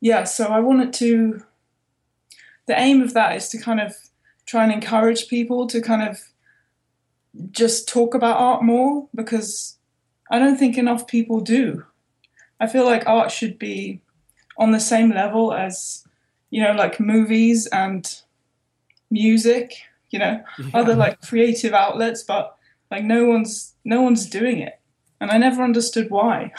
yeah, 0.00 0.24
so 0.24 0.46
I 0.46 0.60
wanted 0.60 0.92
to. 0.94 1.44
The 2.70 2.78
aim 2.78 3.02
of 3.02 3.14
that 3.14 3.34
is 3.34 3.48
to 3.48 3.58
kind 3.58 3.80
of 3.80 3.96
try 4.46 4.62
and 4.62 4.72
encourage 4.72 5.26
people 5.26 5.66
to 5.66 5.80
kind 5.82 6.08
of 6.08 6.20
just 7.50 7.88
talk 7.88 8.14
about 8.14 8.38
art 8.38 8.62
more 8.62 9.08
because 9.12 9.76
I 10.30 10.38
don't 10.38 10.56
think 10.56 10.78
enough 10.78 11.08
people 11.08 11.40
do. 11.40 11.84
I 12.60 12.68
feel 12.68 12.84
like 12.84 13.08
art 13.08 13.32
should 13.32 13.58
be 13.58 14.02
on 14.56 14.70
the 14.70 14.78
same 14.78 15.10
level 15.10 15.52
as, 15.52 16.06
you 16.50 16.62
know, 16.62 16.70
like 16.70 17.00
movies 17.00 17.66
and 17.72 18.08
music, 19.10 19.74
you 20.10 20.20
know, 20.20 20.40
other 20.72 20.94
like 20.94 21.20
creative 21.22 21.72
outlets, 21.72 22.22
but 22.22 22.56
like 22.88 23.02
no 23.02 23.24
one's 23.24 23.74
no 23.84 24.00
one's 24.00 24.30
doing 24.30 24.60
it. 24.60 24.78
And 25.20 25.32
I 25.32 25.38
never 25.38 25.64
understood 25.64 26.08
why. 26.08 26.52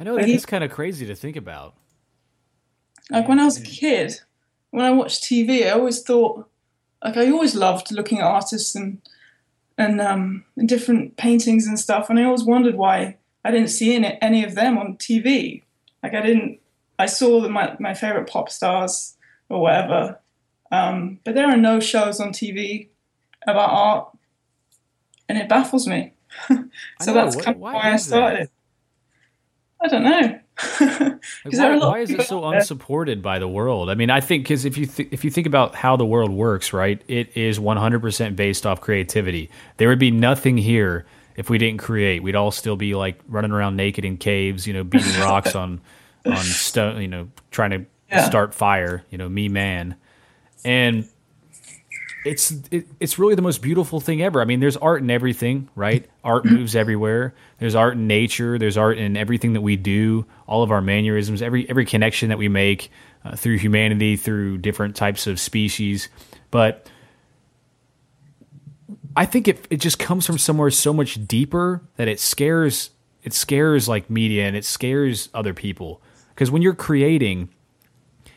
I 0.00 0.02
know 0.02 0.16
Like 0.16 0.26
that 0.26 0.32
is 0.32 0.46
kind 0.46 0.64
of 0.64 0.72
crazy 0.72 1.06
to 1.06 1.14
think 1.14 1.36
about. 1.36 1.76
Like 3.08 3.28
when 3.28 3.38
I 3.38 3.44
was 3.44 3.58
a 3.58 3.62
kid, 3.62 4.20
when 4.74 4.84
I 4.84 4.90
watched 4.90 5.22
TV, 5.22 5.68
I 5.68 5.70
always 5.70 6.02
thought, 6.02 6.48
like 7.04 7.16
I 7.16 7.30
always 7.30 7.54
loved 7.54 7.92
looking 7.92 8.18
at 8.18 8.24
artists 8.24 8.74
and 8.74 9.00
and 9.78 10.00
um, 10.00 10.44
and 10.56 10.68
different 10.68 11.16
paintings 11.16 11.68
and 11.68 11.78
stuff, 11.78 12.10
and 12.10 12.18
I 12.18 12.24
always 12.24 12.42
wondered 12.42 12.74
why 12.74 13.16
I 13.44 13.52
didn't 13.52 13.68
see 13.68 13.94
any, 13.94 14.18
any 14.20 14.42
of 14.42 14.56
them 14.56 14.76
on 14.76 14.96
TV. 14.96 15.62
Like 16.02 16.14
I 16.14 16.22
didn't, 16.22 16.58
I 16.98 17.06
saw 17.06 17.40
the, 17.40 17.48
my 17.48 17.76
my 17.78 17.94
favorite 17.94 18.28
pop 18.28 18.50
stars 18.50 19.16
or 19.48 19.60
whatever, 19.60 20.18
um, 20.72 21.20
but 21.22 21.36
there 21.36 21.46
are 21.46 21.56
no 21.56 21.78
shows 21.78 22.18
on 22.18 22.30
TV 22.30 22.88
about 23.46 23.70
art, 23.70 24.08
and 25.28 25.38
it 25.38 25.48
baffles 25.48 25.86
me. 25.86 26.14
so 26.48 26.56
know, 27.06 27.14
that's 27.14 27.36
kind 27.36 27.54
of 27.54 27.60
why 27.60 27.74
why 27.74 27.80
I 27.90 27.94
is 27.94 28.06
that? 28.06 28.08
started. 28.08 28.50
I 29.80 29.86
don't 29.86 30.02
know. 30.02 30.40
Like, 31.44 31.52
why, 31.52 31.76
why 31.78 31.98
is 32.00 32.10
it 32.10 32.22
so 32.22 32.44
unsupported 32.50 33.22
by 33.22 33.38
the 33.38 33.48
world? 33.48 33.90
I 33.90 33.94
mean, 33.94 34.10
I 34.10 34.20
think 34.20 34.44
because 34.44 34.64
if 34.64 34.76
you 34.78 34.86
th- 34.86 35.08
if 35.10 35.24
you 35.24 35.30
think 35.30 35.46
about 35.46 35.74
how 35.74 35.96
the 35.96 36.06
world 36.06 36.30
works, 36.30 36.72
right, 36.72 37.00
it 37.08 37.36
is 37.36 37.58
100% 37.58 38.36
based 38.36 38.66
off 38.66 38.80
creativity. 38.80 39.50
There 39.78 39.88
would 39.88 39.98
be 39.98 40.10
nothing 40.10 40.56
here 40.56 41.06
if 41.36 41.50
we 41.50 41.58
didn't 41.58 41.80
create. 41.80 42.22
We'd 42.22 42.36
all 42.36 42.50
still 42.50 42.76
be 42.76 42.94
like 42.94 43.18
running 43.28 43.50
around 43.50 43.76
naked 43.76 44.04
in 44.04 44.16
caves, 44.16 44.66
you 44.66 44.72
know, 44.74 44.84
beating 44.84 45.18
rocks 45.20 45.54
on 45.54 45.80
on 46.26 46.36
stone, 46.44 47.00
you 47.02 47.08
know, 47.08 47.28
trying 47.50 47.70
to 47.70 47.86
Yeah. 48.10 48.24
start 48.26 48.54
fire, 48.54 49.02
you 49.10 49.18
know, 49.18 49.28
me 49.28 49.48
man. 49.48 49.96
And 50.64 51.08
it's 52.24 52.52
it, 52.70 52.86
it's 53.00 53.18
really 53.18 53.34
the 53.34 53.42
most 53.42 53.60
beautiful 53.60 54.00
thing 54.00 54.22
ever. 54.22 54.40
I 54.40 54.44
mean, 54.44 54.60
there's 54.60 54.76
art 54.78 55.02
in 55.02 55.10
everything, 55.10 55.68
right? 55.74 56.08
Art 56.22 56.44
moves 56.44 56.74
everywhere. 56.74 57.34
There's 57.58 57.74
art 57.74 57.94
in 57.94 58.06
nature. 58.06 58.58
There's 58.58 58.76
art 58.78 58.98
in 58.98 59.16
everything 59.16 59.52
that 59.52 59.60
we 59.60 59.76
do. 59.76 60.24
All 60.46 60.62
of 60.62 60.70
our 60.70 60.80
mannerisms, 60.80 61.42
every 61.42 61.68
every 61.68 61.84
connection 61.84 62.30
that 62.30 62.38
we 62.38 62.48
make 62.48 62.90
uh, 63.24 63.36
through 63.36 63.58
humanity, 63.58 64.16
through 64.16 64.58
different 64.58 64.96
types 64.96 65.26
of 65.26 65.38
species. 65.38 66.08
But 66.50 66.88
I 69.14 69.26
think 69.26 69.46
it 69.46 69.66
it 69.70 69.76
just 69.76 69.98
comes 69.98 70.26
from 70.26 70.38
somewhere 70.38 70.70
so 70.70 70.92
much 70.92 71.26
deeper 71.26 71.82
that 71.96 72.08
it 72.08 72.20
scares 72.20 72.90
it 73.22 73.32
scares 73.32 73.88
like 73.88 74.08
media 74.10 74.46
and 74.46 74.56
it 74.56 74.64
scares 74.64 75.28
other 75.34 75.54
people 75.54 76.02
because 76.30 76.50
when 76.50 76.62
you're 76.62 76.74
creating 76.74 77.48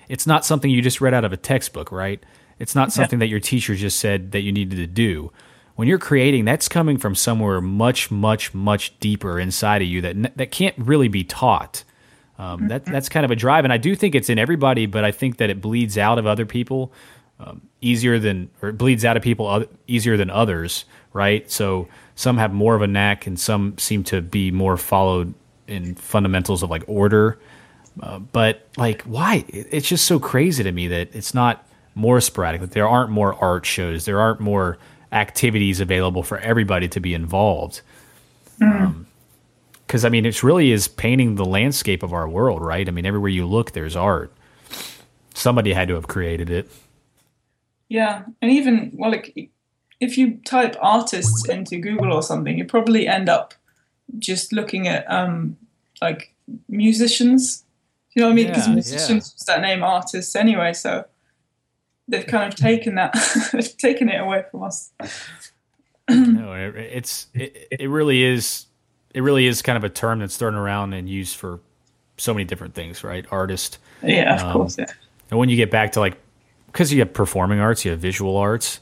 it's 0.09 0.25
not 0.25 0.45
something 0.45 0.71
you 0.71 0.81
just 0.81 1.01
read 1.01 1.13
out 1.13 1.25
of 1.25 1.33
a 1.33 1.37
textbook, 1.37 1.91
right? 1.91 2.23
It's 2.59 2.75
not 2.75 2.91
something 2.91 3.19
that 3.19 3.27
your 3.27 3.39
teacher 3.39 3.75
just 3.75 3.99
said 3.99 4.31
that 4.31 4.41
you 4.41 4.51
needed 4.51 4.77
to 4.77 4.87
do. 4.87 5.31
When 5.75 5.87
you're 5.87 5.99
creating, 5.99 6.45
that's 6.45 6.67
coming 6.67 6.97
from 6.97 7.13
somewhere 7.13 7.61
much, 7.61 8.09
much, 8.09 8.53
much 8.53 8.99
deeper 8.99 9.39
inside 9.39 9.81
of 9.83 9.87
you 9.87 10.01
that 10.01 10.37
that 10.37 10.51
can't 10.51 10.75
really 10.77 11.07
be 11.07 11.23
taught. 11.23 11.83
Um, 12.39 12.67
that 12.67 12.85
that's 12.85 13.09
kind 13.09 13.25
of 13.25 13.31
a 13.31 13.35
drive, 13.35 13.63
and 13.63 13.73
I 13.73 13.77
do 13.77 13.95
think 13.95 14.15
it's 14.15 14.29
in 14.29 14.39
everybody, 14.39 14.85
but 14.85 15.03
I 15.03 15.11
think 15.11 15.37
that 15.37 15.49
it 15.49 15.61
bleeds 15.61 15.97
out 15.97 16.19
of 16.19 16.25
other 16.25 16.45
people 16.45 16.91
um, 17.39 17.61
easier 17.81 18.19
than, 18.19 18.49
or 18.61 18.69
it 18.69 18.77
bleeds 18.77 19.05
out 19.05 19.17
of 19.17 19.23
people 19.23 19.47
oth- 19.47 19.69
easier 19.87 20.17
than 20.17 20.29
others, 20.29 20.85
right? 21.13 21.49
So 21.49 21.87
some 22.15 22.37
have 22.37 22.53
more 22.53 22.75
of 22.75 22.81
a 22.81 22.87
knack, 22.87 23.25
and 23.25 23.39
some 23.39 23.77
seem 23.77 24.03
to 24.05 24.21
be 24.21 24.51
more 24.51 24.77
followed 24.77 25.33
in 25.67 25.95
fundamentals 25.95 26.63
of 26.63 26.69
like 26.69 26.83
order 26.87 27.39
but 28.31 28.67
like 28.77 29.01
why 29.03 29.43
it's 29.49 29.87
just 29.87 30.05
so 30.05 30.19
crazy 30.19 30.63
to 30.63 30.71
me 30.71 30.87
that 30.87 31.09
it's 31.13 31.33
not 31.33 31.66
more 31.97 32.21
sporadic 32.21 32.61
that 32.61 32.71
there 32.71 32.87
aren't 32.87 33.09
more 33.09 33.33
art 33.43 33.65
shows 33.65 34.05
there 34.05 34.19
aren't 34.19 34.39
more 34.39 34.77
activities 35.11 35.79
available 35.79 36.23
for 36.23 36.37
everybody 36.39 36.87
to 36.87 36.99
be 36.99 37.13
involved. 37.13 37.81
Because 38.59 40.03
i 40.03 40.09
mean 40.09 40.25
it 40.25 40.43
really 40.43 40.71
is 40.71 40.87
painting 40.87 41.35
the 41.35 41.45
landscape 41.45 42.03
of 42.03 42.13
our 42.13 42.27
world 42.27 42.61
right? 42.61 42.87
I 42.87 42.91
mean 42.91 43.05
everywhere 43.05 43.29
you 43.29 43.45
look 43.45 43.71
there's 43.71 43.95
art. 43.95 44.31
Somebody 45.33 45.73
had 45.73 45.87
to 45.89 45.95
have 45.95 46.07
created 46.07 46.49
it. 46.49 46.69
Yeah, 47.89 48.23
and 48.41 48.51
even 48.51 48.91
well, 48.93 49.11
like, 49.11 49.49
if 49.99 50.17
you 50.17 50.37
type 50.45 50.75
artists 50.81 51.47
into 51.47 51.77
Google 51.77 52.13
or 52.13 52.21
something, 52.21 52.57
you 52.57 52.65
probably 52.65 53.07
end 53.07 53.29
up 53.29 53.53
just 54.19 54.51
looking 54.51 54.87
at 54.87 55.09
um, 55.11 55.57
like 56.01 56.33
musicians. 56.67 57.63
You 58.13 58.21
know 58.21 58.27
what 58.27 58.33
I 58.33 58.35
mean? 58.35 58.47
Because 58.47 58.67
Yeah, 58.67 58.73
musicians 58.73 59.33
use 59.35 59.45
that 59.45 59.61
name 59.61 59.83
artists 59.83 60.35
anyway, 60.35 60.73
so 60.73 61.05
they've 62.07 62.25
kind 62.27 62.51
of 62.51 62.57
taken 62.57 62.95
that, 62.95 63.13
taken 63.77 64.09
it 64.09 64.19
away 64.19 64.43
from 64.51 64.63
us. 64.63 64.91
no 66.09 66.53
it, 66.53 66.75
it's 66.75 67.27
it, 67.33 67.67
it 67.71 67.89
really 67.89 68.23
is 68.23 68.65
it 69.13 69.21
really 69.21 69.45
is 69.45 69.61
kind 69.61 69.77
of 69.77 69.83
a 69.83 69.89
term 69.89 70.19
that's 70.19 70.37
thrown 70.37 70.55
around 70.55 70.93
and 70.93 71.09
used 71.09 71.35
for 71.35 71.59
so 72.17 72.33
many 72.33 72.45
different 72.45 72.73
things 72.73 73.03
right 73.03 73.25
artist 73.31 73.77
Yeah, 74.03 74.35
of 74.35 74.41
Um, 74.43 74.53
course. 74.53 74.77
Yeah. 74.77 74.85
And 75.29 75.37
when 75.39 75.49
you 75.49 75.57
get 75.57 75.69
back 75.69 75.91
to 75.93 75.99
like, 75.99 76.17
because 76.67 76.93
you 76.93 76.99
have 76.99 77.11
performing 77.13 77.59
arts, 77.59 77.83
you 77.83 77.91
have 77.91 77.99
visual 77.99 78.37
arts. 78.37 78.79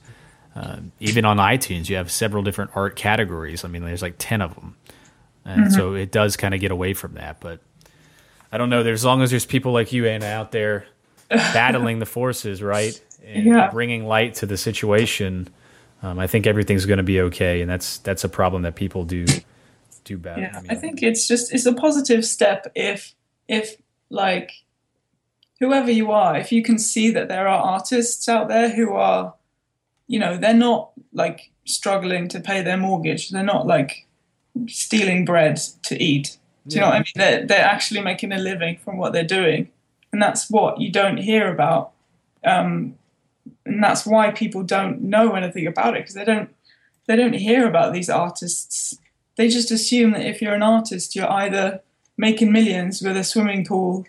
Uh, 0.56 0.78
even 1.00 1.26
on 1.26 1.38
iTunes, 1.38 1.90
you 1.90 1.96
have 1.96 2.12
several 2.12 2.44
different 2.44 2.72
art 2.76 2.96
categories. 2.96 3.66
I 3.66 3.68
mean, 3.68 3.84
there's 3.84 4.02
like 4.04 4.16
ten 4.20 4.42
of 4.42 4.54
them, 4.56 4.76
and 5.44 5.74
so 5.74 5.96
it 5.96 6.12
does 6.12 6.38
kind 6.38 6.54
of 6.54 6.60
get 6.62 6.72
away 6.72 6.94
from 6.94 7.16
that. 7.16 7.40
But 7.42 7.60
I 8.52 8.58
don't 8.58 8.70
know. 8.70 8.84
There's 8.84 9.02
as 9.02 9.06
long 9.06 9.22
as 9.22 9.32
there's 9.32 9.46
people 9.46 9.74
like 9.74 9.92
you, 9.92 10.06
Anna, 10.08 10.28
out 10.28 10.52
there 10.52 10.86
battling 11.30 12.00
the 12.00 12.06
forces, 12.06 12.62
right, 12.62 13.00
and 13.26 13.46
Yeah. 13.46 13.70
bringing 13.72 14.06
light 14.06 14.36
to 14.36 14.46
the 14.46 14.58
situation, 14.58 15.50
um, 16.04 16.20
I 16.20 16.28
think 16.28 16.46
everything's 16.48 16.86
going 16.86 16.98
to 16.98 17.04
be 17.04 17.20
okay. 17.22 17.62
And 17.62 17.70
that's 17.70 17.98
that's 18.00 18.24
a 18.24 18.30
problem 18.30 18.62
that 18.64 18.76
people 18.76 19.04
do 19.06 19.26
do 20.04 20.18
bad. 20.20 20.38
yeah 20.38 20.62
i 20.70 20.76
think 20.76 21.02
it's 21.02 21.28
just 21.28 21.52
it's 21.52 21.66
a 21.66 21.74
positive 21.74 22.24
step 22.24 22.72
if 22.76 23.16
if 23.48 23.76
like 24.12 24.52
whoever 25.60 25.90
you 25.90 26.12
are 26.12 26.38
if 26.38 26.52
you 26.52 26.62
can 26.62 26.78
see 26.78 27.10
that 27.10 27.28
there 27.28 27.48
are 27.48 27.58
artists 27.58 28.30
out 28.30 28.48
there 28.48 28.70
who 28.70 28.94
are 28.94 29.34
you 30.08 30.20
know 30.20 30.38
they're 30.38 30.54
not 30.54 30.92
like 31.12 31.50
struggling 31.66 32.28
to 32.28 32.40
pay 32.40 32.62
their 32.62 32.78
mortgage 32.78 33.30
they're 33.32 33.42
not 33.44 33.66
like 33.66 34.06
stealing 34.68 35.26
bread 35.26 35.58
to 35.82 36.00
eat 36.00 36.38
do 36.68 36.76
you 36.76 36.82
know 36.82 36.88
what 36.88 36.96
i 36.96 37.00
mean 37.00 37.06
they're, 37.16 37.46
they're 37.48 37.66
actually 37.66 38.02
making 38.02 38.32
a 38.32 38.38
living 38.38 38.78
from 38.78 38.98
what 38.98 39.12
they're 39.12 39.24
doing 39.24 39.68
and 40.14 40.22
that's 40.22 40.52
what 40.52 40.80
you 40.80 40.92
don't 40.92 41.18
hear 41.18 41.52
about 41.52 41.94
um, 42.44 42.94
and 43.66 43.84
that's 43.84 44.06
why 44.06 44.32
people 44.32 44.64
don't 44.64 45.02
know 45.02 45.34
anything 45.34 45.68
about 45.68 45.96
it 45.96 46.04
because 46.04 46.16
they 46.16 46.26
don't 46.26 46.50
they 47.08 47.16
don't 47.16 47.34
hear 47.34 47.68
about 47.68 47.94
these 47.94 48.10
artists 48.10 48.98
they 49.36 49.50
just 49.50 49.72
assume 49.72 50.12
that 50.12 50.26
if 50.26 50.42
you're 50.42 50.54
an 50.54 50.64
artist, 50.64 51.16
you're 51.16 51.32
either 51.32 51.82
making 52.18 52.52
millions 52.52 53.02
with 53.02 53.18
a 53.18 53.24
swimming 53.24 53.66
pool 53.66 54.06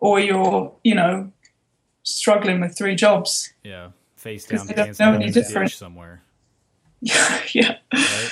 or 0.00 0.18
you're, 0.18 0.72
you 0.82 0.94
know, 0.94 1.30
struggling 2.02 2.60
with 2.60 2.76
three 2.76 2.94
jobs. 2.94 3.52
yeah, 3.62 3.90
face 4.16 4.44
down, 4.44 4.66
they 4.66 4.74
don't 4.74 4.98
know 4.98 5.12
any 5.14 5.30
different. 5.30 5.70
somewhere, 5.70 6.22
yeah. 7.00 7.76
right? 7.92 8.30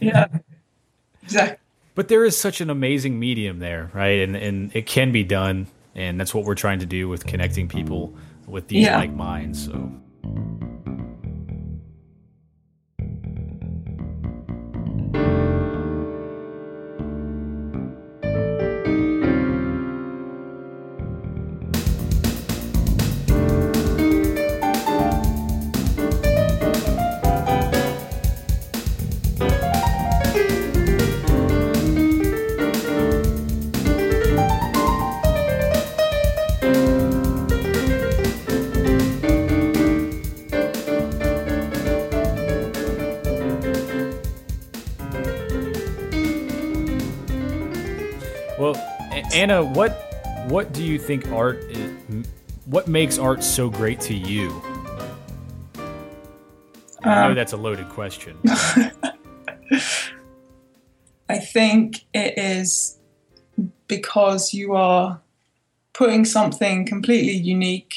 Yeah. 0.00 0.26
exactly. 1.22 1.58
But 1.94 2.08
there 2.08 2.24
is 2.24 2.36
such 2.36 2.60
an 2.60 2.68
amazing 2.68 3.18
medium 3.18 3.58
there, 3.58 3.90
right? 3.94 4.20
And 4.20 4.36
and 4.36 4.74
it 4.74 4.86
can 4.86 5.12
be 5.12 5.24
done, 5.24 5.66
and 5.94 6.18
that's 6.18 6.34
what 6.34 6.44
we're 6.44 6.54
trying 6.54 6.80
to 6.80 6.86
do 6.86 7.08
with 7.08 7.26
connecting 7.26 7.68
people 7.68 8.14
with 8.46 8.68
these 8.68 8.84
Yeah. 8.84 8.98
like 8.98 9.12
minds. 9.12 9.64
So 9.64 9.90
you 50.96 51.02
think 51.02 51.30
art 51.30 51.58
is, 51.64 52.26
what 52.64 52.88
makes 52.88 53.18
art 53.18 53.44
so 53.44 53.68
great 53.68 54.00
to 54.00 54.14
you? 54.14 54.48
I 57.04 57.28
know 57.28 57.34
that's 57.34 57.52
a 57.52 57.58
loaded 57.58 57.90
question. 57.90 58.38
I 61.28 61.38
think 61.38 62.06
it 62.14 62.38
is 62.38 62.98
because 63.88 64.54
you 64.54 64.74
are 64.74 65.20
putting 65.92 66.24
something 66.24 66.86
completely 66.86 67.36
unique 67.36 67.94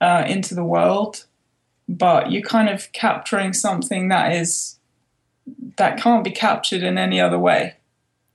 uh, 0.00 0.24
into 0.26 0.56
the 0.56 0.64
world, 0.64 1.26
but 1.88 2.32
you're 2.32 2.42
kind 2.42 2.68
of 2.68 2.90
capturing 2.92 3.52
something 3.52 4.08
that 4.08 4.32
is 4.32 4.80
that 5.76 6.00
can't 6.00 6.24
be 6.24 6.32
captured 6.32 6.82
in 6.82 6.98
any 6.98 7.20
other 7.20 7.38
way. 7.38 7.76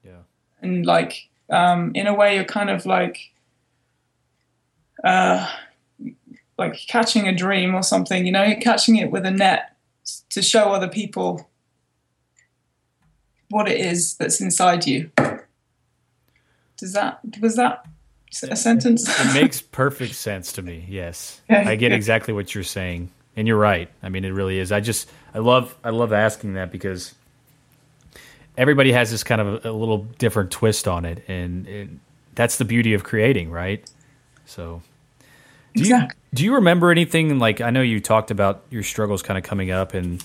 Yeah. 0.05 0.21
and 0.61 0.85
like 0.85 1.27
um, 1.49 1.91
in 1.93 2.07
a 2.07 2.13
way 2.13 2.35
you're 2.35 2.45
kind 2.45 2.69
of 2.69 2.85
like 2.85 3.30
uh, 5.03 5.49
like 6.57 6.75
catching 6.87 7.27
a 7.27 7.35
dream 7.35 7.75
or 7.75 7.83
something. 7.83 8.25
You 8.25 8.31
know, 8.31 8.55
catching 8.61 8.95
it 8.97 9.11
with 9.11 9.25
a 9.25 9.31
net 9.31 9.75
to 10.29 10.41
show 10.41 10.71
other 10.71 10.87
people 10.87 11.49
what 13.49 13.69
it 13.69 13.79
is 13.79 14.15
that's 14.15 14.41
inside 14.41 14.87
you. 14.87 15.11
Does 16.77 16.93
that 16.93 17.19
was 17.41 17.55
that 17.57 17.85
a 18.49 18.55
sentence? 18.55 19.07
it 19.07 19.33
makes 19.33 19.61
perfect 19.61 20.15
sense 20.15 20.53
to 20.53 20.61
me. 20.61 20.85
Yes, 20.89 21.41
Yeah, 21.49 21.67
I 21.67 21.75
get 21.75 21.91
yeah. 21.91 21.97
exactly 21.97 22.33
what 22.33 22.55
you're 22.55 22.63
saying, 22.63 23.11
and 23.35 23.47
you're 23.47 23.57
right. 23.57 23.89
I 24.01 24.09
mean, 24.09 24.25
it 24.25 24.31
really 24.31 24.57
is. 24.57 24.71
I 24.71 24.79
just 24.79 25.09
I 25.33 25.39
love 25.39 25.75
I 25.83 25.89
love 25.89 26.11
asking 26.13 26.53
that 26.53 26.71
because 26.71 27.13
everybody 28.57 28.91
has 28.93 29.11
this 29.11 29.23
kind 29.23 29.41
of 29.41 29.65
a, 29.65 29.69
a 29.69 29.73
little 29.73 29.99
different 30.17 30.51
twist 30.51 30.87
on 30.87 31.05
it, 31.05 31.23
and, 31.27 31.67
and 31.67 31.99
that's 32.35 32.57
the 32.57 32.65
beauty 32.65 32.93
of 32.93 33.03
creating, 33.03 33.51
right? 33.51 33.87
So, 34.45 34.81
do 35.73 35.83
you 35.83 36.07
do 36.33 36.43
you 36.43 36.55
remember 36.55 36.91
anything 36.91 37.39
like 37.39 37.61
I 37.61 37.69
know 37.69 37.81
you 37.81 37.99
talked 37.99 38.31
about 38.31 38.63
your 38.69 38.83
struggles 38.83 39.21
kind 39.21 39.37
of 39.37 39.43
coming 39.43 39.71
up 39.71 39.93
and 39.93 40.23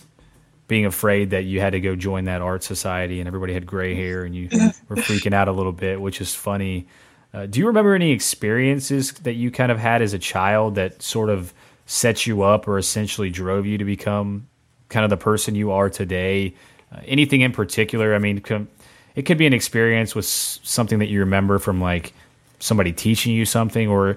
being 0.68 0.86
afraid 0.86 1.30
that 1.30 1.44
you 1.44 1.60
had 1.60 1.70
to 1.70 1.80
go 1.80 1.94
join 1.94 2.24
that 2.24 2.42
art 2.42 2.62
society 2.64 3.20
and 3.20 3.26
everybody 3.26 3.52
had 3.54 3.66
gray 3.66 3.94
hair 3.94 4.24
and 4.24 4.34
you 4.34 4.48
were 4.88 4.96
freaking 4.96 5.32
out 5.32 5.48
a 5.48 5.52
little 5.52 5.72
bit, 5.72 6.00
which 6.00 6.20
is 6.20 6.34
funny. 6.34 6.86
Uh, 7.32 7.46
do 7.46 7.60
you 7.60 7.66
remember 7.66 7.94
any 7.94 8.10
experiences 8.12 9.12
that 9.12 9.34
you 9.34 9.50
kind 9.50 9.70
of 9.70 9.78
had 9.78 10.02
as 10.02 10.12
a 10.12 10.18
child 10.18 10.74
that 10.74 11.02
sort 11.02 11.30
of 11.30 11.52
set 11.86 12.26
you 12.26 12.42
up 12.42 12.66
or 12.66 12.78
essentially 12.78 13.30
drove 13.30 13.66
you 13.66 13.78
to 13.78 13.84
become 13.84 14.48
kind 14.88 15.04
of 15.04 15.10
the 15.10 15.16
person 15.16 15.54
you 15.54 15.70
are 15.70 15.90
today? 15.90 16.54
Uh, 16.92 17.00
anything 17.06 17.42
in 17.42 17.52
particular? 17.52 18.14
I 18.14 18.18
mean, 18.18 18.40
com- 18.40 18.68
it 19.14 19.22
could 19.22 19.38
be 19.38 19.46
an 19.46 19.52
experience 19.52 20.14
with 20.14 20.24
s- 20.24 20.58
something 20.62 20.98
that 20.98 21.08
you 21.08 21.20
remember 21.20 21.58
from 21.58 21.80
like 21.80 22.12
somebody 22.58 22.92
teaching 22.92 23.34
you 23.34 23.44
something 23.44 23.88
or 23.88 24.16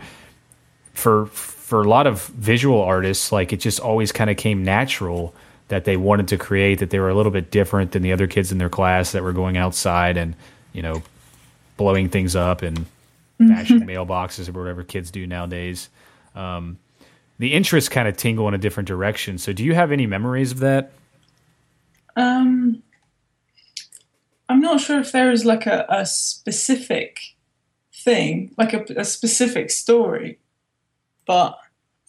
for 1.00 1.28
for 1.28 1.82
a 1.82 1.88
lot 1.88 2.08
of 2.08 2.26
visual 2.28 2.82
artists, 2.82 3.32
like 3.32 3.54
it 3.54 3.58
just 3.58 3.80
always 3.80 4.12
kind 4.12 4.30
of 4.30 4.38
came 4.38 4.64
natural 4.64 5.34
that 5.68 5.86
they 5.86 5.98
wanted 5.98 6.28
to 6.30 6.38
create, 6.38 6.80
that 6.80 6.90
they 6.90 7.00
were 7.00 7.10
a 7.10 7.16
little 7.16 7.32
bit 7.32 7.52
different 7.52 7.92
than 7.92 8.02
the 8.02 8.12
other 8.12 8.28
kids 8.28 8.52
in 8.52 8.58
their 8.58 8.70
class 8.70 9.12
that 9.12 9.24
were 9.24 9.34
going 9.34 9.58
outside 9.58 10.18
and 10.18 10.36
you 10.74 10.82
know 10.82 11.02
blowing 11.78 12.10
things 12.10 12.36
up 12.36 12.62
and 12.62 12.86
bashing 13.40 13.82
mailboxes 13.82 14.50
or 14.50 14.60
whatever 14.60 14.84
kids 14.84 15.12
do 15.12 15.26
nowadays. 15.26 15.90
Um, 16.36 16.78
the 17.38 17.54
interests 17.54 17.90
kind 17.90 18.08
of 18.08 18.18
tingle 18.18 18.48
in 18.48 18.54
a 18.54 18.58
different 18.58 18.88
direction. 18.88 19.38
So, 19.38 19.54
do 19.54 19.64
you 19.64 19.74
have 19.74 19.92
any 19.92 20.06
memories 20.06 20.52
of 20.52 20.60
that? 20.60 20.92
Um, 22.16 22.84
I'm 24.50 24.60
not 24.60 24.82
sure 24.82 25.00
if 25.00 25.12
there 25.12 25.32
is 25.32 25.46
like 25.46 25.66
a, 25.66 25.86
a 25.88 26.06
specific 26.06 27.20
thing, 27.94 28.54
like 28.58 28.74
a, 28.74 28.84
a 28.98 29.06
specific 29.06 29.70
story, 29.70 30.40
but 31.30 31.60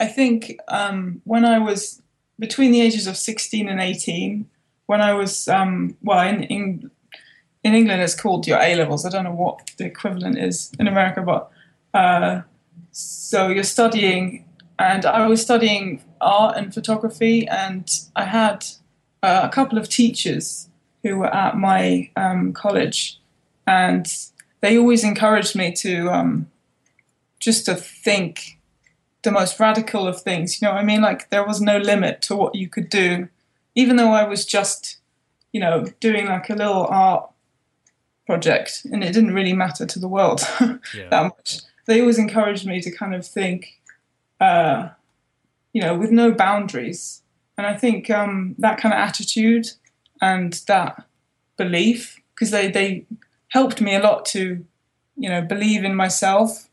I 0.00 0.06
think 0.06 0.56
um, 0.68 1.20
when 1.24 1.44
I 1.44 1.58
was 1.58 2.00
between 2.38 2.72
the 2.72 2.80
ages 2.80 3.06
of 3.06 3.18
16 3.18 3.68
and 3.68 3.78
18, 3.78 4.48
when 4.86 5.02
I 5.02 5.12
was, 5.12 5.46
um, 5.46 5.94
well, 6.02 6.26
in, 6.26 6.44
in, 6.44 6.90
in 7.62 7.74
England 7.74 8.00
it's 8.00 8.14
called 8.14 8.46
your 8.46 8.58
A 8.58 8.74
levels. 8.76 9.04
I 9.04 9.10
don't 9.10 9.24
know 9.24 9.34
what 9.34 9.72
the 9.76 9.84
equivalent 9.84 10.38
is 10.38 10.72
in 10.78 10.88
America, 10.88 11.20
but 11.20 11.50
uh, 11.92 12.40
so 12.92 13.48
you're 13.48 13.62
studying, 13.62 14.46
and 14.78 15.04
I 15.04 15.26
was 15.26 15.42
studying 15.42 16.02
art 16.22 16.56
and 16.56 16.72
photography, 16.72 17.46
and 17.46 17.92
I 18.16 18.24
had 18.24 18.64
uh, 19.22 19.42
a 19.44 19.50
couple 19.50 19.76
of 19.76 19.90
teachers 19.90 20.70
who 21.02 21.18
were 21.18 21.34
at 21.34 21.58
my 21.58 22.10
um, 22.16 22.54
college, 22.54 23.20
and 23.66 24.06
they 24.62 24.78
always 24.78 25.04
encouraged 25.04 25.54
me 25.54 25.72
to 25.72 26.08
um, 26.08 26.50
just 27.38 27.66
to 27.66 27.74
think 27.74 28.56
the 29.22 29.30
most 29.30 29.58
radical 29.60 30.06
of 30.06 30.22
things. 30.22 30.60
You 30.60 30.68
know 30.68 30.74
what 30.74 30.80
I 30.80 30.84
mean? 30.84 31.02
Like 31.02 31.30
there 31.30 31.46
was 31.46 31.60
no 31.60 31.78
limit 31.78 32.22
to 32.22 32.36
what 32.36 32.54
you 32.54 32.68
could 32.68 32.88
do, 32.88 33.28
even 33.74 33.96
though 33.96 34.12
I 34.12 34.24
was 34.24 34.44
just, 34.44 34.98
you 35.52 35.60
know, 35.60 35.86
doing 36.00 36.26
like 36.26 36.48
a 36.50 36.54
little 36.54 36.86
art 36.86 37.30
project, 38.26 38.86
and 38.90 39.02
it 39.02 39.12
didn't 39.12 39.34
really 39.34 39.52
matter 39.52 39.84
to 39.84 39.98
the 39.98 40.08
world 40.08 40.40
that 41.10 41.22
much. 41.22 41.60
They 41.86 42.00
always 42.00 42.18
encouraged 42.18 42.66
me 42.66 42.80
to 42.80 42.90
kind 42.90 43.14
of 43.14 43.26
think, 43.26 43.80
uh, 44.40 44.90
you 45.72 45.82
know, 45.82 45.96
with 45.96 46.10
no 46.10 46.32
boundaries. 46.32 47.22
And 47.58 47.66
I 47.66 47.76
think 47.76 48.08
um, 48.08 48.54
that 48.58 48.78
kind 48.78 48.94
of 48.94 49.00
attitude 49.00 49.72
and 50.22 50.52
that 50.66 51.04
belief, 51.56 52.20
because 52.34 52.52
they, 52.52 52.70
they 52.70 53.04
helped 53.48 53.80
me 53.80 53.94
a 53.94 54.00
lot 54.00 54.24
to, 54.26 54.64
you 55.16 55.28
know, 55.28 55.42
believe 55.42 55.84
in 55.84 55.94
myself 55.94 56.69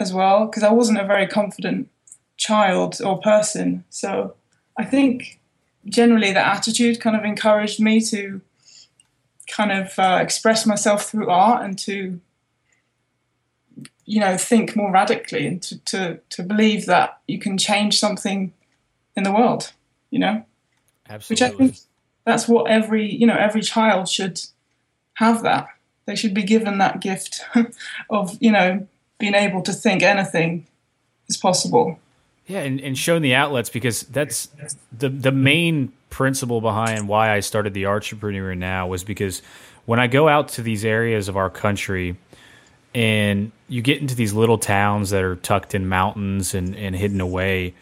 as 0.00 0.12
well, 0.12 0.46
because 0.46 0.62
I 0.62 0.72
wasn't 0.72 1.00
a 1.00 1.06
very 1.06 1.26
confident 1.26 1.88
child 2.36 3.00
or 3.00 3.20
person. 3.20 3.84
So 3.90 4.34
I 4.76 4.84
think 4.84 5.38
generally 5.86 6.32
that 6.32 6.56
attitude 6.56 7.00
kind 7.00 7.16
of 7.16 7.24
encouraged 7.24 7.80
me 7.80 8.00
to 8.00 8.40
kind 9.48 9.72
of 9.72 9.98
uh, 9.98 10.18
express 10.20 10.66
myself 10.66 11.10
through 11.10 11.28
art 11.28 11.64
and 11.64 11.78
to 11.80 12.20
you 14.06 14.20
know 14.20 14.36
think 14.36 14.74
more 14.74 14.90
radically 14.90 15.46
and 15.46 15.62
to, 15.62 15.78
to, 15.84 16.20
to 16.30 16.42
believe 16.42 16.86
that 16.86 17.20
you 17.28 17.38
can 17.38 17.56
change 17.58 17.98
something 17.98 18.52
in 19.16 19.22
the 19.22 19.32
world 19.32 19.72
you 20.10 20.18
know? 20.18 20.44
Which 21.28 21.42
i 21.42 21.48
think 21.48 21.76
that's 22.24 22.46
what 22.46 22.70
every 22.70 23.10
you 23.10 23.26
know 23.26 23.36
every 23.36 23.62
child 23.62 24.08
should 24.08 24.40
have 25.14 25.42
that. 25.42 25.68
They 26.06 26.14
should 26.14 26.34
be 26.34 26.42
given 26.42 26.78
that 26.78 27.00
gift 27.00 27.44
of 28.10 28.36
you 28.40 28.52
know 28.52 28.86
being 29.20 29.34
able 29.34 29.62
to 29.62 29.72
think 29.72 30.02
anything 30.02 30.66
is 31.28 31.36
possible 31.36 31.98
Yeah, 32.46 32.60
and, 32.60 32.80
and 32.80 32.98
showing 32.98 33.22
the 33.22 33.34
outlets 33.34 33.70
because 33.70 34.02
that's 34.02 34.48
the 34.96 35.08
the 35.08 35.32
main 35.32 35.92
principle 36.10 36.60
behind 36.60 37.08
why 37.08 37.32
I 37.32 37.40
started 37.40 37.72
the 37.72 37.86
Entrepreneur 37.86 38.54
Now 38.54 38.88
was 38.88 39.04
because 39.04 39.42
when 39.86 40.00
I 40.00 40.06
go 40.06 40.28
out 40.28 40.48
to 40.50 40.62
these 40.62 40.84
areas 40.84 41.28
of 41.28 41.36
our 41.36 41.50
country 41.50 42.16
and 42.94 43.52
you 43.68 43.82
get 43.82 44.00
into 44.00 44.14
these 44.14 44.32
little 44.32 44.58
towns 44.58 45.10
that 45.10 45.22
are 45.22 45.36
tucked 45.36 45.74
in 45.74 45.88
mountains 45.88 46.54
and, 46.54 46.74
and 46.74 46.94
hidden 46.96 47.20
away, 47.20 47.74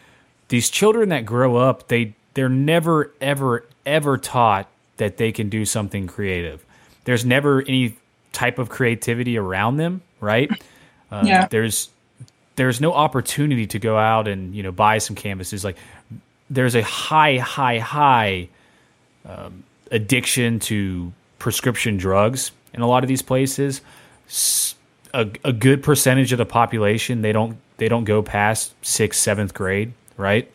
these 0.48 0.70
children 0.70 1.08
that 1.08 1.24
grow 1.24 1.56
up, 1.56 1.88
they 1.88 2.14
they're 2.34 2.48
never 2.48 3.12
ever 3.20 3.64
ever 3.84 4.18
taught 4.18 4.68
that 4.98 5.16
they 5.16 5.32
can 5.32 5.48
do 5.48 5.64
something 5.64 6.06
creative. 6.06 6.64
There's 7.04 7.24
never 7.24 7.62
any 7.62 7.96
type 8.32 8.58
of 8.58 8.68
creativity 8.68 9.38
around 9.38 9.78
them, 9.78 10.02
right? 10.20 10.50
Uh, 11.10 11.22
Yeah. 11.24 11.46
There's 11.50 11.90
there's 12.56 12.80
no 12.80 12.92
opportunity 12.92 13.66
to 13.68 13.78
go 13.78 13.96
out 13.96 14.26
and 14.26 14.54
you 14.54 14.62
know 14.62 14.72
buy 14.72 14.98
some 14.98 15.14
canvases. 15.16 15.64
Like 15.64 15.76
there's 16.50 16.74
a 16.74 16.82
high, 16.82 17.38
high, 17.38 17.78
high 17.78 18.48
um, 19.26 19.62
addiction 19.90 20.58
to 20.60 21.12
prescription 21.38 21.96
drugs 21.98 22.50
in 22.74 22.80
a 22.80 22.86
lot 22.86 23.04
of 23.04 23.08
these 23.08 23.22
places. 23.22 23.80
A 25.14 25.52
good 25.54 25.82
percentage 25.82 26.32
of 26.32 26.38
the 26.38 26.44
population 26.44 27.22
they 27.22 27.32
don't 27.32 27.56
they 27.78 27.88
don't 27.88 28.04
go 28.04 28.22
past 28.22 28.74
sixth, 28.82 29.20
seventh 29.20 29.54
grade, 29.54 29.92
right? 30.16 30.50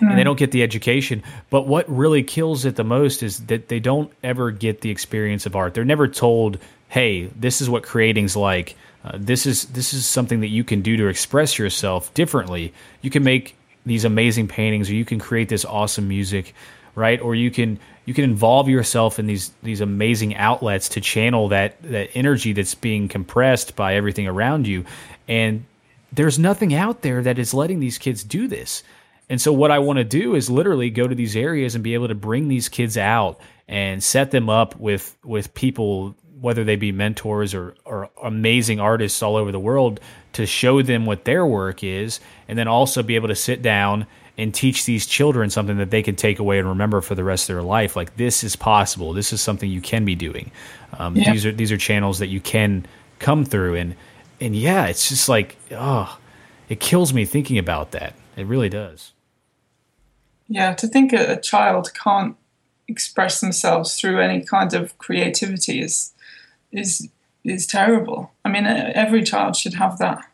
and 0.00 0.18
they 0.18 0.24
don't 0.24 0.38
get 0.38 0.50
the 0.50 0.62
education. 0.62 1.22
But 1.48 1.66
what 1.66 1.88
really 1.88 2.22
kills 2.22 2.64
it 2.66 2.76
the 2.76 2.84
most 2.84 3.22
is 3.22 3.46
that 3.46 3.68
they 3.68 3.80
don't 3.80 4.12
ever 4.22 4.50
get 4.50 4.82
the 4.82 4.90
experience 4.90 5.46
of 5.46 5.56
art. 5.56 5.72
They're 5.74 5.84
never 5.86 6.06
told, 6.08 6.58
"Hey, 6.88 7.30
this 7.38 7.62
is 7.62 7.70
what 7.70 7.82
creating's 7.82 8.36
like. 8.36 8.76
Uh, 9.06 9.18
this 9.20 9.46
is 9.46 9.66
this 9.66 9.94
is 9.94 10.04
something 10.04 10.40
that 10.40 10.48
you 10.48 10.64
can 10.64 10.82
do 10.82 10.96
to 10.96 11.06
express 11.06 11.58
yourself 11.58 12.12
differently. 12.14 12.72
You 13.02 13.10
can 13.10 13.22
make 13.22 13.54
these 13.84 14.04
amazing 14.04 14.48
paintings, 14.48 14.90
or 14.90 14.94
you 14.94 15.04
can 15.04 15.20
create 15.20 15.48
this 15.48 15.64
awesome 15.64 16.08
music, 16.08 16.54
right? 16.96 17.20
Or 17.20 17.34
you 17.34 17.52
can 17.52 17.78
you 18.04 18.14
can 18.14 18.24
involve 18.24 18.68
yourself 18.68 19.18
in 19.20 19.26
these 19.26 19.52
these 19.62 19.80
amazing 19.80 20.34
outlets 20.34 20.88
to 20.90 21.00
channel 21.00 21.48
that 21.48 21.80
that 21.82 22.10
energy 22.14 22.52
that's 22.52 22.74
being 22.74 23.06
compressed 23.06 23.76
by 23.76 23.94
everything 23.94 24.26
around 24.26 24.66
you, 24.66 24.84
and 25.28 25.64
there's 26.12 26.38
nothing 26.38 26.74
out 26.74 27.02
there 27.02 27.22
that 27.22 27.38
is 27.38 27.54
letting 27.54 27.78
these 27.78 27.98
kids 27.98 28.24
do 28.24 28.48
this. 28.48 28.82
And 29.28 29.40
so 29.40 29.52
what 29.52 29.70
I 29.70 29.80
want 29.80 29.98
to 29.98 30.04
do 30.04 30.34
is 30.34 30.48
literally 30.48 30.90
go 30.90 31.06
to 31.06 31.14
these 31.14 31.36
areas 31.36 31.74
and 31.74 31.82
be 31.82 31.94
able 31.94 32.08
to 32.08 32.14
bring 32.14 32.48
these 32.48 32.68
kids 32.68 32.96
out 32.96 33.40
and 33.68 34.02
set 34.02 34.30
them 34.32 34.48
up 34.48 34.76
with 34.76 35.16
with 35.24 35.54
people 35.54 36.16
whether 36.40 36.64
they 36.64 36.76
be 36.76 36.92
mentors 36.92 37.54
or, 37.54 37.74
or 37.84 38.10
amazing 38.22 38.78
artists 38.80 39.22
all 39.22 39.36
over 39.36 39.50
the 39.50 39.58
world 39.60 40.00
to 40.32 40.44
show 40.44 40.82
them 40.82 41.06
what 41.06 41.24
their 41.24 41.46
work 41.46 41.82
is 41.82 42.20
and 42.48 42.58
then 42.58 42.68
also 42.68 43.02
be 43.02 43.14
able 43.16 43.28
to 43.28 43.34
sit 43.34 43.62
down 43.62 44.06
and 44.38 44.52
teach 44.54 44.84
these 44.84 45.06
children 45.06 45.48
something 45.48 45.78
that 45.78 45.90
they 45.90 46.02
can 46.02 46.14
take 46.14 46.38
away 46.38 46.58
and 46.58 46.68
remember 46.68 47.00
for 47.00 47.14
the 47.14 47.24
rest 47.24 47.48
of 47.48 47.56
their 47.56 47.62
life. 47.62 47.96
Like 47.96 48.16
this 48.16 48.44
is 48.44 48.54
possible. 48.54 49.14
This 49.14 49.32
is 49.32 49.40
something 49.40 49.70
you 49.70 49.80
can 49.80 50.04
be 50.04 50.14
doing. 50.14 50.50
Um, 50.98 51.16
Yeah. 51.16 51.32
these 51.32 51.46
are 51.46 51.52
these 51.52 51.72
are 51.72 51.78
channels 51.78 52.18
that 52.18 52.28
you 52.28 52.40
can 52.40 52.86
come 53.18 53.46
through 53.46 53.76
and 53.76 53.94
and 54.40 54.54
yeah 54.54 54.84
it's 54.86 55.08
just 55.08 55.26
like 55.26 55.56
oh 55.70 56.18
it 56.68 56.80
kills 56.80 57.14
me 57.14 57.24
thinking 57.24 57.56
about 57.56 57.92
that. 57.92 58.12
It 58.36 58.46
really 58.46 58.68
does. 58.68 59.12
Yeah, 60.48 60.74
to 60.74 60.86
think 60.86 61.12
a, 61.12 61.32
a 61.32 61.40
child 61.40 61.92
can't 61.94 62.36
express 62.88 63.40
themselves 63.40 63.98
through 63.98 64.20
any 64.20 64.44
kind 64.44 64.74
of 64.74 64.96
creativity 64.98 65.80
is 65.80 66.12
is 66.76 67.08
is 67.44 67.66
terrible. 67.66 68.32
I 68.44 68.48
mean, 68.50 68.66
every 68.66 69.22
child 69.22 69.56
should 69.56 69.74
have 69.74 69.98
that, 69.98 70.24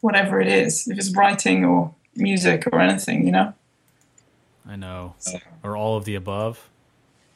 whatever 0.00 0.40
it 0.40 0.48
is. 0.48 0.88
If 0.88 0.98
it's 0.98 1.14
writing 1.16 1.64
or 1.64 1.94
music 2.16 2.66
or 2.72 2.80
anything, 2.80 3.26
you 3.26 3.32
know. 3.32 3.54
I 4.68 4.76
know, 4.76 5.14
or 5.62 5.76
all 5.76 5.96
of 5.96 6.04
the 6.04 6.14
above. 6.14 6.68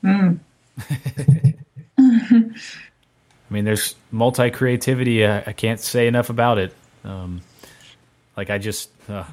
Mm. 0.04 0.38
I 1.98 3.54
mean, 3.54 3.64
there's 3.64 3.94
multi 4.10 4.50
creativity. 4.50 5.24
I, 5.26 5.38
I, 5.46 5.52
can't 5.52 5.80
say 5.80 6.06
enough 6.06 6.30
about 6.30 6.58
it. 6.58 6.74
Um, 7.04 7.42
like 8.36 8.50
I 8.50 8.58
just, 8.58 8.90
uh, 9.08 9.24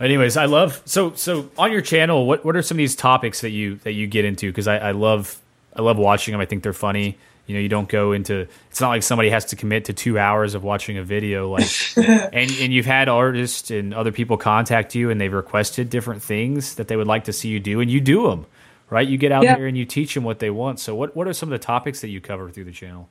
anyways, 0.00 0.36
I 0.36 0.46
love 0.46 0.80
so 0.84 1.14
so 1.14 1.50
on 1.58 1.72
your 1.72 1.80
channel. 1.82 2.26
What 2.26 2.44
what 2.44 2.56
are 2.56 2.62
some 2.62 2.76
of 2.76 2.78
these 2.78 2.96
topics 2.96 3.40
that 3.40 3.50
you 3.50 3.76
that 3.76 3.92
you 3.92 4.06
get 4.06 4.24
into? 4.24 4.48
Because 4.48 4.68
I, 4.68 4.78
I 4.78 4.90
love 4.92 5.40
I 5.74 5.82
love 5.82 5.98
watching 5.98 6.32
them. 6.32 6.40
I 6.40 6.46
think 6.46 6.62
they're 6.62 6.72
funny. 6.72 7.18
You 7.46 7.54
know, 7.54 7.60
you 7.60 7.68
don't 7.68 7.88
go 7.88 8.12
into. 8.12 8.46
It's 8.70 8.80
not 8.80 8.88
like 8.88 9.02
somebody 9.02 9.30
has 9.30 9.44
to 9.46 9.56
commit 9.56 9.84
to 9.86 9.92
two 9.92 10.18
hours 10.18 10.54
of 10.54 10.64
watching 10.64 10.98
a 10.98 11.02
video. 11.04 11.50
Like, 11.50 11.70
and 11.96 12.50
and 12.50 12.72
you've 12.72 12.86
had 12.86 13.08
artists 13.08 13.70
and 13.70 13.94
other 13.94 14.12
people 14.12 14.36
contact 14.36 14.94
you, 14.94 15.10
and 15.10 15.20
they've 15.20 15.32
requested 15.32 15.88
different 15.88 16.22
things 16.22 16.74
that 16.74 16.88
they 16.88 16.96
would 16.96 17.06
like 17.06 17.24
to 17.24 17.32
see 17.32 17.48
you 17.48 17.60
do, 17.60 17.80
and 17.80 17.90
you 17.90 18.00
do 18.00 18.28
them. 18.28 18.46
Right, 18.88 19.06
you 19.06 19.18
get 19.18 19.32
out 19.32 19.42
there 19.42 19.66
and 19.66 19.76
you 19.76 19.84
teach 19.84 20.14
them 20.14 20.22
what 20.22 20.38
they 20.38 20.50
want. 20.50 20.78
So, 20.78 20.94
what 20.94 21.16
what 21.16 21.26
are 21.26 21.32
some 21.32 21.52
of 21.52 21.58
the 21.58 21.64
topics 21.64 22.00
that 22.02 22.08
you 22.08 22.20
cover 22.20 22.50
through 22.50 22.64
the 22.64 22.72
channel? 22.72 23.08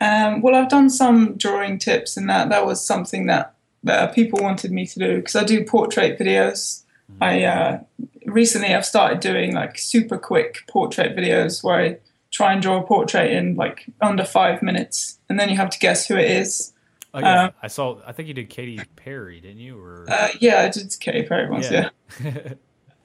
Um, 0.00 0.42
well, 0.42 0.54
I've 0.54 0.68
done 0.68 0.90
some 0.90 1.36
drawing 1.36 1.78
tips, 1.78 2.16
and 2.16 2.28
that 2.30 2.48
that 2.50 2.66
was 2.66 2.84
something 2.84 3.26
that 3.26 3.54
uh, 3.86 4.08
people 4.08 4.40
wanted 4.42 4.72
me 4.72 4.86
to 4.86 4.98
do 4.98 5.16
because 5.16 5.36
I 5.36 5.44
do 5.44 5.64
portrait 5.64 6.18
videos. 6.18 6.82
Mm-hmm. 7.10 7.22
I 7.22 7.44
uh, 7.44 7.80
recently 8.26 8.74
I've 8.74 8.86
started 8.86 9.20
doing 9.20 9.54
like 9.54 9.78
super 9.78 10.18
quick 10.18 10.58
portrait 10.68 11.16
videos 11.16 11.62
where 11.62 11.80
I 11.80 11.96
try 12.32 12.52
and 12.52 12.60
draw 12.60 12.80
a 12.80 12.82
portrait 12.82 13.30
in 13.30 13.54
like 13.54 13.86
under 14.00 14.24
five 14.24 14.62
minutes, 14.62 15.18
and 15.28 15.38
then 15.38 15.48
you 15.48 15.56
have 15.56 15.70
to 15.70 15.78
guess 15.78 16.06
who 16.08 16.16
it 16.16 16.28
is. 16.28 16.72
Oh 17.14 17.20
yeah, 17.20 17.44
um, 17.44 17.50
I 17.62 17.68
saw. 17.68 18.00
I 18.04 18.12
think 18.12 18.26
you 18.26 18.34
did 18.34 18.48
Katy 18.48 18.80
Perry, 18.96 19.40
didn't 19.40 19.58
you? 19.58 19.78
Or 19.78 20.06
uh, 20.08 20.28
yeah, 20.40 20.62
I 20.62 20.68
did 20.70 20.92
Katy 20.98 21.24
Perry 21.24 21.48
once. 21.48 21.70
Yeah. 21.70 21.90
yeah. 22.24 22.54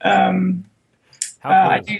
um, 0.00 0.64
How 1.40 1.50
uh, 1.50 1.64
cool. 1.64 1.72
I 1.72 1.78
do. 1.80 1.98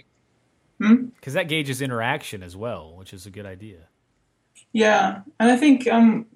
Because 0.79 1.33
hmm? 1.33 1.39
that 1.39 1.49
gauges 1.49 1.83
interaction 1.83 2.43
as 2.43 2.57
well, 2.57 2.95
which 2.97 3.13
is 3.13 3.27
a 3.27 3.31
good 3.31 3.47
idea. 3.47 3.89
Yeah, 4.73 5.21
and 5.39 5.51
I 5.51 5.57
think 5.57 5.87
um, 5.87 6.27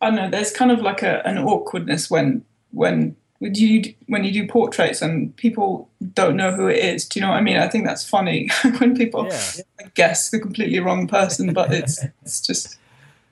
I 0.00 0.06
don't 0.06 0.16
know. 0.16 0.30
There's 0.30 0.52
kind 0.52 0.70
of 0.70 0.80
like 0.80 1.02
a, 1.02 1.26
an 1.26 1.38
awkwardness 1.38 2.08
when 2.08 2.44
when 2.70 3.16
you 3.52 3.94
when 4.06 4.24
you 4.24 4.32
do 4.32 4.46
portraits 4.46 5.02
and 5.02 5.34
people 5.36 5.88
don't 6.12 6.36
know 6.36 6.52
who 6.52 6.68
it 6.68 6.78
is. 6.78 7.08
Do 7.08 7.18
you 7.18 7.26
know 7.26 7.30
what 7.30 7.38
I 7.38 7.42
mean? 7.42 7.56
I 7.56 7.68
think 7.68 7.84
that's 7.86 8.08
funny 8.08 8.48
when 8.78 8.96
people 8.96 9.26
yeah. 9.26 9.52
guess 9.94 10.30
the 10.30 10.40
completely 10.40 10.80
wrong 10.80 11.06
person, 11.06 11.52
but 11.52 11.72
it's 11.72 12.04
it's 12.22 12.40
just 12.40 12.78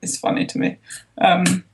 it's 0.03 0.19
funny 0.19 0.47
to 0.47 0.59
me. 0.59 0.79
Um, 1.19 1.65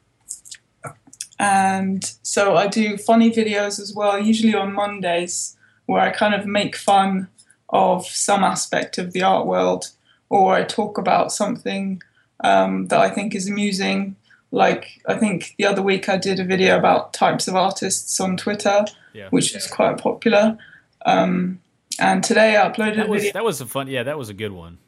and 1.39 2.13
so 2.23 2.57
I 2.57 2.67
do 2.67 2.97
funny 2.97 3.31
videos 3.31 3.81
as 3.81 3.95
well, 3.95 4.19
usually 4.19 4.55
on 4.55 4.73
Mondays, 4.73 5.57
where 5.87 6.01
I 6.01 6.11
kind 6.11 6.35
of 6.35 6.47
make 6.47 6.75
fun 6.75 7.29
of 7.69 8.07
some 8.07 8.43
aspect 8.43 8.99
of 8.99 9.13
the 9.13 9.23
art 9.23 9.47
world, 9.47 9.91
or 10.29 10.55
I 10.55 10.65
talk 10.65 10.99
about 10.99 11.33
something 11.33 12.03
um, 12.43 12.89
that 12.89 13.01
I 13.01 13.11
think 13.11 13.35
is 13.35 13.49
amusing. 13.49 14.17
Like 14.51 15.01
I 15.07 15.15
think 15.15 15.55
the 15.59 15.67
other 15.67 15.83
week 15.83 16.09
I 16.09 16.17
did 16.17 16.41
a 16.41 16.45
video 16.45 16.79
about 16.79 17.13
types 17.13 17.49
of 17.49 17.55
artists 17.55 18.19
on 18.21 18.37
Twitter, 18.37 18.87
yeah. 19.13 19.29
which 19.31 19.55
is 19.55 19.67
quite 19.67 19.99
popular. 19.99 20.57
Um, 21.05 21.61
and 22.01 22.23
today 22.25 22.57
I 22.57 22.69
uploaded 22.69 22.97
that 22.97 23.09
was, 23.09 23.33
That 23.33 23.45
was 23.45 23.61
a 23.61 23.67
fun. 23.67 23.89
Yeah, 23.89 24.05
that 24.05 24.17
was 24.19 24.29
a 24.29 24.35
good 24.35 24.53
one. 24.53 24.79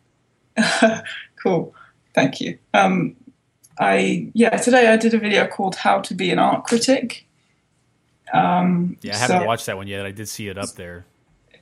cool. 1.42 1.74
Thank 2.14 2.40
you. 2.40 2.58
Um, 2.74 3.16
I 3.78 4.30
yeah 4.34 4.56
today 4.56 4.88
I 4.88 4.96
did 4.96 5.14
a 5.14 5.18
video 5.18 5.46
called 5.46 5.76
"How 5.76 6.00
to 6.00 6.14
Be 6.14 6.30
an 6.30 6.38
Art 6.38 6.64
Critic." 6.64 7.26
Um, 8.32 8.96
yeah, 9.02 9.14
I 9.14 9.18
haven't 9.18 9.40
so, 9.40 9.46
watched 9.46 9.66
that 9.66 9.76
one 9.76 9.88
yet. 9.88 10.06
I 10.06 10.10
did 10.10 10.28
see 10.28 10.48
it 10.48 10.56
up 10.56 10.70
there 10.76 11.04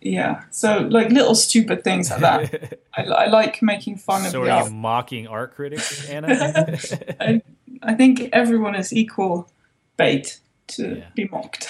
yeah. 0.09 0.45
So 0.51 0.79
like 0.91 1.11
little 1.11 1.35
stupid 1.35 1.85
things 1.85 2.11
like 2.11 2.21
that. 2.21 2.79
I, 2.97 3.03
I, 3.05 3.27
like 3.27 3.63
making 3.63 3.97
fun 3.97 4.23
so 4.23 4.27
of 4.27 4.47
the 4.47 4.51
are 4.51 4.65
you 4.65 4.71
mocking 4.71 5.27
art 5.27 5.55
critics 5.55 6.09
anna? 6.09 6.29
I, 7.21 7.43
I, 7.83 7.95
think 7.95 8.31
everyone 8.33 8.75
is 8.75 8.93
equal 8.93 9.51
bait 9.97 10.41
to 10.69 10.99
yeah. 10.99 11.09
be 11.15 11.29
mocked. 11.29 11.69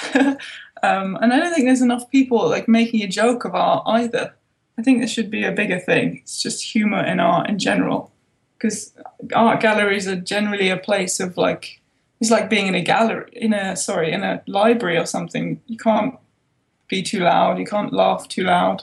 Um, 0.80 1.16
and 1.20 1.32
i 1.32 1.40
don't 1.40 1.52
think 1.52 1.66
there's 1.66 1.82
enough 1.82 2.08
people 2.08 2.48
like 2.48 2.68
making 2.68 3.02
a 3.02 3.08
joke 3.08 3.44
of 3.44 3.54
art 3.54 3.82
either. 3.86 4.34
I 4.78 4.82
think 4.82 5.00
this 5.00 5.10
should 5.10 5.30
be 5.30 5.42
a 5.42 5.50
bigger 5.50 5.80
thing. 5.80 6.18
It's 6.18 6.40
just 6.40 6.62
humor 6.62 7.04
in 7.04 7.18
art 7.18 7.50
in 7.50 7.58
general. 7.58 8.12
Because 8.56 8.92
art 9.34 9.60
galleries 9.60 10.06
are 10.06 10.16
generally 10.16 10.68
a 10.68 10.76
place 10.76 11.18
of 11.18 11.36
like 11.36 11.80
it's 12.20 12.30
like 12.30 12.50
being 12.50 12.66
in 12.66 12.74
a 12.74 12.80
gallery 12.80 13.30
in 13.32 13.52
a 13.52 13.76
sorry 13.76 14.12
in 14.12 14.22
a 14.22 14.42
library 14.46 14.96
or 14.96 15.06
something. 15.06 15.60
You 15.66 15.76
can't 15.76 16.14
be 16.88 17.02
too 17.02 17.20
loud. 17.20 17.58
You 17.58 17.66
can't 17.66 17.92
laugh 17.92 18.28
too 18.28 18.44
loud. 18.44 18.82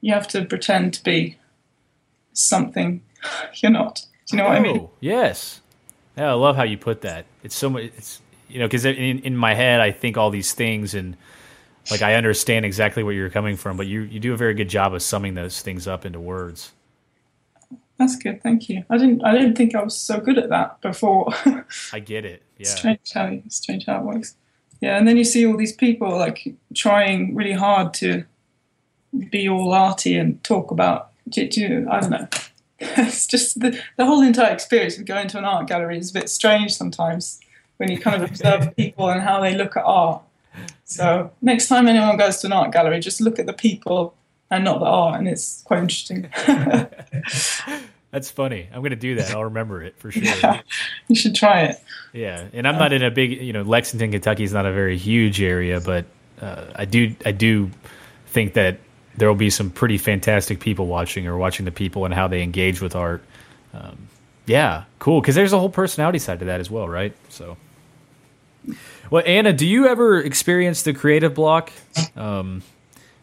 You 0.00 0.14
have 0.14 0.28
to 0.28 0.44
pretend 0.44 0.94
to 0.94 1.04
be 1.04 1.38
something 2.32 3.02
you're 3.54 3.72
not. 3.72 4.06
Do 4.26 4.36
you 4.36 4.42
know 4.42 4.48
oh, 4.48 4.50
what 4.50 4.58
I 4.58 4.60
mean? 4.60 4.78
Oh, 4.78 4.90
yes. 5.00 5.60
Yeah, 6.16 6.30
I 6.30 6.34
love 6.34 6.56
how 6.56 6.62
you 6.62 6.78
put 6.78 7.02
that. 7.02 7.26
It's 7.42 7.54
so 7.54 7.70
much. 7.70 7.84
It's 7.96 8.20
you 8.48 8.58
know 8.58 8.66
because 8.66 8.84
in 8.84 9.20
in 9.20 9.36
my 9.36 9.54
head 9.54 9.80
I 9.80 9.90
think 9.90 10.16
all 10.16 10.30
these 10.30 10.52
things 10.52 10.94
and 10.94 11.16
like 11.90 12.02
I 12.02 12.14
understand 12.14 12.64
exactly 12.64 13.02
where 13.02 13.12
you're 13.12 13.30
coming 13.30 13.56
from, 13.56 13.76
but 13.76 13.86
you 13.86 14.02
you 14.02 14.20
do 14.20 14.32
a 14.32 14.36
very 14.36 14.54
good 14.54 14.68
job 14.68 14.94
of 14.94 15.02
summing 15.02 15.34
those 15.34 15.60
things 15.60 15.86
up 15.86 16.04
into 16.04 16.20
words. 16.20 16.72
That's 17.98 18.16
good, 18.16 18.42
thank 18.42 18.68
you. 18.68 18.84
I 18.90 18.98
didn't 18.98 19.24
I 19.24 19.32
didn't 19.32 19.56
think 19.56 19.74
I 19.74 19.82
was 19.82 19.96
so 19.96 20.20
good 20.20 20.38
at 20.38 20.48
that 20.50 20.80
before. 20.80 21.32
I 21.92 22.00
get 22.00 22.24
it. 22.24 22.42
Yeah. 22.58 22.68
Strange 22.68 23.12
how 23.12 23.38
strange 23.48 23.86
how 23.86 24.00
it 24.00 24.04
works. 24.04 24.36
Yeah, 24.80 24.98
and 24.98 25.08
then 25.08 25.16
you 25.16 25.24
see 25.24 25.46
all 25.46 25.56
these 25.56 25.72
people 25.72 26.10
like 26.10 26.54
trying 26.74 27.34
really 27.34 27.52
hard 27.52 27.94
to 27.94 28.24
be 29.30 29.48
all 29.48 29.72
arty 29.72 30.16
and 30.16 30.42
talk 30.44 30.70
about. 30.70 31.10
Do, 31.28 31.48
do, 31.48 31.86
I 31.90 32.00
don't 32.00 32.10
know. 32.10 32.28
it's 32.78 33.26
just 33.26 33.60
the, 33.60 33.80
the 33.96 34.04
whole 34.04 34.22
entire 34.22 34.52
experience 34.52 34.98
of 34.98 35.06
going 35.06 35.28
to 35.28 35.38
an 35.38 35.44
art 35.44 35.66
gallery 35.66 35.98
is 35.98 36.10
a 36.10 36.14
bit 36.14 36.28
strange 36.28 36.74
sometimes 36.74 37.40
when 37.78 37.90
you 37.90 37.98
kind 37.98 38.22
of 38.22 38.28
observe 38.28 38.76
people 38.76 39.08
and 39.08 39.22
how 39.22 39.40
they 39.40 39.54
look 39.54 39.76
at 39.76 39.84
art. 39.84 40.22
So 40.84 41.32
next 41.42 41.68
time 41.68 41.88
anyone 41.88 42.16
goes 42.16 42.38
to 42.38 42.46
an 42.46 42.52
art 42.52 42.72
gallery, 42.72 43.00
just 43.00 43.20
look 43.20 43.38
at 43.38 43.46
the 43.46 43.52
people 43.52 44.14
and 44.50 44.64
not 44.64 44.78
the 44.78 44.86
art, 44.86 45.18
and 45.18 45.28
it's 45.28 45.62
quite 45.62 45.80
interesting. 45.80 46.30
That's 48.10 48.30
funny. 48.30 48.68
I'm 48.72 48.80
going 48.80 48.90
to 48.90 48.96
do 48.96 49.16
that. 49.16 49.32
I'll 49.32 49.44
remember 49.44 49.82
it 49.82 49.98
for 49.98 50.10
sure. 50.12 50.22
Yeah, 50.22 50.60
you 51.08 51.16
should 51.16 51.34
try 51.34 51.62
it. 51.62 51.76
Yeah, 52.12 52.46
and 52.52 52.66
I'm 52.66 52.78
not 52.78 52.92
in 52.92 53.02
a 53.02 53.10
big, 53.10 53.42
you 53.42 53.52
know, 53.52 53.62
Lexington, 53.62 54.12
Kentucky 54.12 54.44
is 54.44 54.52
not 54.52 54.64
a 54.64 54.72
very 54.72 54.96
huge 54.96 55.42
area, 55.42 55.80
but 55.80 56.06
uh, 56.40 56.64
I 56.74 56.84
do, 56.84 57.14
I 57.24 57.32
do 57.32 57.70
think 58.28 58.54
that 58.54 58.78
there 59.16 59.28
will 59.28 59.34
be 59.34 59.50
some 59.50 59.70
pretty 59.70 59.98
fantastic 59.98 60.60
people 60.60 60.86
watching 60.86 61.26
or 61.26 61.36
watching 61.36 61.64
the 61.64 61.72
people 61.72 62.04
and 62.04 62.14
how 62.14 62.28
they 62.28 62.42
engage 62.42 62.80
with 62.80 62.94
art. 62.94 63.22
Um, 63.74 64.08
yeah, 64.46 64.84
cool. 64.98 65.20
Because 65.20 65.34
there's 65.34 65.52
a 65.52 65.58
whole 65.58 65.70
personality 65.70 66.18
side 66.18 66.38
to 66.38 66.44
that 66.46 66.60
as 66.60 66.70
well, 66.70 66.88
right? 66.88 67.14
So, 67.28 67.56
well, 69.10 69.22
Anna, 69.26 69.52
do 69.52 69.66
you 69.66 69.88
ever 69.88 70.20
experience 70.20 70.82
the 70.82 70.92
creative 70.92 71.34
block? 71.34 71.72
Um, 72.14 72.62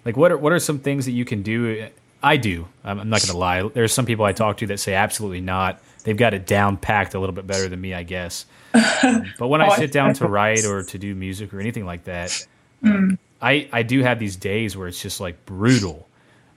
like, 0.06 0.18
what 0.18 0.32
are 0.32 0.38
what 0.38 0.52
are 0.52 0.60
some 0.60 0.80
things 0.80 1.06
that 1.06 1.12
you 1.12 1.26
can 1.26 1.44
do? 1.44 1.88
I 2.24 2.38
do. 2.38 2.68
I'm, 2.86 3.02
I'm 3.02 3.10
not 3.10 3.22
going 3.22 3.34
to 3.34 3.38
lie. 3.38 3.68
There's 3.68 3.92
some 3.92 4.06
people 4.06 4.24
I 4.24 4.32
talk 4.32 4.58
to 4.58 4.68
that 4.68 4.80
say 4.80 4.94
absolutely 4.94 5.42
not. 5.42 5.82
They've 6.06 6.18
got 6.18 6.34
it 6.34 6.48
down 6.48 6.78
packed 6.78 7.14
a 7.14 7.20
little 7.20 7.36
bit 7.36 7.46
better 7.46 7.68
than 7.68 7.80
me, 7.80 7.94
I 7.94 8.04
guess. 8.04 8.46
Um, 8.74 9.26
but 9.40 9.50
when 9.50 9.62
oh, 9.62 9.66
I 9.66 9.76
sit 9.76 9.92
down 9.92 10.14
to 10.16 10.28
write 10.30 10.66
or 10.66 10.84
to 10.84 10.98
do 10.98 11.14
music 11.14 11.54
or 11.54 11.60
anything 11.60 11.86
like 11.86 12.06
that, 12.06 12.48
mm. 12.82 13.18
I 13.42 13.68
I 13.72 13.84
do 13.84 14.02
have 14.02 14.20
these 14.20 14.38
days 14.38 14.76
where 14.78 14.88
it's 14.88 15.02
just 15.02 15.20
like 15.20 15.46
brutal, 15.46 16.08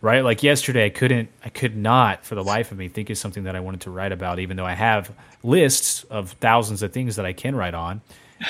right? 0.00 0.22
Like 0.22 0.42
yesterday, 0.42 0.86
I 0.86 0.90
couldn't, 0.90 1.28
I 1.44 1.48
could 1.48 1.76
not 1.76 2.24
for 2.24 2.36
the 2.36 2.44
life 2.44 2.70
of 2.70 2.78
me 2.78 2.88
think 2.88 3.10
of 3.10 3.18
something 3.18 3.44
that 3.44 3.56
I 3.56 3.60
wanted 3.60 3.82
to 3.82 3.90
write 3.90 4.12
about, 4.12 4.38
even 4.38 4.56
though 4.56 4.66
I 4.66 4.74
have 4.74 5.12
lists 5.42 6.04
of 6.04 6.32
thousands 6.32 6.82
of 6.82 6.92
things 6.92 7.16
that 7.16 7.26
I 7.26 7.32
can 7.32 7.56
write 7.56 7.74
on, 7.74 8.00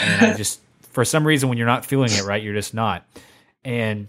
and 0.00 0.26
I 0.26 0.34
just 0.36 0.60
for 0.92 1.04
some 1.04 1.26
reason 1.26 1.48
when 1.48 1.56
you're 1.56 1.66
not 1.66 1.84
feeling 1.84 2.10
it 2.12 2.24
right, 2.24 2.42
you're 2.42 2.54
just 2.54 2.74
not, 2.74 3.04
and 3.64 4.08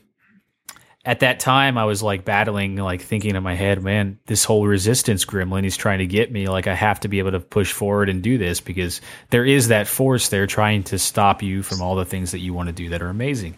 at 1.08 1.22
that 1.22 1.39
time 1.39 1.78
I 1.78 1.86
was 1.86 2.03
like 2.03 2.26
battling, 2.26 2.76
like 2.76 3.01
thinking 3.01 3.38
in 3.38 3.41
my 3.41 3.53
head, 3.53 3.82
man, 3.82 4.20
this 4.26 4.43
whole 4.43 4.68
resistance 4.68 5.24
gremlin, 5.24 5.64
he's 5.64 5.78
trying 5.78 5.99
to 5.99 6.05
get 6.05 6.34
me. 6.34 6.49
Like 6.49 6.68
I 6.68 6.74
have 6.74 6.99
to 6.99 7.08
be 7.08 7.20
able 7.20 7.32
to 7.32 7.39
push 7.39 7.72
forward 7.72 8.10
and 8.10 8.22
do 8.22 8.38
this 8.38 8.60
because 8.60 8.99
there 9.30 9.45
is 9.45 9.70
that 9.70 9.88
force 9.88 10.28
there 10.28 10.45
trying 10.47 10.84
to 10.84 10.99
stop 10.99 11.41
you 11.41 11.64
from 11.64 11.82
all 11.82 11.95
the 11.95 12.03
things 12.03 12.32
that 12.32 12.39
you 12.39 12.53
want 12.53 12.68
to 12.68 12.74
do 12.74 12.89
that 12.89 13.01
are 13.01 13.08
amazing. 13.08 13.55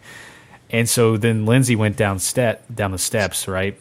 And 0.70 0.88
so 0.88 1.18
then 1.18 1.48
Lindsay 1.48 1.76
went 1.76 1.98
down 1.98 2.20
step 2.20 2.64
down 2.74 2.92
the 2.92 3.00
steps, 3.00 3.48
right? 3.48 3.76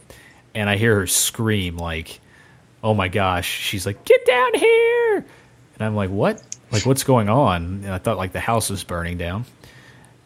And 0.54 0.70
I 0.70 0.78
hear 0.78 0.94
her 1.00 1.06
scream 1.06 1.76
like, 1.76 2.20
"Oh 2.82 2.94
my 2.94 3.08
gosh!" 3.08 3.46
She's 3.46 3.84
like, 3.84 4.02
"Get 4.06 4.24
down 4.24 4.54
here!" 4.54 5.16
And 5.74 5.82
I'm 5.86 5.94
like, 5.94 6.08
"What? 6.08 6.42
Like 6.72 6.86
what's 6.86 7.04
going 7.04 7.28
on?" 7.28 7.82
And 7.84 7.92
I 7.92 7.98
thought 7.98 8.16
like 8.16 8.32
the 8.32 8.40
house 8.40 8.70
was 8.70 8.82
burning 8.82 9.18
down. 9.18 9.44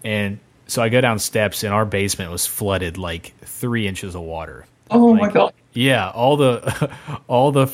And 0.04 0.38
so 0.72 0.82
I 0.82 0.88
go 0.88 1.00
down 1.00 1.18
steps, 1.18 1.62
and 1.62 1.72
our 1.72 1.84
basement 1.84 2.30
was 2.30 2.46
flooded 2.46 2.98
like 2.98 3.34
three 3.40 3.86
inches 3.86 4.14
of 4.14 4.22
water. 4.22 4.66
Oh 4.90 5.06
like, 5.06 5.20
my 5.20 5.30
god! 5.30 5.54
Yeah, 5.72 6.10
all 6.10 6.36
the 6.36 6.90
all 7.28 7.52
the 7.52 7.72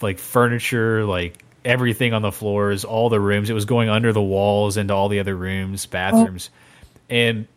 like 0.00 0.18
furniture, 0.18 1.04
like 1.04 1.42
everything 1.64 2.12
on 2.12 2.22
the 2.22 2.32
floors, 2.32 2.84
all 2.84 3.08
the 3.08 3.20
rooms. 3.20 3.50
It 3.50 3.54
was 3.54 3.64
going 3.64 3.88
under 3.88 4.12
the 4.12 4.22
walls 4.22 4.76
into 4.76 4.94
all 4.94 5.08
the 5.08 5.20
other 5.20 5.36
rooms, 5.36 5.86
oh. 5.86 5.92
bathrooms. 5.92 6.50
Oh. 6.52 7.14
and 7.14 7.48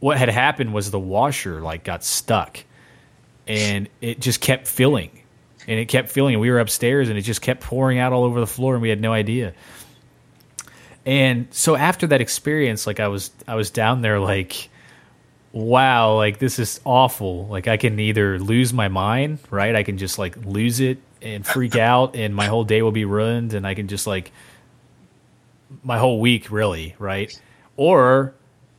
what 0.00 0.18
had 0.18 0.28
happened 0.28 0.74
was 0.74 0.90
the 0.90 0.98
washer 1.00 1.60
like 1.60 1.84
got 1.84 2.04
stuck, 2.04 2.58
and 3.46 3.88
it 4.00 4.20
just 4.20 4.40
kept 4.40 4.66
filling, 4.66 5.10
and 5.66 5.78
it 5.78 5.86
kept 5.86 6.10
filling. 6.10 6.34
And 6.34 6.40
we 6.40 6.50
were 6.50 6.60
upstairs, 6.60 7.08
and 7.08 7.18
it 7.18 7.22
just 7.22 7.42
kept 7.42 7.62
pouring 7.62 7.98
out 7.98 8.12
all 8.12 8.24
over 8.24 8.40
the 8.40 8.46
floor, 8.46 8.74
and 8.74 8.82
we 8.82 8.88
had 8.88 9.00
no 9.00 9.12
idea. 9.12 9.54
And 11.06 11.48
so 11.50 11.76
after 11.76 12.06
that 12.08 12.20
experience, 12.20 12.86
like 12.86 13.00
I 13.00 13.08
was, 13.08 13.30
I 13.46 13.54
was 13.56 13.70
down 13.70 14.02
there 14.02 14.20
like 14.20 14.70
wow, 15.54 16.16
like 16.16 16.38
this 16.38 16.58
is 16.58 16.80
awful. 16.84 17.46
Like 17.46 17.68
I 17.68 17.76
can 17.76 17.98
either 18.00 18.40
lose 18.40 18.72
my 18.72 18.88
mind, 18.88 19.38
right? 19.50 19.76
I 19.76 19.84
can 19.84 19.98
just 19.98 20.18
like 20.18 20.36
lose 20.44 20.80
it 20.80 20.98
and 21.22 21.46
freak 21.46 21.76
out 21.76 22.16
and 22.16 22.34
my 22.34 22.46
whole 22.46 22.64
day 22.64 22.82
will 22.82 22.92
be 22.92 23.04
ruined 23.04 23.54
and 23.54 23.66
I 23.66 23.74
can 23.74 23.86
just 23.86 24.06
like 24.06 24.32
my 25.84 25.96
whole 25.96 26.20
week 26.20 26.50
really, 26.50 26.96
right? 26.98 27.40
Or 27.76 28.34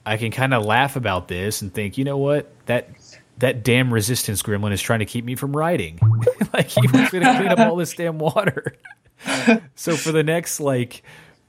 I 0.05 0.17
can 0.17 0.31
kind 0.31 0.53
of 0.53 0.65
laugh 0.65 0.97
about 0.97 1.29
this 1.29 1.61
and 1.61 1.73
think, 1.73 1.97
you 1.97 2.03
know 2.03 2.17
what? 2.17 2.51
That 2.65 2.89
that 3.37 3.63
damn 3.63 3.93
resistance 3.93 4.43
gremlin 4.43 4.73
is 4.73 4.81
trying 4.81 4.99
to 4.99 5.05
keep 5.05 5.23
me 5.23 5.35
from 5.35 5.55
writing. 5.55 5.99
like 6.53 6.67
he 6.67 6.81
was 6.81 7.09
going 7.09 7.23
to 7.23 7.35
clean 7.37 7.47
up 7.47 7.59
all 7.59 7.77
this 7.77 7.93
damn 7.93 8.19
water. 8.19 8.75
so 9.75 9.95
for 9.95 10.11
the 10.11 10.23
next 10.23 10.59
like 10.59 11.03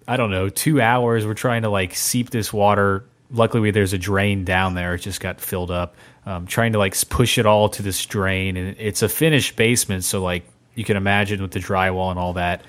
I 0.08 0.16
don't 0.16 0.30
know, 0.30 0.48
2 0.48 0.80
hours 0.80 1.26
we're 1.26 1.34
trying 1.34 1.62
to 1.62 1.68
like 1.68 1.94
seep 1.94 2.30
this 2.30 2.52
water 2.52 3.04
luckily 3.30 3.70
there's 3.70 3.92
a 3.92 3.98
drain 3.98 4.44
down 4.44 4.74
there. 4.74 4.94
It 4.94 4.98
just 4.98 5.20
got 5.20 5.40
filled 5.40 5.70
up. 5.70 5.96
Um, 6.24 6.46
trying 6.46 6.72
to 6.72 6.78
like 6.78 6.96
push 7.08 7.38
it 7.38 7.46
all 7.46 7.68
to 7.70 7.82
this 7.82 8.04
drain, 8.04 8.56
and 8.56 8.76
it's 8.78 9.02
a 9.02 9.08
finished 9.08 9.54
basement, 9.54 10.02
so 10.02 10.22
like 10.22 10.44
you 10.74 10.84
can 10.84 10.96
imagine 10.96 11.40
with 11.40 11.52
the 11.52 11.60
drywall 11.60 12.10
and 12.10 12.18
all 12.18 12.32
that. 12.32 12.62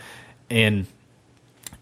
And 0.49 0.85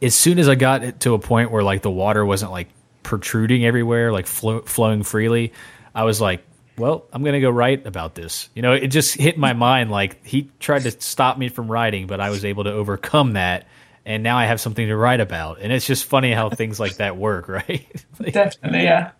as 0.02 0.16
soon 0.16 0.40
as 0.40 0.48
I 0.48 0.56
got 0.56 0.84
it 0.84 1.02
to 1.02 1.14
a 1.14 1.20
point 1.20 1.52
where 1.52 1.64
like 1.64 1.82
the 1.82 1.92
water 1.92 2.26
wasn't 2.26 2.52
like 2.52 2.70
protruding 3.04 3.66
everywhere, 3.66 4.14
like 4.14 4.26
flo- 4.26 4.62
flowing 4.62 5.04
freely, 5.04 5.52
I 5.94 6.04
was 6.04 6.22
like, 6.22 6.46
well, 6.78 7.06
I'm 7.12 7.24
gonna 7.24 7.42
go 7.42 7.50
write 7.50 7.86
about 7.86 8.16
this. 8.16 8.50
You 8.56 8.62
know, 8.62 8.72
it 8.72 8.88
just 8.88 9.16
hit 9.16 9.38
my 9.38 9.52
mind 9.52 9.92
like 9.92 10.26
he 10.26 10.50
tried 10.60 10.84
to 10.84 10.92
stop 10.92 11.38
me 11.38 11.50
from 11.50 11.70
writing, 11.70 12.08
but 12.08 12.22
I 12.22 12.30
was 12.30 12.46
able 12.46 12.64
to 12.64 12.72
overcome 12.72 13.34
that 13.34 13.68
and 14.06 14.24
now 14.24 14.38
I 14.38 14.46
have 14.46 14.62
something 14.62 14.88
to 14.88 14.96
write 14.96 15.20
about. 15.20 15.60
And 15.62 15.74
it's 15.74 15.88
just 15.88 16.06
funny 16.06 16.32
how 16.32 16.50
things 16.50 16.80
like 16.80 16.98
that 16.98 17.18
work, 17.18 17.48
right? 17.50 18.06
like, 18.20 18.34
definitely, 18.34 18.84
yeah. 18.84 19.12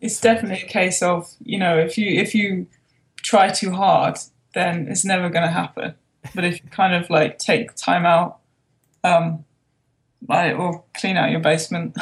It's 0.00 0.20
definitely 0.20 0.62
a 0.62 0.68
case 0.68 1.02
of 1.02 1.28
you 1.42 1.58
know 1.58 1.78
if 1.78 1.96
you 1.96 2.20
if 2.20 2.34
you 2.34 2.66
try 3.22 3.48
too 3.48 3.72
hard, 3.72 4.18
then 4.54 4.88
it's 4.88 5.04
never 5.04 5.28
going 5.28 5.44
to 5.44 5.50
happen. 5.50 5.94
But 6.34 6.44
if 6.44 6.62
you 6.62 6.68
kind 6.70 6.94
of 6.94 7.08
like 7.10 7.38
take 7.38 7.74
time 7.74 8.04
out, 8.04 8.38
um, 9.02 9.44
like 10.28 10.58
or 10.58 10.84
clean 10.94 11.16
out 11.16 11.30
your 11.30 11.40
basement. 11.40 11.96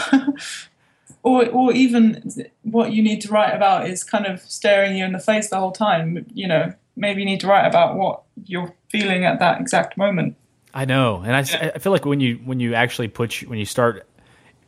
or, 1.23 1.49
or 1.49 1.73
even 1.73 2.33
what 2.63 2.93
you 2.93 3.03
need 3.03 3.21
to 3.23 3.29
write 3.29 3.55
about 3.55 3.89
is 3.89 4.05
kind 4.05 4.27
of 4.27 4.41
staring 4.43 4.97
you 4.97 5.05
in 5.05 5.13
the 5.13 5.19
face 5.19 5.49
the 5.49 5.59
whole 5.59 5.73
time. 5.73 6.27
You 6.33 6.49
know, 6.49 6.75
maybe 6.97 7.21
you 7.21 7.27
need 7.27 7.41
to 7.41 7.47
write 7.47 7.67
about 7.67 7.97
what 7.97 8.23
you're 8.45 8.75
feeling 8.91 9.25
at 9.25 9.39
that 9.39 9.61
exact 9.61 9.97
moment. 9.97 10.37
I 10.75 10.87
know, 10.87 11.23
and 11.25 11.37
I, 11.37 11.73
I 11.75 11.79
feel 11.79 11.93
like 11.93 12.05
when 12.05 12.19
you 12.19 12.35
when 12.45 12.59
you 12.59 12.75
actually 12.75 13.07
put 13.07 13.43
when 13.49 13.61
you 13.61 13.65
start 13.65 14.09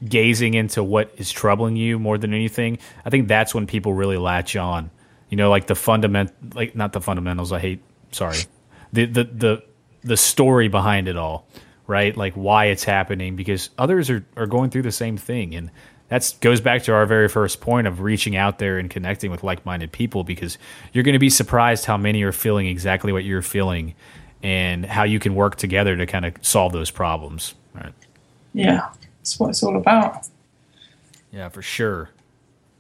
gazing 0.07 0.55
into 0.55 0.83
what 0.85 1.13
is 1.17 1.33
troubling 1.33 1.75
you 1.75 1.99
more 1.99 2.17
than 2.17 2.33
anything, 2.33 2.79
I 3.05 3.11
think 3.11 3.27
that's 3.27 3.53
when 3.53 3.67
people 3.67 3.93
really 3.93 4.17
latch 4.17 4.55
on. 4.55 4.93
You 5.31 5.37
know, 5.37 5.51
like 5.51 5.67
the 5.67 5.75
fundament, 5.75 6.55
like 6.55 6.77
not 6.77 6.93
the 6.93 7.01
fundamentals. 7.01 7.53
I 7.53 7.59
hate. 7.59 7.83
Sorry, 8.13 8.39
the 8.93 9.07
the 9.07 9.25
the 9.25 9.65
the 10.03 10.17
story 10.17 10.69
behind 10.69 11.09
it 11.09 11.17
all, 11.17 11.49
right? 11.89 12.17
Like 12.17 12.35
why 12.35 12.67
it's 12.67 12.85
happening 12.85 13.35
because 13.35 13.71
others 13.77 14.09
are 14.09 14.25
are 14.37 14.47
going 14.47 14.71
through 14.71 14.83
the 14.83 14.93
same 14.93 15.17
thing, 15.17 15.57
and 15.57 15.73
that 16.09 16.33
goes 16.41 16.61
back 16.61 16.85
to 16.85 16.95
our 16.95 17.05
very 17.05 17.29
first 17.29 17.61
point 17.61 17.89
of 17.89 18.01
reaching 18.01 18.37
out 18.37 18.61
there 18.61 18.79
and 18.79 18.89
connecting 18.89 19.33
with 19.33 19.43
like-minded 19.43 19.91
people 19.91 20.23
because 20.23 20.57
you're 20.93 21.03
going 21.03 21.15
to 21.15 21.19
be 21.19 21.31
surprised 21.31 21.85
how 21.85 21.97
many 21.97 22.23
are 22.23 22.31
feeling 22.31 22.69
exactly 22.69 23.13
what 23.13 23.25
you're 23.25 23.43
feeling 23.43 23.97
and 24.47 24.87
how 24.87 25.03
you 25.03 25.19
can 25.19 25.35
work 25.35 25.57
together 25.57 25.97
to 25.97 26.07
kind 26.07 26.25
of 26.25 26.35
solve 26.41 26.73
those 26.73 26.93
problems. 26.93 27.57
Right. 27.75 27.93
Yeah, 28.55 28.91
that's 29.19 29.41
what 29.41 29.51
it's 29.51 29.63
all 29.65 29.77
about. 29.77 30.29
Yeah, 31.33 31.49
for 31.49 31.63
sure. 31.63 32.11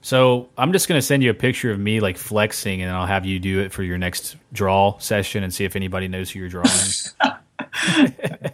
So 0.01 0.49
I'm 0.57 0.73
just 0.73 0.87
gonna 0.87 1.03
send 1.03 1.25
you 1.25 1.31
a 1.31 1.35
picture 1.35 1.73
of 1.73 1.81
me 1.81 1.99
like 1.99 2.17
flexing, 2.17 2.83
and 2.83 2.93
I'll 2.93 3.07
have 3.07 3.27
you 3.27 3.41
do 3.41 3.59
it 3.61 3.73
for 3.73 3.83
your 3.83 3.99
next 3.99 4.37
draw 4.53 4.97
session 4.99 5.43
and 5.43 5.53
see 5.53 5.65
if 5.65 5.75
anybody 5.75 6.07
knows 6.07 6.31
who 6.31 6.39
you're 6.39 6.49
drawing. 6.49 6.69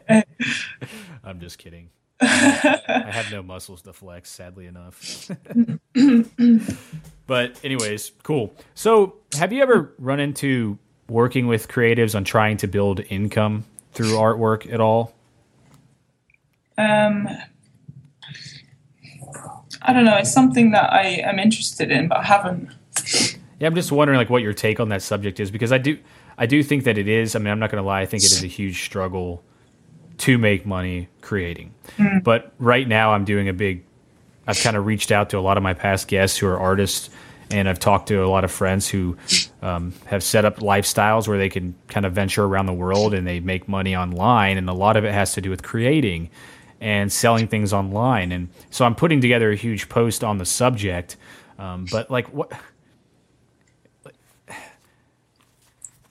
I'm 1.22 1.38
just 1.38 1.58
kidding. 1.58 1.90
I 2.22 3.10
have 3.10 3.30
no 3.30 3.42
muscles 3.42 3.82
to 3.82 3.92
flex, 3.92 4.30
sadly 4.30 4.66
enough. 4.66 5.30
but 7.26 7.60
anyways, 7.62 8.12
cool. 8.22 8.54
So 8.74 9.16
have 9.34 9.52
you 9.52 9.60
ever 9.60 9.92
run 9.98 10.18
into 10.18 10.78
working 11.12 11.46
with 11.46 11.68
creatives 11.68 12.14
on 12.14 12.24
trying 12.24 12.56
to 12.58 12.66
build 12.66 13.00
income 13.08 13.64
through 13.92 14.12
artwork 14.12 14.72
at 14.72 14.80
all? 14.80 15.14
Um, 16.78 17.28
I 19.82 19.92
don't 19.92 20.04
know. 20.04 20.16
It's 20.16 20.32
something 20.32 20.70
that 20.72 20.92
I 20.92 21.20
am 21.24 21.38
interested 21.38 21.90
in, 21.90 22.08
but 22.08 22.18
I 22.18 22.22
haven't. 22.22 22.70
Yeah, 23.58 23.68
I'm 23.68 23.74
just 23.74 23.92
wondering 23.92 24.16
like 24.18 24.30
what 24.30 24.42
your 24.42 24.54
take 24.54 24.80
on 24.80 24.88
that 24.88 25.02
subject 25.02 25.38
is 25.38 25.50
because 25.50 25.70
I 25.70 25.78
do 25.78 25.98
I 26.38 26.46
do 26.46 26.62
think 26.62 26.84
that 26.84 26.98
it 26.98 27.08
is. 27.08 27.36
I 27.36 27.38
mean, 27.38 27.48
I'm 27.48 27.58
not 27.58 27.70
going 27.70 27.82
to 27.82 27.86
lie. 27.86 28.00
I 28.00 28.06
think 28.06 28.24
it 28.24 28.32
is 28.32 28.42
a 28.42 28.48
huge 28.48 28.82
struggle 28.84 29.44
to 30.18 30.38
make 30.38 30.66
money 30.66 31.08
creating. 31.20 31.74
Mm. 31.98 32.24
But 32.24 32.52
right 32.58 32.88
now, 32.88 33.12
I'm 33.12 33.24
doing 33.24 33.48
a 33.48 33.52
big. 33.52 33.84
I've 34.46 34.58
kind 34.58 34.76
of 34.76 34.86
reached 34.86 35.12
out 35.12 35.30
to 35.30 35.38
a 35.38 35.40
lot 35.40 35.56
of 35.56 35.62
my 35.62 35.74
past 35.74 36.08
guests 36.08 36.38
who 36.38 36.48
are 36.48 36.58
artists 36.58 37.10
and 37.52 37.68
I've 37.68 37.78
talked 37.78 38.08
to 38.08 38.24
a 38.24 38.26
lot 38.26 38.44
of 38.44 38.50
friends 38.50 38.88
who 38.88 39.16
um, 39.62 39.94
have 40.06 40.22
set 40.22 40.44
up 40.44 40.58
lifestyles 40.58 41.28
where 41.28 41.38
they 41.38 41.48
can 41.48 41.74
kind 41.88 42.04
of 42.04 42.12
venture 42.12 42.44
around 42.44 42.66
the 42.66 42.72
world 42.72 43.14
and 43.14 43.26
they 43.26 43.40
make 43.40 43.68
money 43.68 43.96
online, 43.96 44.58
and 44.58 44.68
a 44.68 44.74
lot 44.74 44.96
of 44.96 45.04
it 45.04 45.12
has 45.12 45.34
to 45.34 45.40
do 45.40 45.50
with 45.50 45.62
creating 45.62 46.30
and 46.80 47.12
selling 47.12 47.46
things 47.46 47.72
online. 47.72 48.32
And 48.32 48.48
so 48.70 48.84
I'm 48.84 48.96
putting 48.96 49.20
together 49.20 49.52
a 49.52 49.56
huge 49.56 49.88
post 49.88 50.24
on 50.24 50.38
the 50.38 50.44
subject. 50.44 51.16
Um, 51.58 51.86
but 51.90 52.10
like, 52.10 52.26
what 52.28 52.52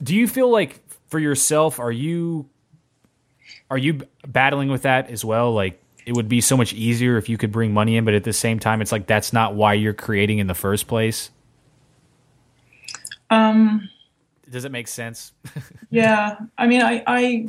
do 0.02 0.16
you 0.16 0.26
feel 0.26 0.48
like 0.50 0.80
for 1.08 1.18
yourself? 1.18 1.78
Are 1.78 1.92
you 1.92 2.48
are 3.70 3.78
you 3.78 4.00
battling 4.26 4.70
with 4.70 4.82
that 4.82 5.10
as 5.10 5.24
well? 5.24 5.52
Like, 5.52 5.82
it 6.04 6.14
would 6.14 6.28
be 6.28 6.40
so 6.40 6.56
much 6.56 6.72
easier 6.74 7.16
if 7.16 7.28
you 7.28 7.38
could 7.38 7.52
bring 7.52 7.72
money 7.72 7.96
in, 7.96 8.04
but 8.04 8.12
at 8.12 8.24
the 8.24 8.32
same 8.32 8.58
time, 8.58 8.82
it's 8.82 8.92
like 8.92 9.06
that's 9.06 9.32
not 9.32 9.54
why 9.54 9.74
you're 9.74 9.94
creating 9.94 10.38
in 10.38 10.46
the 10.46 10.54
first 10.54 10.88
place. 10.88 11.30
Um, 13.32 13.88
Does 14.50 14.64
it 14.64 14.72
make 14.72 14.88
sense? 14.88 15.32
yeah, 15.90 16.36
I 16.58 16.66
mean, 16.66 16.82
I, 16.82 17.02
I, 17.06 17.48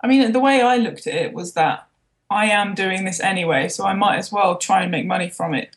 I 0.00 0.06
mean, 0.08 0.32
the 0.32 0.40
way 0.40 0.60
I 0.60 0.76
looked 0.76 1.06
at 1.06 1.14
it 1.14 1.32
was 1.32 1.52
that 1.54 1.86
I 2.28 2.46
am 2.46 2.74
doing 2.74 3.04
this 3.04 3.20
anyway, 3.20 3.68
so 3.68 3.86
I 3.86 3.94
might 3.94 4.16
as 4.16 4.32
well 4.32 4.58
try 4.58 4.82
and 4.82 4.90
make 4.90 5.06
money 5.06 5.30
from 5.30 5.54
it. 5.54 5.76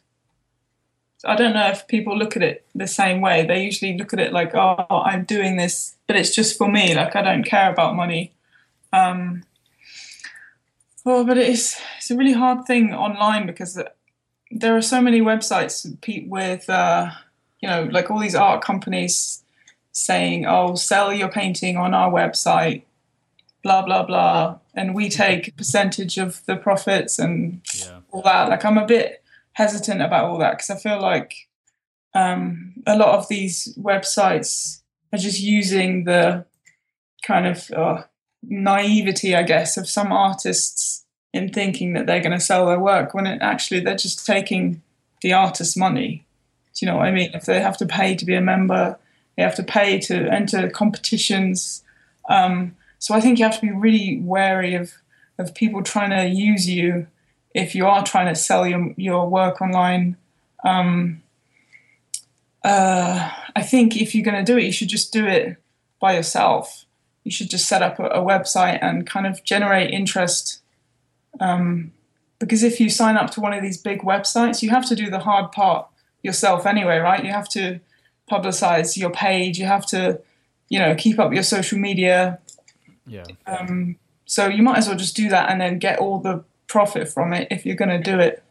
I 1.23 1.35
don't 1.35 1.53
know 1.53 1.67
if 1.67 1.87
people 1.87 2.17
look 2.17 2.35
at 2.35 2.41
it 2.41 2.65
the 2.73 2.87
same 2.87 3.21
way. 3.21 3.45
They 3.45 3.63
usually 3.63 3.95
look 3.95 4.11
at 4.11 4.19
it 4.19 4.33
like, 4.33 4.55
"Oh, 4.55 4.85
I'm 4.89 5.23
doing 5.23 5.55
this, 5.55 5.95
but 6.07 6.15
it's 6.15 6.33
just 6.33 6.57
for 6.57 6.67
me. 6.67 6.95
Like 6.95 7.15
I 7.15 7.21
don't 7.21 7.43
care 7.43 7.71
about 7.71 7.95
money." 7.95 8.33
Um, 8.91 9.43
well, 11.05 11.23
but 11.23 11.37
it's 11.37 11.79
it's 11.97 12.09
a 12.09 12.17
really 12.17 12.33
hard 12.33 12.65
thing 12.65 12.91
online 12.91 13.45
because 13.45 13.79
there 14.49 14.75
are 14.75 14.81
so 14.81 14.99
many 14.99 15.21
websites 15.21 15.85
with 16.27 16.67
uh, 16.67 17.11
you 17.61 17.69
know 17.69 17.83
like 17.91 18.09
all 18.09 18.19
these 18.19 18.35
art 18.35 18.63
companies 18.63 19.43
saying, 19.91 20.45
"Oh, 20.45 20.75
sell 20.75 21.13
your 21.13 21.29
painting 21.29 21.77
on 21.77 21.93
our 21.93 22.11
website," 22.11 22.83
blah 23.63 23.83
blah 23.83 24.03
blah, 24.03 24.59
and 24.73 24.95
we 24.95 25.09
take 25.09 25.47
a 25.47 25.51
percentage 25.61 26.17
of 26.17 26.45
the 26.45 26.55
profits 26.55 27.19
and 27.19 27.61
yeah. 27.75 27.99
all 28.11 28.21
that. 28.23 28.49
Like 28.49 28.65
I'm 28.65 28.77
a 28.77 28.85
bit 28.85 29.23
hesitant 29.53 30.01
about 30.01 30.25
all 30.25 30.37
that 30.39 30.51
because 30.51 30.69
I 30.69 30.77
feel 30.77 31.01
like 31.01 31.47
um, 32.13 32.73
a 32.85 32.97
lot 32.97 33.17
of 33.17 33.27
these 33.27 33.75
websites 33.79 34.81
are 35.13 35.19
just 35.19 35.39
using 35.39 36.05
the 36.05 36.45
kind 37.23 37.45
of 37.47 37.69
uh, 37.71 38.03
naivety, 38.43 39.35
I 39.35 39.43
guess, 39.43 39.77
of 39.77 39.87
some 39.87 40.11
artists 40.11 41.05
in 41.33 41.49
thinking 41.49 41.93
that 41.93 42.07
they're 42.07 42.21
going 42.21 42.37
to 42.37 42.39
sell 42.39 42.65
their 42.65 42.79
work 42.79 43.13
when 43.13 43.27
it 43.27 43.41
actually 43.41 43.79
they're 43.79 43.95
just 43.95 44.25
taking 44.25 44.81
the 45.21 45.33
artist's 45.33 45.77
money. 45.77 46.25
Do 46.73 46.85
you 46.85 46.91
know 46.91 46.97
what 46.97 47.07
I 47.07 47.11
mean? 47.11 47.31
If 47.33 47.45
they 47.45 47.59
have 47.59 47.77
to 47.77 47.85
pay 47.85 48.15
to 48.15 48.25
be 48.25 48.35
a 48.35 48.41
member, 48.41 48.97
they 49.35 49.43
have 49.43 49.55
to 49.55 49.63
pay 49.63 49.99
to 49.99 50.27
enter 50.29 50.69
competitions. 50.69 51.83
Um, 52.29 52.75
so 52.99 53.13
I 53.13 53.21
think 53.21 53.39
you 53.39 53.45
have 53.45 53.55
to 53.55 53.61
be 53.61 53.71
really 53.71 54.19
wary 54.21 54.75
of 54.75 54.93
of 55.37 55.55
people 55.55 55.81
trying 55.81 56.11
to 56.11 56.27
use 56.27 56.69
you 56.69 57.07
if 57.55 57.73
you 57.73 57.87
are 57.87 58.03
trying 58.03 58.27
to 58.27 58.35
sell 58.35 58.67
your 58.67 58.93
your 58.97 59.29
work 59.29 59.61
online. 59.61 60.17
Um, 60.63 61.23
uh, 62.63 63.31
I 63.55 63.63
think 63.63 63.99
if 63.99 64.13
you're 64.13 64.23
going 64.23 64.43
to 64.43 64.51
do 64.51 64.57
it, 64.57 64.63
you 64.63 64.71
should 64.71 64.89
just 64.89 65.11
do 65.11 65.25
it 65.25 65.57
by 65.99 66.15
yourself 66.15 66.85
you 67.23 67.31
should 67.31 67.49
just 67.49 67.67
set 67.67 67.81
up 67.81 67.99
a, 67.99 68.05
a 68.05 68.19
website 68.19 68.79
and 68.81 69.05
kind 69.05 69.27
of 69.27 69.43
generate 69.43 69.91
interest 69.91 70.61
um, 71.39 71.91
because 72.39 72.63
if 72.63 72.79
you 72.79 72.89
sign 72.89 73.17
up 73.17 73.29
to 73.31 73.41
one 73.41 73.53
of 73.53 73.61
these 73.61 73.77
big 73.77 74.01
websites, 74.01 74.61
you 74.61 74.69
have 74.69 74.87
to 74.87 74.95
do 74.95 75.09
the 75.09 75.19
hard 75.19 75.51
part 75.51 75.87
yourself 76.23 76.65
anyway, 76.65 76.97
right? 76.97 77.23
You 77.23 77.31
have 77.31 77.49
to 77.49 77.79
publicize 78.29 78.97
your 78.97 79.09
page, 79.09 79.59
you 79.59 79.65
have 79.65 79.85
to, 79.87 80.21
you 80.69 80.79
know, 80.79 80.95
keep 80.95 81.19
up 81.19 81.33
your 81.33 81.43
social 81.43 81.77
media. 81.77 82.39
Yeah. 83.05 83.25
Um, 83.45 83.97
so 84.25 84.47
you 84.47 84.63
might 84.63 84.77
as 84.77 84.87
well 84.87 84.97
just 84.97 85.15
do 85.15 85.29
that 85.29 85.49
and 85.49 85.59
then 85.59 85.79
get 85.79 85.99
all 85.99 86.19
the 86.19 86.43
profit 86.67 87.09
from 87.09 87.33
it 87.33 87.47
if 87.51 87.65
you're 87.65 87.75
going 87.75 87.89
to 87.89 87.99
do 87.99 88.19
it 88.19 88.41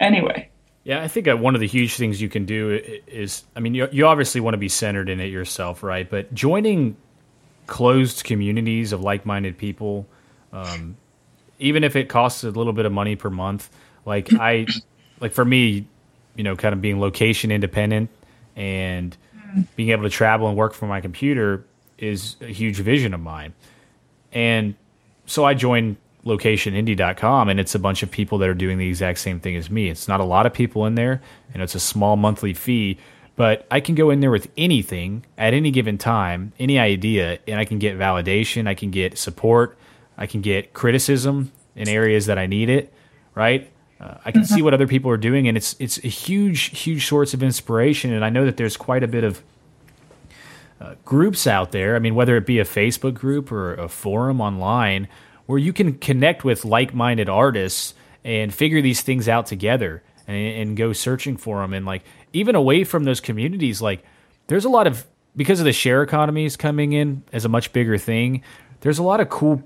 anyway. 0.00 0.48
Yeah, 0.82 1.02
I 1.02 1.08
think 1.08 1.28
uh, 1.28 1.36
one 1.36 1.54
of 1.54 1.60
the 1.60 1.66
huge 1.66 1.96
things 1.96 2.20
you 2.20 2.28
can 2.28 2.46
do 2.46 2.80
is, 3.06 3.44
I 3.54 3.60
mean, 3.60 3.74
you, 3.74 3.86
you 3.92 4.06
obviously 4.06 4.40
want 4.40 4.54
to 4.54 4.58
be 4.58 4.68
centered 4.68 5.08
in 5.08 5.20
it 5.20 5.26
yourself, 5.26 5.82
right? 5.82 6.08
But 6.08 6.34
joining 6.34 6.96
closed 7.66 8.24
communities 8.24 8.92
of 8.92 9.02
like-minded 9.02 9.58
people, 9.58 10.08
um, 10.52 10.96
even 11.58 11.84
if 11.84 11.94
it 11.94 12.08
costs 12.08 12.42
a 12.42 12.50
little 12.50 12.72
bit 12.72 12.86
of 12.86 12.92
money 12.92 13.14
per 13.14 13.30
month, 13.30 13.68
like 14.06 14.32
I, 14.32 14.66
like 15.20 15.32
for 15.32 15.44
me, 15.44 15.86
you 16.40 16.44
know, 16.44 16.56
kind 16.56 16.72
of 16.72 16.80
being 16.80 16.98
location 17.00 17.52
independent 17.52 18.08
and 18.56 19.14
being 19.76 19.90
able 19.90 20.04
to 20.04 20.08
travel 20.08 20.48
and 20.48 20.56
work 20.56 20.72
from 20.72 20.88
my 20.88 20.98
computer 20.98 21.66
is 21.98 22.36
a 22.40 22.46
huge 22.46 22.78
vision 22.78 23.12
of 23.12 23.20
mine. 23.20 23.52
And 24.32 24.74
so 25.26 25.44
I 25.44 25.52
joined 25.52 25.98
locationindie.com 26.24 27.50
and 27.50 27.60
it's 27.60 27.74
a 27.74 27.78
bunch 27.78 28.02
of 28.02 28.10
people 28.10 28.38
that 28.38 28.48
are 28.48 28.54
doing 28.54 28.78
the 28.78 28.88
exact 28.88 29.18
same 29.18 29.38
thing 29.38 29.54
as 29.54 29.68
me. 29.68 29.90
It's 29.90 30.08
not 30.08 30.18
a 30.18 30.24
lot 30.24 30.46
of 30.46 30.54
people 30.54 30.86
in 30.86 30.94
there 30.94 31.20
and 31.52 31.62
it's 31.62 31.74
a 31.74 31.80
small 31.80 32.16
monthly 32.16 32.54
fee, 32.54 32.96
but 33.36 33.66
I 33.70 33.80
can 33.80 33.94
go 33.94 34.08
in 34.08 34.20
there 34.20 34.30
with 34.30 34.50
anything 34.56 35.26
at 35.36 35.52
any 35.52 35.70
given 35.70 35.98
time, 35.98 36.54
any 36.58 36.78
idea, 36.78 37.38
and 37.46 37.60
I 37.60 37.66
can 37.66 37.78
get 37.78 37.98
validation, 37.98 38.66
I 38.66 38.72
can 38.72 38.90
get 38.90 39.18
support, 39.18 39.76
I 40.16 40.24
can 40.24 40.40
get 40.40 40.72
criticism 40.72 41.52
in 41.76 41.86
areas 41.86 42.24
that 42.24 42.38
I 42.38 42.46
need 42.46 42.70
it, 42.70 42.94
right? 43.34 43.70
Uh, 44.00 44.14
I 44.24 44.32
can 44.32 44.44
see 44.44 44.62
what 44.62 44.72
other 44.72 44.86
people 44.86 45.10
are 45.10 45.18
doing 45.18 45.46
and 45.46 45.56
it's 45.56 45.76
it's 45.78 45.98
a 45.98 46.08
huge 46.08 46.78
huge 46.78 47.06
source 47.06 47.34
of 47.34 47.42
inspiration 47.42 48.12
and 48.12 48.24
I 48.24 48.30
know 48.30 48.46
that 48.46 48.56
there's 48.56 48.76
quite 48.76 49.02
a 49.02 49.08
bit 49.08 49.24
of 49.24 49.42
groups 51.04 51.46
out 51.46 51.72
there. 51.72 51.96
I 51.96 51.98
mean, 51.98 52.14
whether 52.14 52.36
it 52.36 52.46
be 52.46 52.58
a 52.58 52.64
Facebook 52.64 53.14
group 53.14 53.52
or 53.52 53.74
a 53.74 53.88
forum 53.88 54.40
online 54.40 55.08
where 55.46 55.58
you 55.58 55.72
can 55.72 55.94
connect 55.94 56.44
with 56.44 56.64
like 56.64 56.94
minded 56.94 57.28
artists 57.28 57.94
and 58.24 58.52
figure 58.52 58.80
these 58.80 59.02
things 59.02 59.28
out 59.28 59.46
together 59.46 60.02
and, 60.26 60.36
and 60.36 60.76
go 60.76 60.92
searching 60.92 61.36
for 61.36 61.60
them. 61.60 61.74
And 61.74 61.84
like, 61.84 62.02
even 62.32 62.54
away 62.54 62.84
from 62.84 63.04
those 63.04 63.20
communities, 63.20 63.82
like, 63.82 64.04
there's 64.46 64.64
a 64.64 64.68
lot 64.68 64.86
of, 64.86 65.06
because 65.36 65.58
of 65.60 65.64
the 65.64 65.72
share 65.72 66.02
economies 66.02 66.56
coming 66.56 66.92
in 66.92 67.22
as 67.32 67.44
a 67.44 67.48
much 67.48 67.72
bigger 67.72 67.98
thing, 67.98 68.42
there's 68.80 68.98
a 68.98 69.02
lot 69.02 69.20
of 69.20 69.28
cool 69.28 69.62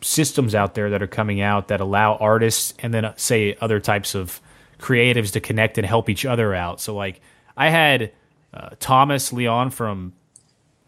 systems 0.00 0.54
out 0.54 0.74
there 0.74 0.90
that 0.90 1.02
are 1.02 1.08
coming 1.08 1.40
out 1.40 1.68
that 1.68 1.80
allow 1.80 2.16
artists 2.16 2.74
and 2.78 2.94
then 2.94 3.04
uh, 3.04 3.14
say 3.16 3.56
other 3.60 3.80
types 3.80 4.14
of 4.14 4.40
creatives 4.78 5.32
to 5.32 5.40
connect 5.40 5.78
and 5.78 5.86
help 5.86 6.08
each 6.08 6.24
other 6.24 6.54
out. 6.54 6.80
So 6.80 6.94
like 6.94 7.20
I 7.56 7.70
had 7.70 8.12
uh, 8.54 8.70
Thomas 8.78 9.32
Leon 9.32 9.70
from 9.70 10.12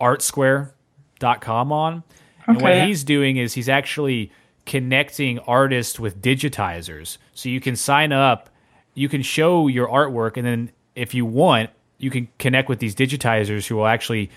artsquare.com 0.00 1.72
on. 1.72 2.02
And 2.46 2.61
what 2.61 2.86
he's 2.86 3.04
doing 3.04 3.36
is 3.36 3.54
he's 3.54 3.68
actually 3.68 4.32
connecting 4.66 5.38
artists 5.40 6.00
with 6.00 6.20
digitizers. 6.20 7.18
So 7.34 7.48
you 7.48 7.61
can 7.61 7.76
sign 7.76 8.12
up, 8.12 8.50
you 8.94 9.08
can 9.08 9.22
show 9.22 9.68
your 9.68 9.88
artwork, 9.88 10.36
and 10.36 10.46
then 10.46 10.70
if 10.94 11.14
you 11.14 11.24
want, 11.26 11.70
you 11.98 12.11
can 12.11 12.28
connect 12.38 12.68
with 12.68 12.78
these 12.78 12.94
digitizers 12.94 13.66
who 13.66 13.76
will 13.76 13.86
actually 13.86 14.30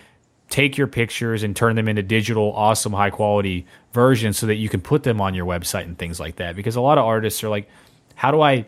take 0.49 0.77
your 0.77 0.87
pictures 0.87 1.43
and 1.43 1.55
turn 1.55 1.75
them 1.75 1.87
into 1.87 2.03
digital, 2.03 2.53
awesome, 2.53 2.93
high 2.93 3.09
quality 3.09 3.65
versions 3.91 4.37
so 4.37 4.45
that 4.45 4.55
you 4.55 4.69
can 4.69 4.81
put 4.81 5.03
them 5.03 5.19
on 5.19 5.33
your 5.33 5.45
website 5.45 5.83
and 5.83 5.97
things 5.97 6.19
like 6.19 6.35
that. 6.37 6.55
Because 6.55 6.75
a 6.75 6.81
lot 6.81 6.97
of 6.97 7.05
artists 7.05 7.43
are 7.43 7.49
like, 7.49 7.69
how 8.15 8.31
do 8.31 8.41
I 8.41 8.65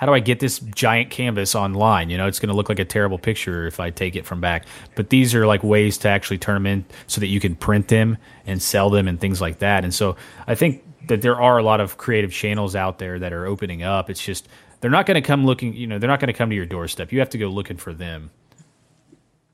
how 0.00 0.06
do 0.06 0.14
I 0.14 0.20
get 0.20 0.40
this 0.40 0.60
giant 0.60 1.10
canvas 1.10 1.54
online? 1.54 2.08
You 2.08 2.16
know, 2.16 2.26
it's 2.26 2.38
going 2.38 2.48
to 2.48 2.54
look 2.54 2.70
like 2.70 2.78
a 2.78 2.86
terrible 2.86 3.18
picture 3.18 3.66
if 3.66 3.78
I 3.80 3.90
take 3.90 4.16
it 4.16 4.24
from 4.24 4.40
back. 4.40 4.64
But 4.94 5.10
these 5.10 5.34
are 5.34 5.46
like 5.46 5.62
ways 5.62 5.98
to 5.98 6.08
actually 6.08 6.38
turn 6.38 6.54
them 6.54 6.66
in 6.66 6.86
so 7.06 7.20
that 7.20 7.26
you 7.26 7.38
can 7.38 7.54
print 7.54 7.88
them 7.88 8.16
and 8.46 8.62
sell 8.62 8.88
them 8.88 9.06
and 9.06 9.20
things 9.20 9.42
like 9.42 9.58
that. 9.58 9.84
And 9.84 9.92
so 9.92 10.16
I 10.46 10.54
think 10.54 10.82
that 11.08 11.20
there 11.20 11.38
are 11.38 11.58
a 11.58 11.62
lot 11.62 11.80
of 11.80 11.98
creative 11.98 12.32
channels 12.32 12.74
out 12.74 12.98
there 12.98 13.18
that 13.18 13.34
are 13.34 13.44
opening 13.44 13.82
up. 13.82 14.08
It's 14.08 14.24
just 14.24 14.48
they're 14.80 14.90
not 14.90 15.04
going 15.04 15.16
to 15.16 15.20
come 15.20 15.44
looking, 15.44 15.74
you 15.74 15.86
know, 15.86 15.98
they're 15.98 16.08
not 16.08 16.18
going 16.18 16.32
to 16.32 16.38
come 16.38 16.48
to 16.48 16.56
your 16.56 16.64
doorstep. 16.64 17.12
You 17.12 17.18
have 17.18 17.28
to 17.28 17.38
go 17.38 17.48
looking 17.48 17.76
for 17.76 17.92
them. 17.92 18.30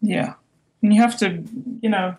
Yeah. 0.00 0.34
And 0.82 0.94
you 0.94 1.00
have 1.00 1.18
to, 1.18 1.42
you 1.80 1.88
know, 1.88 2.16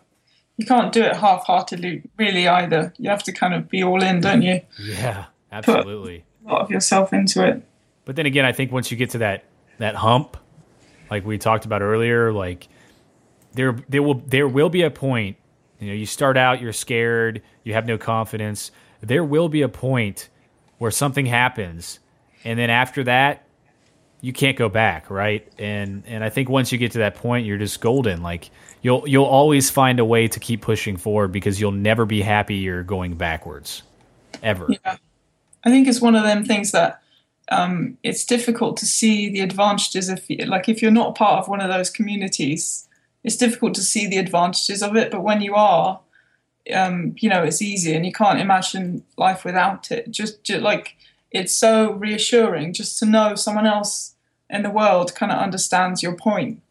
you 0.57 0.65
can't 0.65 0.91
do 0.91 1.03
it 1.03 1.15
half 1.15 1.45
heartedly, 1.45 2.03
really, 2.17 2.47
either. 2.47 2.93
You 2.97 3.09
have 3.09 3.23
to 3.23 3.31
kind 3.31 3.53
of 3.53 3.69
be 3.69 3.83
all 3.83 4.01
in, 4.01 4.21
don't 4.21 4.41
you? 4.41 4.61
Yeah, 4.79 5.25
absolutely. 5.51 6.25
A 6.45 6.51
lot 6.51 6.61
of 6.61 6.71
yourself 6.71 7.13
into 7.13 7.47
it. 7.47 7.63
But 8.05 8.15
then 8.15 8.25
again, 8.25 8.45
I 8.45 8.51
think 8.51 8.71
once 8.71 8.89
you 8.89 8.97
get 8.97 9.11
to 9.11 9.19
that 9.19 9.43
that 9.79 9.95
hump, 9.95 10.37
like 11.11 11.25
we 11.25 11.37
talked 11.37 11.65
about 11.65 11.81
earlier, 11.81 12.31
like 12.31 12.67
there 13.53 13.77
there 13.89 14.01
will 14.01 14.15
there 14.25 14.47
will 14.47 14.69
be 14.69 14.81
a 14.83 14.89
point. 14.89 15.37
You 15.79 15.89
know, 15.89 15.93
you 15.93 16.05
start 16.05 16.37
out, 16.37 16.59
you're 16.61 16.73
scared, 16.73 17.43
you 17.63 17.73
have 17.73 17.85
no 17.85 17.97
confidence. 17.97 18.71
There 19.01 19.23
will 19.23 19.49
be 19.49 19.61
a 19.61 19.69
point 19.69 20.29
where 20.79 20.89
something 20.89 21.27
happens, 21.27 21.99
and 22.43 22.57
then 22.57 22.69
after 22.69 23.03
that, 23.03 23.46
you 24.21 24.33
can't 24.33 24.57
go 24.57 24.69
back, 24.69 25.09
right? 25.09 25.47
And 25.59 26.03
and 26.07 26.23
I 26.23 26.29
think 26.29 26.49
once 26.49 26.71
you 26.71 26.77
get 26.77 26.91
to 26.93 26.99
that 26.99 27.15
point, 27.15 27.45
you're 27.45 27.57
just 27.57 27.79
golden. 27.81 28.21
Like 28.21 28.49
you'll 28.81 29.07
you'll 29.07 29.25
always 29.25 29.69
find 29.69 29.99
a 29.99 30.05
way 30.05 30.27
to 30.27 30.39
keep 30.39 30.61
pushing 30.61 30.97
forward 30.97 31.31
because 31.31 31.59
you'll 31.61 31.71
never 31.71 32.05
be 32.05 32.21
happy 32.21 32.55
you're 32.55 32.83
going 32.83 33.15
backwards, 33.15 33.83
ever. 34.41 34.67
Yeah. 34.69 34.97
I 35.63 35.69
think 35.69 35.87
it's 35.87 36.01
one 36.01 36.15
of 36.15 36.23
them 36.23 36.45
things 36.45 36.71
that 36.71 37.01
um, 37.49 37.97
it's 38.03 38.25
difficult 38.25 38.77
to 38.77 38.85
see 38.85 39.29
the 39.29 39.41
advantages 39.41 40.09
you- 40.27 40.45
like, 40.45 40.69
if 40.69 40.81
you're 40.81 40.91
not 40.91 41.15
part 41.15 41.39
of 41.39 41.47
one 41.47 41.61
of 41.61 41.69
those 41.69 41.89
communities, 41.89 42.87
it's 43.23 43.35
difficult 43.35 43.73
to 43.75 43.81
see 43.81 44.07
the 44.07 44.17
advantages 44.17 44.81
of 44.81 44.95
it. 44.95 45.11
But 45.11 45.23
when 45.23 45.41
you 45.41 45.55
are, 45.55 45.99
um, 46.73 47.15
you 47.17 47.29
know, 47.29 47.43
it's 47.43 47.61
easy, 47.61 47.93
and 47.93 48.05
you 48.05 48.11
can't 48.11 48.39
imagine 48.39 49.03
life 49.17 49.45
without 49.45 49.91
it. 49.91 50.11
Just, 50.11 50.43
just 50.43 50.61
like 50.61 50.95
it's 51.31 51.55
so 51.55 51.91
reassuring 51.93 52.73
just 52.73 52.97
to 52.99 53.05
know 53.05 53.35
someone 53.35 53.65
else 53.65 54.15
in 54.49 54.63
the 54.63 54.69
world 54.69 55.13
kind 55.15 55.31
of 55.31 55.39
understands 55.39 56.01
your 56.01 56.15
point. 56.15 56.61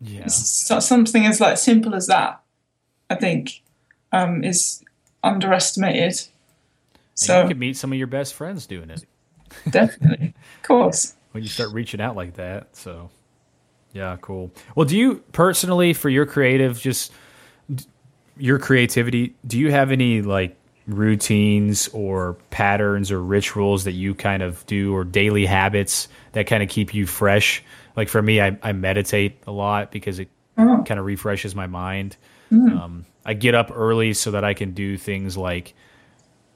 Yeah. 0.00 0.26
So- 0.26 0.80
something 0.80 1.24
as 1.24 1.40
like 1.40 1.58
simple 1.58 1.94
as 1.94 2.06
that. 2.08 2.40
I 3.10 3.14
think 3.16 3.62
um, 4.12 4.42
is 4.44 4.82
underestimated. 5.22 6.02
And 6.02 6.20
So 7.14 7.42
you 7.42 7.48
could 7.48 7.58
meet 7.58 7.76
some 7.76 7.92
of 7.92 7.98
your 7.98 8.06
best 8.06 8.34
friends 8.34 8.66
doing 8.66 8.90
it. 8.90 9.04
definitely, 9.70 10.34
of 10.56 10.62
course. 10.62 11.14
when 11.32 11.42
you 11.42 11.48
start 11.48 11.72
reaching 11.72 12.00
out 12.00 12.16
like 12.16 12.34
that. 12.34 12.74
So, 12.76 13.10
yeah, 13.92 14.16
cool. 14.20 14.50
Well, 14.74 14.86
do 14.86 14.96
you 14.96 15.22
personally, 15.32 15.92
for 15.92 16.08
your 16.08 16.26
creative, 16.26 16.80
just 16.80 17.12
your 18.36 18.58
creativity, 18.58 19.34
do 19.46 19.58
you 19.58 19.70
have 19.70 19.92
any 19.92 20.22
like 20.22 20.56
routines 20.86 21.88
or 21.88 22.34
patterns 22.50 23.10
or 23.10 23.22
rituals 23.22 23.84
that 23.84 23.92
you 23.92 24.14
kind 24.14 24.42
of 24.42 24.64
do 24.66 24.94
or 24.94 25.04
daily 25.04 25.46
habits 25.46 26.08
that 26.32 26.46
kind 26.46 26.62
of 26.62 26.68
keep 26.68 26.94
you 26.94 27.06
fresh? 27.06 27.62
Like 27.96 28.08
for 28.08 28.20
me, 28.20 28.40
I, 28.40 28.56
I 28.62 28.72
meditate 28.72 29.38
a 29.46 29.52
lot 29.52 29.90
because 29.90 30.18
it 30.18 30.28
Oh. 30.56 30.84
kind 30.86 31.00
of 31.00 31.06
refreshes 31.06 31.56
my 31.56 31.66
mind. 31.66 32.16
Um, 32.52 33.04
I 33.24 33.34
get 33.34 33.56
up 33.56 33.72
early 33.74 34.12
so 34.14 34.30
that 34.30 34.44
I 34.44 34.54
can 34.54 34.70
do 34.72 34.96
things 34.96 35.36
like 35.36 35.74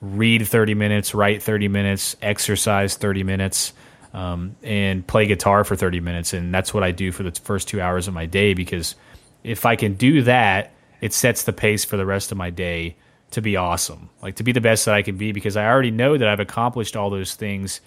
read 0.00 0.46
30 0.46 0.74
minutes, 0.74 1.14
write 1.14 1.42
30 1.42 1.66
minutes, 1.66 2.14
exercise 2.22 2.94
30 2.94 3.24
minutes, 3.24 3.72
um, 4.14 4.54
and 4.62 5.04
play 5.04 5.26
guitar 5.26 5.64
for 5.64 5.74
30 5.74 5.98
minutes. 5.98 6.32
And 6.32 6.54
that's 6.54 6.72
what 6.72 6.84
I 6.84 6.92
do 6.92 7.10
for 7.10 7.24
the 7.24 7.32
first 7.32 7.66
two 7.66 7.80
hours 7.80 8.06
of 8.06 8.14
my 8.14 8.26
day 8.26 8.54
because 8.54 8.94
if 9.42 9.66
I 9.66 9.74
can 9.74 9.94
do 9.94 10.22
that, 10.22 10.72
it 11.00 11.12
sets 11.12 11.42
the 11.42 11.52
pace 11.52 11.84
for 11.84 11.96
the 11.96 12.06
rest 12.06 12.30
of 12.30 12.38
my 12.38 12.50
day 12.50 12.94
to 13.32 13.42
be 13.42 13.56
awesome, 13.56 14.08
like 14.22 14.36
to 14.36 14.42
be 14.42 14.52
the 14.52 14.60
best 14.60 14.84
that 14.86 14.94
I 14.94 15.02
can 15.02 15.16
be 15.16 15.32
because 15.32 15.56
I 15.56 15.66
already 15.66 15.90
know 15.90 16.16
that 16.16 16.28
I've 16.28 16.40
accomplished 16.40 16.96
all 16.96 17.10
those 17.10 17.34
things 17.34 17.80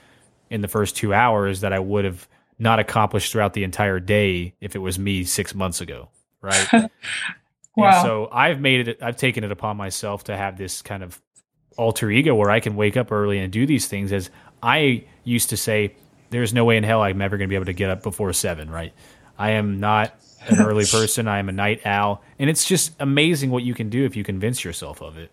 in 0.49 0.61
the 0.61 0.67
first 0.67 0.95
two 0.95 1.13
hours 1.13 1.61
that 1.61 1.73
I 1.73 1.79
would 1.79 2.05
have 2.05 2.27
not 2.59 2.79
accomplished 2.79 3.31
throughout 3.31 3.53
the 3.53 3.63
entire 3.63 3.99
day 3.99 4.53
if 4.61 4.75
it 4.75 4.79
was 4.79 4.99
me 4.99 5.23
six 5.23 5.55
months 5.55 5.81
ago, 5.81 6.09
right? 6.41 6.67
And 6.73 6.89
Wow. 7.85 8.03
so 8.03 8.29
I've 8.33 8.59
made 8.59 8.87
it. 8.89 9.01
I've 9.01 9.15
taken 9.15 9.45
it 9.45 9.51
upon 9.51 9.77
myself 9.77 10.25
to 10.25 10.35
have 10.35 10.57
this 10.57 10.81
kind 10.81 11.03
of 11.03 11.21
alter 11.77 12.11
ego 12.11 12.35
where 12.35 12.51
I 12.51 12.59
can 12.59 12.75
wake 12.75 12.97
up 12.97 13.13
early 13.13 13.39
and 13.39 13.51
do 13.51 13.65
these 13.65 13.87
things. 13.87 14.11
As 14.11 14.29
I 14.61 15.05
used 15.23 15.49
to 15.51 15.57
say, 15.57 15.95
there's 16.31 16.53
no 16.53 16.65
way 16.65 16.75
in 16.75 16.83
hell 16.83 17.01
I'm 17.01 17.21
ever 17.21 17.37
going 17.37 17.47
to 17.47 17.49
be 17.49 17.55
able 17.55 17.65
to 17.67 17.73
get 17.73 17.89
up 17.89 18.03
before 18.03 18.33
seven. 18.33 18.69
Right? 18.69 18.91
I 19.39 19.51
am 19.51 19.79
not 19.79 20.13
an 20.47 20.59
early 20.59 20.85
person. 20.91 21.27
I 21.27 21.39
am 21.39 21.49
a 21.49 21.51
night 21.51 21.81
owl, 21.85 22.21
and 22.39 22.49
it's 22.49 22.65
just 22.65 22.93
amazing 22.99 23.51
what 23.51 23.63
you 23.63 23.73
can 23.73 23.89
do 23.89 24.05
if 24.05 24.15
you 24.15 24.23
convince 24.23 24.63
yourself 24.63 25.01
of 25.01 25.17
it. 25.17 25.31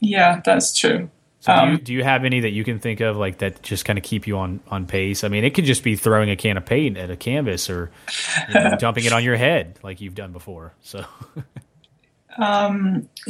Yeah, 0.00 0.40
that's 0.44 0.76
true. 0.76 1.10
So 1.40 1.52
do, 1.52 1.60
you, 1.60 1.72
Um, 1.72 1.80
do 1.82 1.92
you 1.92 2.04
have 2.04 2.24
any 2.24 2.40
that 2.40 2.50
you 2.50 2.62
can 2.62 2.78
think 2.78 3.00
of 3.00 3.16
like 3.16 3.38
that 3.38 3.62
just 3.62 3.84
kind 3.84 3.98
of 3.98 4.04
keep 4.04 4.26
you 4.26 4.38
on 4.38 4.60
on 4.68 4.86
pace? 4.86 5.24
I 5.24 5.28
mean, 5.28 5.44
it 5.44 5.54
could 5.54 5.64
just 5.64 5.82
be 5.82 5.96
throwing 5.96 6.30
a 6.30 6.36
can 6.36 6.56
of 6.56 6.64
paint 6.64 6.96
at 6.96 7.10
a 7.10 7.16
canvas 7.16 7.68
or 7.68 7.90
you 8.48 8.54
know, 8.54 8.76
dumping 8.78 9.04
it 9.04 9.12
on 9.12 9.24
your 9.24 9.36
head 9.36 9.78
like 9.82 10.00
you've 10.00 10.14
done 10.14 10.32
before. 10.32 10.72
So 10.82 11.04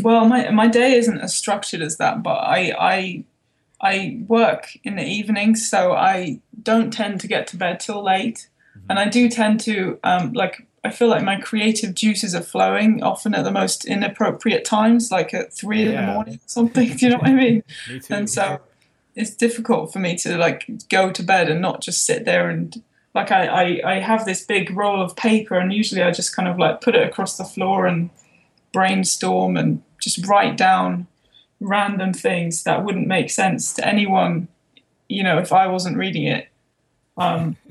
Well, 0.02 0.26
my 0.26 0.50
my 0.50 0.68
day 0.68 0.94
isn't 0.94 1.18
as 1.18 1.34
structured 1.34 1.80
as 1.82 1.96
that, 1.96 2.22
but 2.22 2.36
I 2.36 2.74
I 2.78 3.24
I 3.80 4.20
work 4.28 4.76
in 4.84 4.96
the 4.96 5.04
evenings, 5.04 5.68
so 5.68 5.92
I 5.92 6.40
don't 6.62 6.92
tend 6.92 7.20
to 7.20 7.26
get 7.26 7.46
to 7.48 7.56
bed 7.56 7.80
till 7.80 8.04
late, 8.04 8.48
and 8.88 8.98
I 8.98 9.08
do 9.08 9.28
tend 9.28 9.60
to 9.60 9.98
um, 10.04 10.32
like. 10.32 10.66
I 10.84 10.90
feel 10.90 11.08
like 11.08 11.22
my 11.22 11.36
creative 11.40 11.94
juices 11.94 12.34
are 12.34 12.42
flowing 12.42 13.02
often 13.02 13.34
at 13.34 13.44
the 13.44 13.52
most 13.52 13.84
inappropriate 13.84 14.64
times, 14.64 15.12
like 15.12 15.32
at 15.32 15.52
three 15.52 15.82
in 15.82 15.94
the 15.94 16.02
morning 16.02 16.34
or 16.34 16.46
something. 16.46 16.88
Do 16.96 17.06
you 17.06 17.12
know 17.12 17.18
what 17.18 17.28
I 17.28 17.34
mean? 17.34 17.62
Me 17.88 18.00
too. 18.00 18.14
and 18.14 18.28
so 18.28 18.60
it's 19.14 19.34
difficult 19.34 19.92
for 19.92 19.98
me 19.98 20.16
to 20.16 20.36
like 20.38 20.88
go 20.88 21.10
to 21.12 21.22
bed 21.22 21.50
and 21.50 21.60
not 21.60 21.82
just 21.82 22.04
sit 22.04 22.24
there 22.24 22.48
and 22.48 22.82
like 23.14 23.30
I, 23.30 23.46
I, 23.46 23.92
I 23.92 23.98
have 24.00 24.24
this 24.24 24.42
big 24.44 24.74
roll 24.74 25.02
of 25.02 25.14
paper 25.14 25.56
and 25.56 25.72
usually 25.72 26.02
I 26.02 26.10
just 26.10 26.34
kind 26.34 26.48
of 26.48 26.58
like 26.58 26.80
put 26.80 26.94
it 26.94 27.06
across 27.06 27.36
the 27.36 27.44
floor 27.44 27.86
and 27.86 28.10
brainstorm 28.72 29.56
and 29.56 29.82
just 30.00 30.26
write 30.26 30.56
down 30.56 31.06
random 31.60 32.12
things 32.12 32.64
that 32.64 32.84
wouldn't 32.84 33.06
make 33.06 33.30
sense 33.30 33.72
to 33.74 33.86
anyone, 33.86 34.48
you 35.08 35.22
know, 35.22 35.38
if 35.38 35.52
I 35.52 35.66
wasn't 35.66 35.96
reading 35.96 36.26
it. 36.26 36.48
Um, 37.16 37.56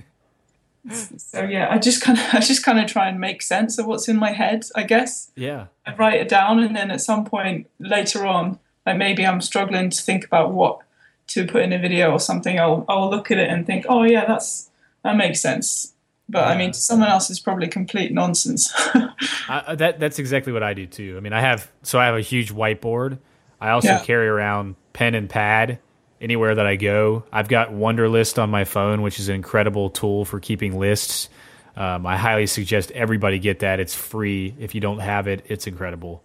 so 1.18 1.44
yeah, 1.44 1.68
I 1.70 1.78
just 1.78 2.02
kind 2.02 2.18
of 2.18 2.26
I 2.34 2.40
just 2.40 2.64
kind 2.64 2.80
of 2.80 2.88
try 2.88 3.08
and 3.10 3.20
make 3.20 3.42
sense 3.42 3.78
of 3.78 3.86
what's 3.86 4.08
in 4.08 4.18
my 4.18 4.32
head, 4.32 4.66
I 4.76 4.84
guess. 4.84 5.32
yeah. 5.36 5.68
I 5.86 5.96
write 5.96 6.20
it 6.22 6.30
down, 6.30 6.60
and 6.60 6.76
then 6.76 6.92
at 6.92 7.02
some 7.02 7.26
point 7.26 7.68
later 7.80 8.26
on, 8.26 8.60
like 8.86 8.98
maybe 8.98 9.26
I'm 9.26 9.42
struggling 9.42 9.90
to 9.90 10.02
think 10.02 10.26
about 10.26 10.52
what 10.54 10.80
to 11.28 11.46
put 11.46 11.62
in 11.64 11.74
a 11.74 11.80
video 11.80 12.12
or 12.12 12.20
something. 12.20 12.60
I'll 12.60 12.86
I'll 12.90 13.10
look 13.10 13.32
at 13.32 13.38
it 13.38 13.50
and 13.50 13.66
think, 13.66 13.86
oh 13.90 14.04
yeah, 14.04 14.26
that's 14.26 14.70
that 15.04 15.16
makes 15.16 15.40
sense. 15.42 15.94
But 16.30 16.46
I 16.48 16.56
mean, 16.58 16.72
to 16.72 16.80
someone 16.80 17.10
else, 17.10 17.30
it's 17.30 17.40
probably 17.40 17.68
complete 17.68 18.14
nonsense. 18.14 18.72
I, 19.50 19.76
that 19.76 20.00
that's 20.00 20.18
exactly 20.18 20.54
what 20.54 20.64
I 20.64 20.74
do 20.74 20.86
too. 20.86 21.16
I 21.18 21.20
mean, 21.20 21.34
I 21.34 21.42
have 21.42 21.70
so 21.84 22.00
I 22.00 22.06
have 22.06 22.16
a 22.16 22.22
huge 22.22 22.54
whiteboard. 22.54 23.18
I 23.60 23.72
also 23.72 23.90
Yeah. 23.90 24.00
carry 24.00 24.28
around 24.28 24.76
pen 24.94 25.14
and 25.14 25.30
pad 25.30 25.80
anywhere 26.22 26.55
that 26.55 26.65
I 26.65 26.76
go. 26.78 27.24
I've 27.32 27.47
got 27.49 27.72
Wunderlist 27.72 28.41
on 28.41 28.49
my 28.49 28.63
phone, 28.63 29.01
which 29.01 29.19
is 29.19 29.28
an 29.28 29.36
incredible 29.36 29.89
tool 29.89 30.24
for 30.24 30.39
keeping 30.39 30.78
lists. 30.80 31.28
Um, 31.76 32.05
I 32.05 32.17
highly 32.17 32.47
suggest 32.47 32.91
everybody 32.91 33.39
get 33.39 33.59
that. 33.59 33.80
It's 33.80 33.95
free. 33.95 34.53
If 34.59 34.76
you 34.76 34.82
don't 34.82 34.99
have 34.99 35.28
it, 35.28 35.45
it's 35.49 35.67
incredible. 35.67 36.22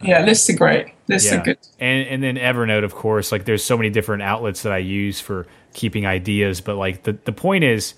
yeah, 0.00 0.24
lists 0.24 0.50
are 0.50 0.56
great. 0.56 0.88
Lists 1.08 1.30
Yeah. 1.30 1.40
are 1.40 1.44
good. 1.44 1.58
And 1.78 2.08
and 2.08 2.22
then 2.22 2.36
Evernote, 2.36 2.84
of 2.84 2.94
course. 2.94 3.30
Like 3.32 3.44
there's 3.44 3.62
so 3.64 3.76
many 3.76 3.90
different 3.90 4.22
outlets 4.22 4.62
that 4.62 4.72
I 4.72 4.78
use 4.78 5.20
for 5.20 5.46
keeping 5.74 6.06
ideas. 6.06 6.60
But 6.60 6.76
like 6.76 7.04
the 7.04 7.12
the 7.24 7.32
point 7.32 7.64
is, 7.64 7.94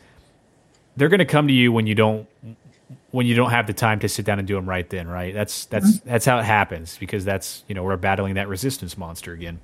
they're 0.97 1.09
going 1.09 1.19
to 1.21 1.25
come 1.25 1.49
to 1.49 1.55
you 1.55 1.73
when 1.73 1.87
you 1.87 1.95
don't 1.95 2.29
when 3.11 3.27
you 3.27 3.35
don't 3.35 3.51
have 3.51 3.67
the 3.67 3.73
time 3.73 4.01
to 4.01 4.09
sit 4.09 4.25
down 4.27 4.39
and 4.39 4.47
do 4.47 4.55
them 4.55 4.69
right 4.69 4.89
then, 4.91 5.09
right? 5.09 5.33
That's 5.33 5.65
that's 5.67 6.01
that's 6.01 6.25
how 6.27 6.39
it 6.41 6.45
happens 6.45 6.99
because 6.99 7.25
that's 7.25 7.65
you 7.69 7.75
know 7.75 7.83
we're 7.85 7.97
battling 7.97 8.35
that 8.35 8.49
resistance 8.49 8.99
monster 8.99 9.33
again. 9.33 9.61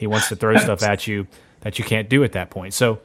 He 0.00 0.06
wants 0.06 0.30
to 0.30 0.36
throw 0.36 0.56
stuff 0.56 0.82
at 0.82 1.06
you 1.06 1.26
that 1.60 1.78
you 1.78 1.84
can't 1.84 2.08
do 2.08 2.24
at 2.24 2.32
that 2.32 2.48
point. 2.48 2.72
So 2.72 3.00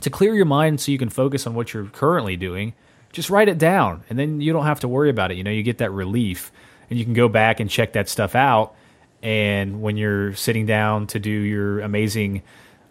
to 0.00 0.08
clear 0.08 0.34
your 0.34 0.46
mind 0.46 0.80
so 0.80 0.90
you 0.90 0.96
can 0.96 1.10
focus 1.10 1.46
on 1.46 1.54
what 1.54 1.74
you're 1.74 1.84
currently 1.84 2.36
doing, 2.36 2.72
just 3.12 3.28
write 3.28 3.50
it 3.50 3.58
down 3.58 4.02
and 4.08 4.18
then 4.18 4.40
you 4.40 4.50
don't 4.50 4.64
have 4.64 4.80
to 4.80 4.88
worry 4.88 5.10
about 5.10 5.30
it. 5.30 5.36
You 5.36 5.44
know, 5.44 5.50
you 5.50 5.62
get 5.62 5.76
that 5.78 5.92
relief 5.92 6.50
and 6.88 6.98
you 6.98 7.04
can 7.04 7.12
go 7.12 7.28
back 7.28 7.60
and 7.60 7.68
check 7.68 7.92
that 7.92 8.08
stuff 8.08 8.34
out. 8.34 8.74
And 9.22 9.82
when 9.82 9.98
you're 9.98 10.32
sitting 10.32 10.64
down 10.64 11.06
to 11.08 11.20
do 11.20 11.30
your 11.30 11.80
amazing 11.80 12.42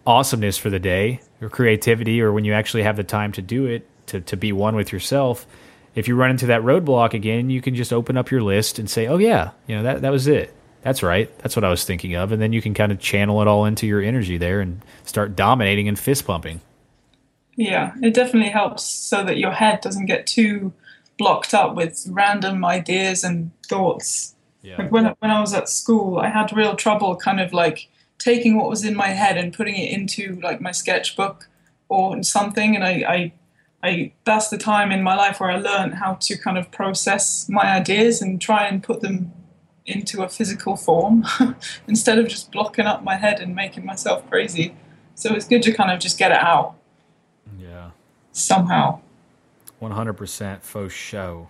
awesomeness 0.06 0.56
for 0.56 0.70
the 0.70 0.78
day, 0.78 1.20
your 1.40 1.50
creativity, 1.50 2.22
or 2.22 2.32
when 2.32 2.44
you 2.44 2.52
actually 2.52 2.84
have 2.84 2.96
the 2.96 3.02
time 3.02 3.32
to 3.32 3.42
do 3.42 3.66
it, 3.66 3.88
to, 4.06 4.20
to 4.20 4.36
be 4.36 4.52
one 4.52 4.76
with 4.76 4.92
yourself, 4.92 5.48
if 5.96 6.06
you 6.06 6.14
run 6.14 6.30
into 6.30 6.46
that 6.46 6.62
roadblock 6.62 7.12
again, 7.12 7.50
you 7.50 7.60
can 7.60 7.74
just 7.74 7.92
open 7.92 8.16
up 8.16 8.30
your 8.30 8.40
list 8.40 8.78
and 8.78 8.88
say, 8.88 9.08
oh, 9.08 9.18
yeah, 9.18 9.50
you 9.66 9.74
know, 9.74 9.82
that, 9.82 10.02
that 10.02 10.10
was 10.10 10.28
it. 10.28 10.54
That's 10.82 11.02
right. 11.02 11.36
That's 11.38 11.56
what 11.56 11.64
I 11.64 11.70
was 11.70 11.84
thinking 11.84 12.14
of. 12.14 12.32
And 12.32 12.42
then 12.42 12.52
you 12.52 12.60
can 12.60 12.74
kind 12.74 12.92
of 12.92 12.98
channel 12.98 13.40
it 13.40 13.48
all 13.48 13.64
into 13.64 13.86
your 13.86 14.02
energy 14.02 14.36
there 14.36 14.60
and 14.60 14.82
start 15.04 15.36
dominating 15.36 15.88
and 15.88 15.98
fist 15.98 16.26
pumping. 16.26 16.60
Yeah, 17.54 17.92
it 18.02 18.14
definitely 18.14 18.50
helps 18.50 18.84
so 18.84 19.22
that 19.24 19.38
your 19.38 19.52
head 19.52 19.80
doesn't 19.80 20.06
get 20.06 20.26
too 20.26 20.72
blocked 21.18 21.54
up 21.54 21.74
with 21.74 22.06
random 22.10 22.64
ideas 22.64 23.22
and 23.22 23.52
thoughts. 23.68 24.34
Yeah. 24.62 24.76
Like 24.78 24.90
when 24.90 25.14
when 25.18 25.30
I 25.30 25.40
was 25.40 25.54
at 25.54 25.68
school, 25.68 26.18
I 26.18 26.28
had 26.28 26.56
real 26.56 26.76
trouble 26.76 27.16
kind 27.16 27.40
of 27.40 27.52
like 27.52 27.88
taking 28.18 28.56
what 28.56 28.70
was 28.70 28.84
in 28.84 28.94
my 28.94 29.08
head 29.08 29.36
and 29.36 29.52
putting 29.52 29.76
it 29.76 29.92
into 29.92 30.40
like 30.40 30.60
my 30.60 30.72
sketchbook 30.72 31.48
or 31.88 32.22
something. 32.22 32.74
And 32.74 32.84
I, 32.84 32.90
I, 32.90 33.32
I 33.82 34.12
that's 34.24 34.48
the 34.48 34.58
time 34.58 34.92
in 34.92 35.02
my 35.02 35.14
life 35.14 35.40
where 35.40 35.50
I 35.50 35.58
learned 35.58 35.94
how 35.94 36.14
to 36.14 36.38
kind 36.38 36.56
of 36.56 36.70
process 36.70 37.48
my 37.48 37.64
ideas 37.64 38.22
and 38.22 38.40
try 38.40 38.66
and 38.66 38.82
put 38.82 39.00
them 39.00 39.32
into 39.86 40.22
a 40.22 40.28
physical 40.28 40.76
form 40.76 41.24
instead 41.88 42.18
of 42.18 42.28
just 42.28 42.52
blocking 42.52 42.86
up 42.86 43.02
my 43.02 43.16
head 43.16 43.40
and 43.40 43.54
making 43.54 43.84
myself 43.84 44.28
crazy. 44.30 44.74
So 45.14 45.34
it's 45.34 45.46
good 45.46 45.62
to 45.64 45.72
kind 45.72 45.90
of 45.90 46.00
just 46.00 46.18
get 46.18 46.30
it 46.32 46.38
out 46.38 46.74
Yeah. 47.58 47.90
somehow. 48.32 49.00
100% 49.80 50.62
faux 50.62 50.94
show. 50.94 51.48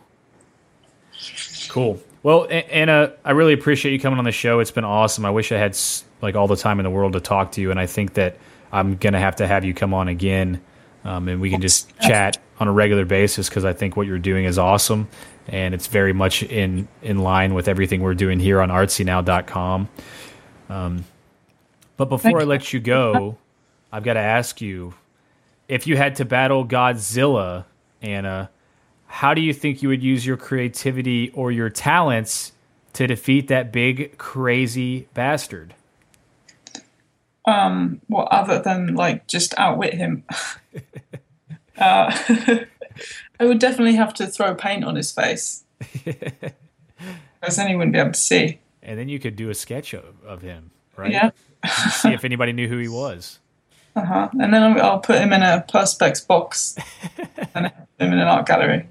Cool. 1.69 2.01
Well, 2.23 2.47
Anna, 2.51 3.13
I 3.25 3.33
really 3.33 3.53
appreciate 3.53 3.93
you 3.93 3.99
coming 4.01 4.19
on 4.19 4.25
the 4.25 4.33
show. 4.33 4.61
It's 4.61 4.71
been 4.71 4.85
awesome. 4.85 5.25
I 5.25 5.31
wish 5.31 5.53
I 5.53 5.59
had 5.59 5.77
like 6.21 6.35
all 6.35 6.47
the 6.47 6.57
time 6.57 6.79
in 6.81 6.85
the 6.85 6.91
world 6.91 7.13
to 7.15 7.21
talk 7.21 7.53
to 7.53 7.61
you, 7.61 7.71
and 7.71 7.79
I 7.79 7.87
think 7.87 8.15
that 8.15 8.37
I'm 8.73 8.97
gonna 8.97 9.19
have 9.19 9.37
to 9.37 9.47
have 9.47 9.65
you 9.65 9.75
come 9.75 9.93
on 9.93 10.09
again, 10.09 10.61
um, 11.05 11.29
and 11.29 11.41
we 11.41 11.51
can 11.51 11.61
just 11.61 11.93
chat 12.01 12.39
on 12.59 12.69
a 12.69 12.73
regular 12.73 13.05
basis 13.05 13.49
because 13.49 13.65
I 13.65 13.73
think 13.73 13.97
what 13.97 14.07
you're 14.07 14.19
doing 14.19 14.45
is 14.45 14.59
awesome, 14.59 15.09
and 15.49 15.75
it's 15.75 15.87
very 15.87 16.13
much 16.13 16.43
in 16.43 16.89
in 17.03 17.19
line 17.19 17.55
with 17.55 17.69
everything 17.69 18.03
we're 18.03 18.15
doing 18.15 18.39
here 18.41 18.61
on 18.61 18.69
ArtsyNow.com. 18.69 19.89
Um, 20.69 21.05
but 21.97 22.09
before 22.09 22.41
I 22.41 22.45
let 22.45 22.73
you 22.73 22.81
go, 22.81 23.37
I've 23.93 24.05
got 24.05 24.15
to 24.15 24.21
ask 24.21 24.61
you 24.61 24.95
if 25.69 25.87
you 25.87 25.97
had 25.97 26.17
to 26.17 26.25
battle 26.25 26.67
Godzilla, 26.67 27.65
Anna, 28.01 28.51
how 29.07 29.35
do 29.35 29.41
you 29.41 29.53
think 29.53 29.83
you 29.83 29.89
would 29.89 30.03
use 30.03 30.25
your 30.27 30.37
creativity 30.37 31.31
or 31.31 31.53
your 31.53 31.71
talents 31.71 32.53
to 32.95 33.07
defeat 33.07 33.49
that 33.49 33.73
big 33.73 34.19
crazy 34.19 35.09
bastard? 35.15 35.75
Um, 37.45 38.01
well, 38.09 38.29
other 38.31 38.61
than 38.61 38.95
like 38.95 39.27
just 39.27 39.55
outwit 39.59 39.95
him, 39.95 40.25
uh, 41.79 42.17
I 43.43 43.47
would 43.47 43.59
definitely 43.59 43.97
have 43.97 44.15
to 44.15 44.29
throw 44.29 44.55
paint 44.55 44.85
on 44.85 44.95
his 44.95 45.11
face, 45.11 45.65
because 46.05 47.57
then 47.57 47.67
he 47.67 47.75
wouldn't 47.75 47.93
be 47.93 47.99
able 47.99 48.13
to 48.13 48.19
see. 48.19 48.61
And 48.85 48.97
then 48.97 49.09
you 49.09 49.19
could 49.19 49.35
do 49.35 49.51
a 49.51 49.55
sketch 49.55 49.95
of, 49.95 50.05
of 50.25 50.43
him, 50.43 50.71
right? 50.97 51.11
Yeah. 51.11 51.31
See 51.91 52.13
if 52.13 52.25
anybody 52.25 52.53
knew 52.53 52.69
who 52.69 52.79
he 52.79 52.87
was. 52.87 53.41
Uh 53.97 54.05
huh. 54.05 54.29
And 54.39 54.55
then 54.55 54.63
I'll, 54.63 54.81
I'll 54.81 55.01
put 55.01 55.19
him 55.19 55.33
in 55.33 55.43
a 55.43 55.65
perspex 55.69 56.25
box 56.25 56.77
and 57.55 57.67
him 57.67 58.13
in 58.13 58.13
an 58.13 58.21
art 58.21 58.47
gallery. 58.47 58.87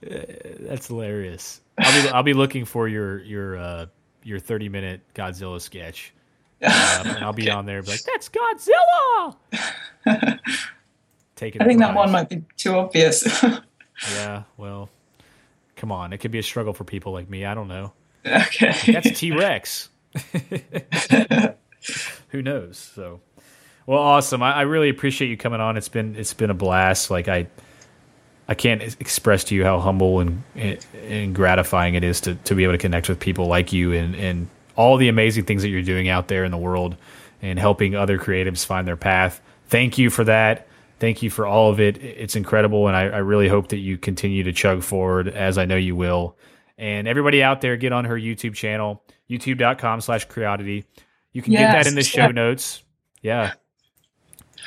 That's 0.00 0.86
hilarious. 0.86 1.60
I'll 1.76 2.02
be 2.02 2.08
I'll 2.08 2.22
be 2.22 2.34
looking 2.34 2.64
for 2.64 2.88
your 2.88 3.22
your 3.24 3.58
uh, 3.58 3.86
your 4.22 4.38
30 4.38 4.70
minute 4.70 5.02
Godzilla 5.14 5.60
sketch. 5.60 6.14
Uh, 6.62 7.02
and 7.04 7.18
I'll 7.18 7.34
be 7.34 7.50
on 7.50 7.66
there 7.66 7.76
and 7.78 7.84
be 7.84 7.92
like, 7.92 8.04
that's 8.04 8.30
Godzilla. 8.30 9.36
Take 11.36 11.54
it. 11.54 11.60
I 11.62 11.66
think 11.66 11.80
that 11.80 11.94
one 11.94 12.10
might 12.10 12.30
be 12.30 12.42
too 12.56 12.74
obvious. 12.76 13.44
Yeah, 14.12 14.42
well, 14.56 14.88
come 15.76 15.92
on. 15.92 16.12
It 16.12 16.18
could 16.18 16.30
be 16.30 16.38
a 16.38 16.42
struggle 16.42 16.72
for 16.72 16.84
people 16.84 17.12
like 17.12 17.28
me. 17.30 17.44
I 17.44 17.54
don't 17.54 17.68
know. 17.68 17.92
okay. 18.26 18.92
That's 18.92 19.18
T 19.18 19.32
Rex. 19.32 19.88
Who 22.28 22.42
knows? 22.42 22.78
So, 22.78 23.20
well, 23.86 24.00
awesome. 24.00 24.42
I, 24.42 24.52
I 24.54 24.62
really 24.62 24.88
appreciate 24.88 25.28
you 25.28 25.36
coming 25.36 25.60
on. 25.60 25.76
It's 25.76 25.88
been 25.88 26.16
it's 26.16 26.34
been 26.34 26.50
a 26.50 26.54
blast. 26.54 27.10
Like 27.10 27.28
I, 27.28 27.46
I 28.48 28.54
can't 28.54 28.82
express 28.82 29.44
to 29.44 29.54
you 29.54 29.64
how 29.64 29.78
humble 29.80 30.20
and 30.20 30.42
and 30.54 31.34
gratifying 31.34 31.94
it 31.94 32.04
is 32.04 32.20
to 32.22 32.34
to 32.34 32.54
be 32.54 32.64
able 32.64 32.74
to 32.74 32.78
connect 32.78 33.08
with 33.08 33.20
people 33.20 33.46
like 33.46 33.72
you 33.72 33.92
and 33.92 34.14
and 34.16 34.48
all 34.76 34.96
the 34.96 35.08
amazing 35.08 35.44
things 35.44 35.62
that 35.62 35.68
you're 35.68 35.82
doing 35.82 36.08
out 36.08 36.28
there 36.28 36.44
in 36.44 36.50
the 36.50 36.58
world 36.58 36.96
and 37.42 37.58
helping 37.58 37.94
other 37.94 38.18
creatives 38.18 38.64
find 38.64 38.86
their 38.86 38.96
path. 38.96 39.40
Thank 39.68 39.98
you 39.98 40.10
for 40.10 40.24
that. 40.24 40.65
Thank 40.98 41.22
you 41.22 41.30
for 41.30 41.46
all 41.46 41.70
of 41.70 41.78
it. 41.78 42.02
It's 42.02 42.36
incredible, 42.36 42.88
and 42.88 42.96
I, 42.96 43.02
I 43.02 43.18
really 43.18 43.48
hope 43.48 43.68
that 43.68 43.78
you 43.78 43.98
continue 43.98 44.42
to 44.44 44.52
chug 44.52 44.82
forward, 44.82 45.28
as 45.28 45.58
I 45.58 45.66
know 45.66 45.76
you 45.76 45.94
will. 45.94 46.36
And 46.78 47.06
everybody 47.06 47.42
out 47.42 47.60
there, 47.60 47.76
get 47.76 47.92
on 47.92 48.04
her 48.06 48.16
YouTube 48.16 48.54
channel, 48.54 49.02
youtube.com 49.28 50.00
slash 50.00 50.24
creoddity. 50.26 50.84
You 51.32 51.42
can 51.42 51.52
get 51.52 51.72
that 51.72 51.86
in 51.86 51.94
the 51.94 52.02
show 52.02 52.28
notes. 52.28 52.82
Yeah. 53.20 53.52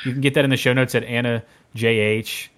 You 0.04 0.12
can 0.12 0.20
get 0.20 0.34
that 0.34 0.44
in 0.44 0.50
the 0.50 0.56
show 0.56 0.72
notes 0.72 0.94
at 0.94 1.04
Anna 1.04 1.42
JH 1.74 2.48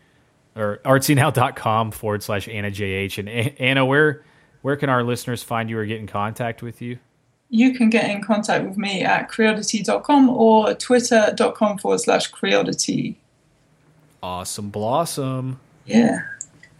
or 0.54 0.80
artsynow.com 0.84 1.92
forward 1.92 2.22
slash 2.22 2.48
Anna 2.48 2.70
JH. 2.70 3.18
And 3.18 3.28
Anna, 3.58 3.84
where 3.86 4.24
where 4.62 4.76
can 4.76 4.90
our 4.90 5.02
listeners 5.02 5.42
find 5.42 5.68
you 5.68 5.78
or 5.78 5.86
get 5.86 5.98
in 5.98 6.06
contact 6.06 6.62
with 6.62 6.82
you? 6.82 6.98
You 7.48 7.74
can 7.74 7.90
get 7.90 8.10
in 8.10 8.22
contact 8.22 8.66
with 8.66 8.78
me 8.78 9.02
at 9.02 9.30
creoddity.com 9.30 10.30
or 10.30 10.72
twitter.com 10.74 11.78
forward 11.78 12.00
slash 12.00 12.28
creoddity. 12.28 13.18
Awesome 14.22 14.70
blossom. 14.70 15.58
Yeah. 15.84 16.20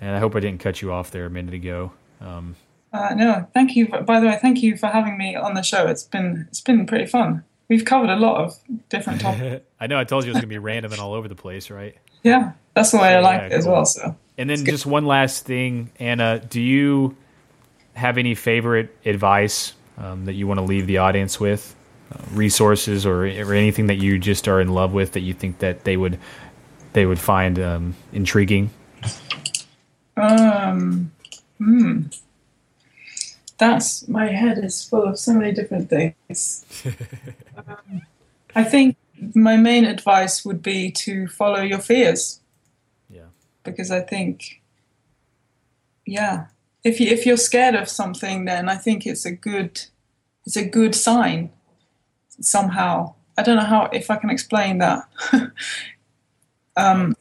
And 0.00 0.14
I 0.14 0.18
hope 0.18 0.34
I 0.36 0.40
didn't 0.40 0.60
cut 0.60 0.80
you 0.82 0.92
off 0.92 1.10
there 1.10 1.26
a 1.26 1.30
minute 1.30 1.54
ago. 1.54 1.92
Um, 2.20 2.56
Uh, 2.92 3.14
no, 3.14 3.48
thank 3.54 3.74
you. 3.74 3.86
For, 3.86 4.02
by 4.02 4.20
the 4.20 4.26
way, 4.26 4.38
thank 4.40 4.62
you 4.62 4.76
for 4.76 4.86
having 4.88 5.16
me 5.16 5.34
on 5.34 5.54
the 5.54 5.62
show. 5.62 5.86
It's 5.86 6.02
been 6.04 6.46
it's 6.48 6.60
been 6.60 6.86
pretty 6.86 7.06
fun. 7.06 7.42
we've 7.68 7.84
covered 7.84 8.10
a 8.10 8.16
lot 8.16 8.36
of 8.44 8.58
different 8.90 9.20
topics. 9.26 9.64
I 9.80 9.86
know 9.86 9.98
I 9.98 10.04
told 10.04 10.24
you 10.24 10.30
it 10.30 10.34
was 10.34 10.40
gonna 10.40 10.46
be 10.48 10.58
random 10.58 10.92
and 10.92 11.00
all 11.00 11.14
over 11.14 11.26
the 11.28 11.34
place, 11.34 11.70
right? 11.70 11.96
yeah, 12.22 12.52
that's 12.74 12.90
the 12.92 12.98
way 12.98 13.14
I 13.16 13.20
like 13.20 13.40
Yeah, 13.40 13.46
it 13.46 13.52
as 13.52 13.66
well. 13.66 13.84
So 13.86 14.14
And 14.38 14.48
then 14.50 14.64
just 14.64 14.86
one 14.86 15.06
last 15.06 15.44
thing, 15.44 15.90
Anna, 15.98 16.38
do 16.38 16.60
you 16.60 17.16
have 17.94 18.16
any 18.18 18.34
favorite 18.36 18.96
advice 19.04 19.72
um, 19.98 20.26
that 20.26 20.34
you 20.34 20.46
want 20.46 20.58
to 20.58 20.64
leave 20.64 20.86
the 20.86 20.98
audience 20.98 21.40
with? 21.40 21.74
Uh, 22.12 22.18
resources 22.32 23.04
or, 23.06 23.24
or 23.26 23.54
anything 23.54 23.86
that 23.88 23.96
you 23.96 24.18
just 24.18 24.46
are 24.46 24.60
in 24.60 24.68
love 24.68 24.92
with 24.92 25.12
that 25.12 25.20
you 25.20 25.32
think 25.34 25.58
that 25.60 25.84
they 25.84 25.96
would 25.96 26.18
they 26.92 27.06
would 27.06 27.18
find 27.18 27.58
um, 27.58 27.94
intriguing? 28.12 28.70
Um, 30.16 31.12
hmm. 31.58 32.02
That's 33.58 34.08
my 34.08 34.26
head 34.26 34.58
is 34.58 34.84
full 34.84 35.04
of 35.04 35.18
so 35.18 35.34
many 35.34 35.52
different 35.52 35.88
things. 35.88 36.64
um, 37.56 38.02
I 38.54 38.64
think 38.64 38.96
my 39.34 39.56
main 39.56 39.84
advice 39.84 40.44
would 40.44 40.62
be 40.62 40.90
to 40.90 41.28
follow 41.28 41.60
your 41.60 41.78
fears 41.78 42.40
Yeah. 43.08 43.26
because 43.62 43.90
I 43.90 44.00
think, 44.00 44.60
yeah, 46.04 46.46
if 46.82 46.98
you 46.98 47.06
if 47.06 47.24
you're 47.24 47.36
scared 47.36 47.76
of 47.76 47.88
something, 47.88 48.44
then 48.46 48.68
I 48.68 48.76
think 48.76 49.06
it's 49.06 49.24
a 49.24 49.30
good 49.32 49.80
it's 50.44 50.56
a 50.56 50.64
good 50.64 50.94
sign. 50.94 51.50
Somehow, 52.40 53.14
I 53.38 53.42
don't 53.42 53.56
know 53.56 53.62
how 53.64 53.84
if 53.92 54.10
I 54.10 54.16
can 54.16 54.30
explain 54.30 54.78
that. 54.78 55.04
um, 56.76 57.14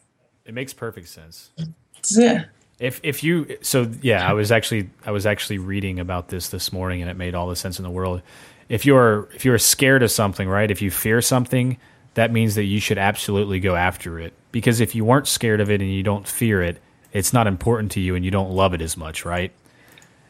It 0.46 0.54
makes 0.54 0.74
perfect 0.74 1.08
sense. 1.08 1.52
it. 1.58 2.46
If 2.80 3.00
if 3.04 3.24
you 3.24 3.58
so 3.62 3.92
yeah, 4.02 4.28
I 4.28 4.34
was 4.34 4.52
actually 4.52 4.90
I 5.06 5.12
was 5.12 5.26
actually 5.26 5.60
reading 5.60 6.00
about 6.00 6.30
this 6.30 6.50
this 6.50 6.74
morning, 6.74 7.02
and 7.02 7.12
it 7.12 7.16
made 7.18 7.36
all 7.36 7.48
the 7.48 7.56
sense 7.56 7.78
in 7.80 7.84
the 7.84 7.92
world. 7.92 8.22
If 8.70 8.86
you're 8.86 9.30
if 9.36 9.46
you're 9.46 9.58
scared 9.60 10.02
of 10.04 10.12
something, 10.12 10.48
right? 10.48 10.72
If 10.72 10.82
you 10.82 10.90
fear 10.90 11.22
something, 11.22 11.78
that 12.16 12.32
means 12.32 12.56
that 12.56 12.64
you 12.64 12.80
should 12.80 12.98
absolutely 12.98 13.60
go 13.60 13.76
after 13.76 14.20
it. 14.20 14.34
Because 14.52 14.80
if 14.80 14.96
you 14.96 15.06
weren't 15.06 15.28
scared 15.28 15.62
of 15.62 15.70
it 15.70 15.82
and 15.82 15.92
you 15.92 16.04
don't 16.04 16.28
fear 16.28 16.64
it, 16.64 16.82
it's 17.14 17.34
not 17.34 17.46
important 17.48 17.92
to 17.94 18.00
you, 18.00 18.16
and 18.16 18.26
you 18.26 18.32
don't 18.32 18.52
love 18.52 18.74
it 18.74 18.82
as 18.82 18.98
much, 18.98 19.26
right? 19.26 19.52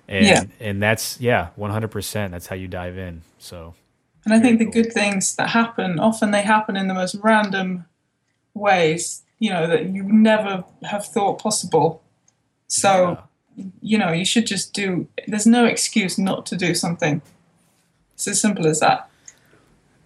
And 0.09 0.25
Yeah. 0.27 0.43
and 0.59 0.83
that's 0.83 1.21
yeah, 1.21 1.49
one 1.55 1.71
hundred 1.71 1.91
percent. 1.91 2.31
That's 2.33 2.47
how 2.47 2.55
you 2.55 2.67
dive 2.67 2.97
in. 2.97 3.21
So 3.39 3.75
And 4.25 4.33
I 4.33 4.39
think 4.41 4.59
the 4.59 4.65
cool. 4.65 4.73
good 4.83 4.91
things 4.91 5.35
that 5.37 5.49
happen, 5.49 5.99
often 5.99 6.31
they 6.31 6.41
happen 6.41 6.75
in 6.75 6.87
the 6.89 6.93
most 6.93 7.15
random 7.23 7.85
ways, 8.53 9.21
you 9.39 9.49
know, 9.49 9.67
that 9.67 9.85
you 9.89 10.03
never 10.03 10.63
have 10.83 11.05
thought 11.05 11.39
possible. 11.41 12.03
So, 12.67 13.19
you 13.81 13.97
know, 13.97 14.11
you 14.11 14.25
should 14.25 14.45
just 14.47 14.73
do, 14.73 15.07
there's 15.27 15.45
no 15.47 15.65
excuse 15.65 16.17
not 16.17 16.45
to 16.47 16.55
do 16.55 16.73
something. 16.73 17.21
It's 18.13 18.27
as 18.27 18.39
simple 18.39 18.67
as 18.67 18.79
that. 18.79 19.09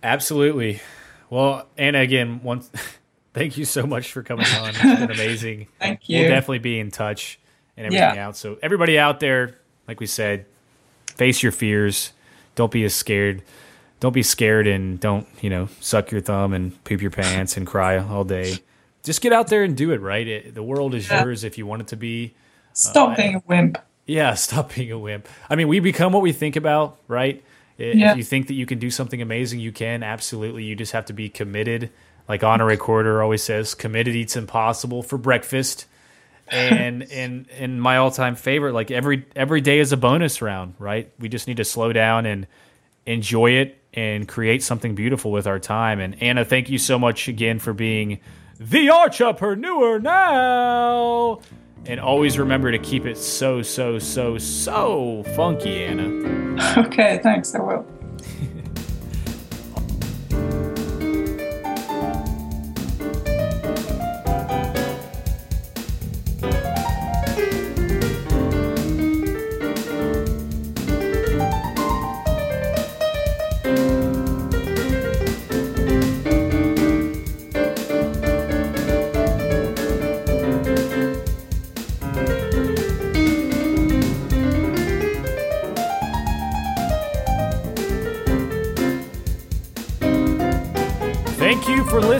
Absolutely. 0.03 0.81
Well, 1.29 1.67
Anna, 1.77 1.99
again, 1.99 2.41
once 2.43 2.69
thank 3.33 3.57
you 3.57 3.65
so 3.65 3.85
much 3.85 4.11
for 4.11 4.23
coming 4.23 4.45
on. 4.59 4.69
It's 4.69 4.81
been 4.81 5.11
amazing. 5.11 5.67
Thank 5.79 6.07
you. 6.09 6.21
We'll 6.21 6.29
definitely 6.29 6.59
be 6.59 6.79
in 6.79 6.91
touch 6.91 7.39
and 7.77 7.87
everything 7.87 8.15
Yeah. 8.15 8.27
out. 8.27 8.37
So 8.37 8.57
everybody 8.61 8.97
out 8.97 9.19
there, 9.19 9.55
like 9.87 9.99
we 9.99 10.05
said, 10.07 10.45
face 11.15 11.43
your 11.43 11.51
fears. 11.51 12.13
Don't 12.55 12.71
be 12.71 12.83
as 12.85 12.95
scared. 12.95 13.43
Don't 13.99 14.13
be 14.13 14.23
scared 14.23 14.67
and 14.67 14.99
don't, 14.99 15.25
you 15.41 15.49
know, 15.49 15.69
suck 15.79 16.11
your 16.11 16.21
thumb 16.21 16.53
and 16.53 16.81
poop 16.83 17.01
your 17.01 17.11
pants 17.11 17.57
and 17.57 17.65
cry 17.65 17.97
all 17.97 18.23
day. 18.23 18.57
Just 19.03 19.21
get 19.21 19.31
out 19.33 19.47
there 19.47 19.63
and 19.63 19.75
do 19.77 19.91
it, 19.91 20.01
right? 20.01 20.27
It, 20.27 20.53
the 20.55 20.63
world 20.63 20.93
is 20.93 21.09
Yeah. 21.09 21.23
yours 21.23 21.43
if 21.43 21.57
you 21.57 21.65
want 21.65 21.83
it 21.83 21.87
to 21.89 21.95
be. 21.95 22.33
Uh, 22.35 22.73
stop 22.73 23.09
I- 23.11 23.15
being 23.15 23.35
a 23.35 23.41
wimp. 23.47 23.77
Yeah, 24.05 24.33
stop 24.35 24.73
being 24.75 24.91
a 24.91 24.99
wimp. 24.99 25.27
I 25.49 25.55
mean, 25.55 25.67
we 25.67 25.79
become 25.79 26.11
what 26.13 26.21
we 26.21 26.31
think 26.33 26.55
about, 26.55 26.97
right? 27.07 27.43
I- 27.79 27.83
Yeah. 27.83 28.11
If 28.11 28.17
you 28.17 28.23
think 28.23 28.47
that 28.47 28.53
you 28.55 28.65
can 28.65 28.79
do 28.79 28.91
something 28.91 29.21
amazing, 29.21 29.59
you 29.59 29.71
can. 29.71 30.03
Absolutely. 30.03 30.63
You 30.65 30.75
just 30.75 30.91
have 30.91 31.05
to 31.05 31.13
be 31.13 31.29
committed. 31.29 31.89
Like 32.27 32.43
Honor 32.43 32.65
Recorder 32.65 33.21
always 33.23 33.43
says, 33.43 33.73
committed 33.75 34.15
eats 34.15 34.35
impossible 34.35 35.03
for 35.03 35.17
breakfast. 35.17 35.85
And 36.49 37.03
and 37.11 37.45
and 37.57 37.81
my 37.81 37.97
all 37.97 38.11
time 38.11 38.35
favorite, 38.35 38.73
like 38.73 38.91
every 38.91 39.25
every 39.35 39.61
day 39.61 39.79
is 39.79 39.91
a 39.93 39.97
bonus 39.97 40.41
round, 40.41 40.73
right? 40.79 41.11
We 41.19 41.29
just 41.29 41.47
need 41.47 41.57
to 41.57 41.65
slow 41.65 41.93
down 41.93 42.25
and 42.25 42.45
enjoy 43.05 43.51
it 43.51 43.77
and 43.95 44.27
create 44.27 44.61
something 44.61 44.93
beautiful 44.93 45.31
with 45.31 45.47
our 45.47 45.59
time. 45.59 45.99
And 45.99 46.21
Anna, 46.21 46.45
thank 46.45 46.69
you 46.69 46.77
so 46.77 46.99
much 46.99 47.27
again 47.27 47.59
for 47.59 47.73
being 47.73 48.19
the 48.59 48.89
entrepreneur 48.89 49.99
now. 49.99 51.39
And 51.85 51.99
always 51.99 52.37
remember 52.39 52.71
to 52.71 52.79
keep 52.79 53.05
it 53.05 53.17
so, 53.17 53.61
so, 53.61 53.99
so, 53.99 54.37
so 54.37 55.23
funky, 55.35 55.83
Anna. 55.83 56.55
Okay, 56.77 57.19
thanks, 57.21 57.53
I 57.53 57.59
will. 57.59 57.94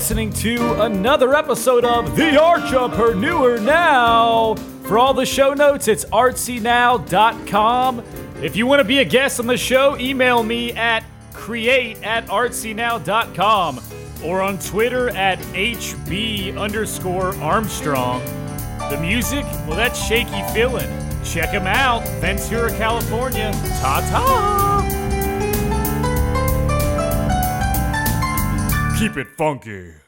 Listening 0.05 0.31
to 0.31 0.83
another 0.83 1.33
episode 1.33 1.83
of 1.83 2.15
The 2.15 2.37
Archpreneur 2.37 3.59
Now. 3.59 4.53
For 4.83 4.99
all 4.99 5.15
the 5.15 5.25
show 5.25 5.55
notes, 5.55 5.87
it's 5.87 6.05
artsynow.com. 6.05 8.03
If 8.39 8.55
you 8.55 8.67
want 8.67 8.81
to 8.81 8.83
be 8.83 8.99
a 8.99 9.03
guest 9.03 9.39
on 9.39 9.47
the 9.47 9.57
show, 9.57 9.97
email 9.97 10.43
me 10.43 10.73
at 10.73 11.03
create 11.33 12.03
at 12.03 12.27
artsynow.com 12.27 13.81
or 14.23 14.43
on 14.43 14.59
Twitter 14.59 15.09
at 15.09 15.39
HB 15.39 16.55
underscore 16.55 17.35
Armstrong. 17.37 18.23
The 18.91 18.99
music, 19.01 19.43
well, 19.65 19.75
that's 19.75 19.99
Shaky 19.99 20.43
Feeling. 20.53 20.87
Check 21.23 21.51
them 21.51 21.65
out, 21.65 22.07
Ventura, 22.21 22.69
California. 22.77 23.51
Ta 23.81 24.07
ta! 24.11 24.64
Keep 28.97 29.17
it 29.17 29.27
funky. 29.37 30.04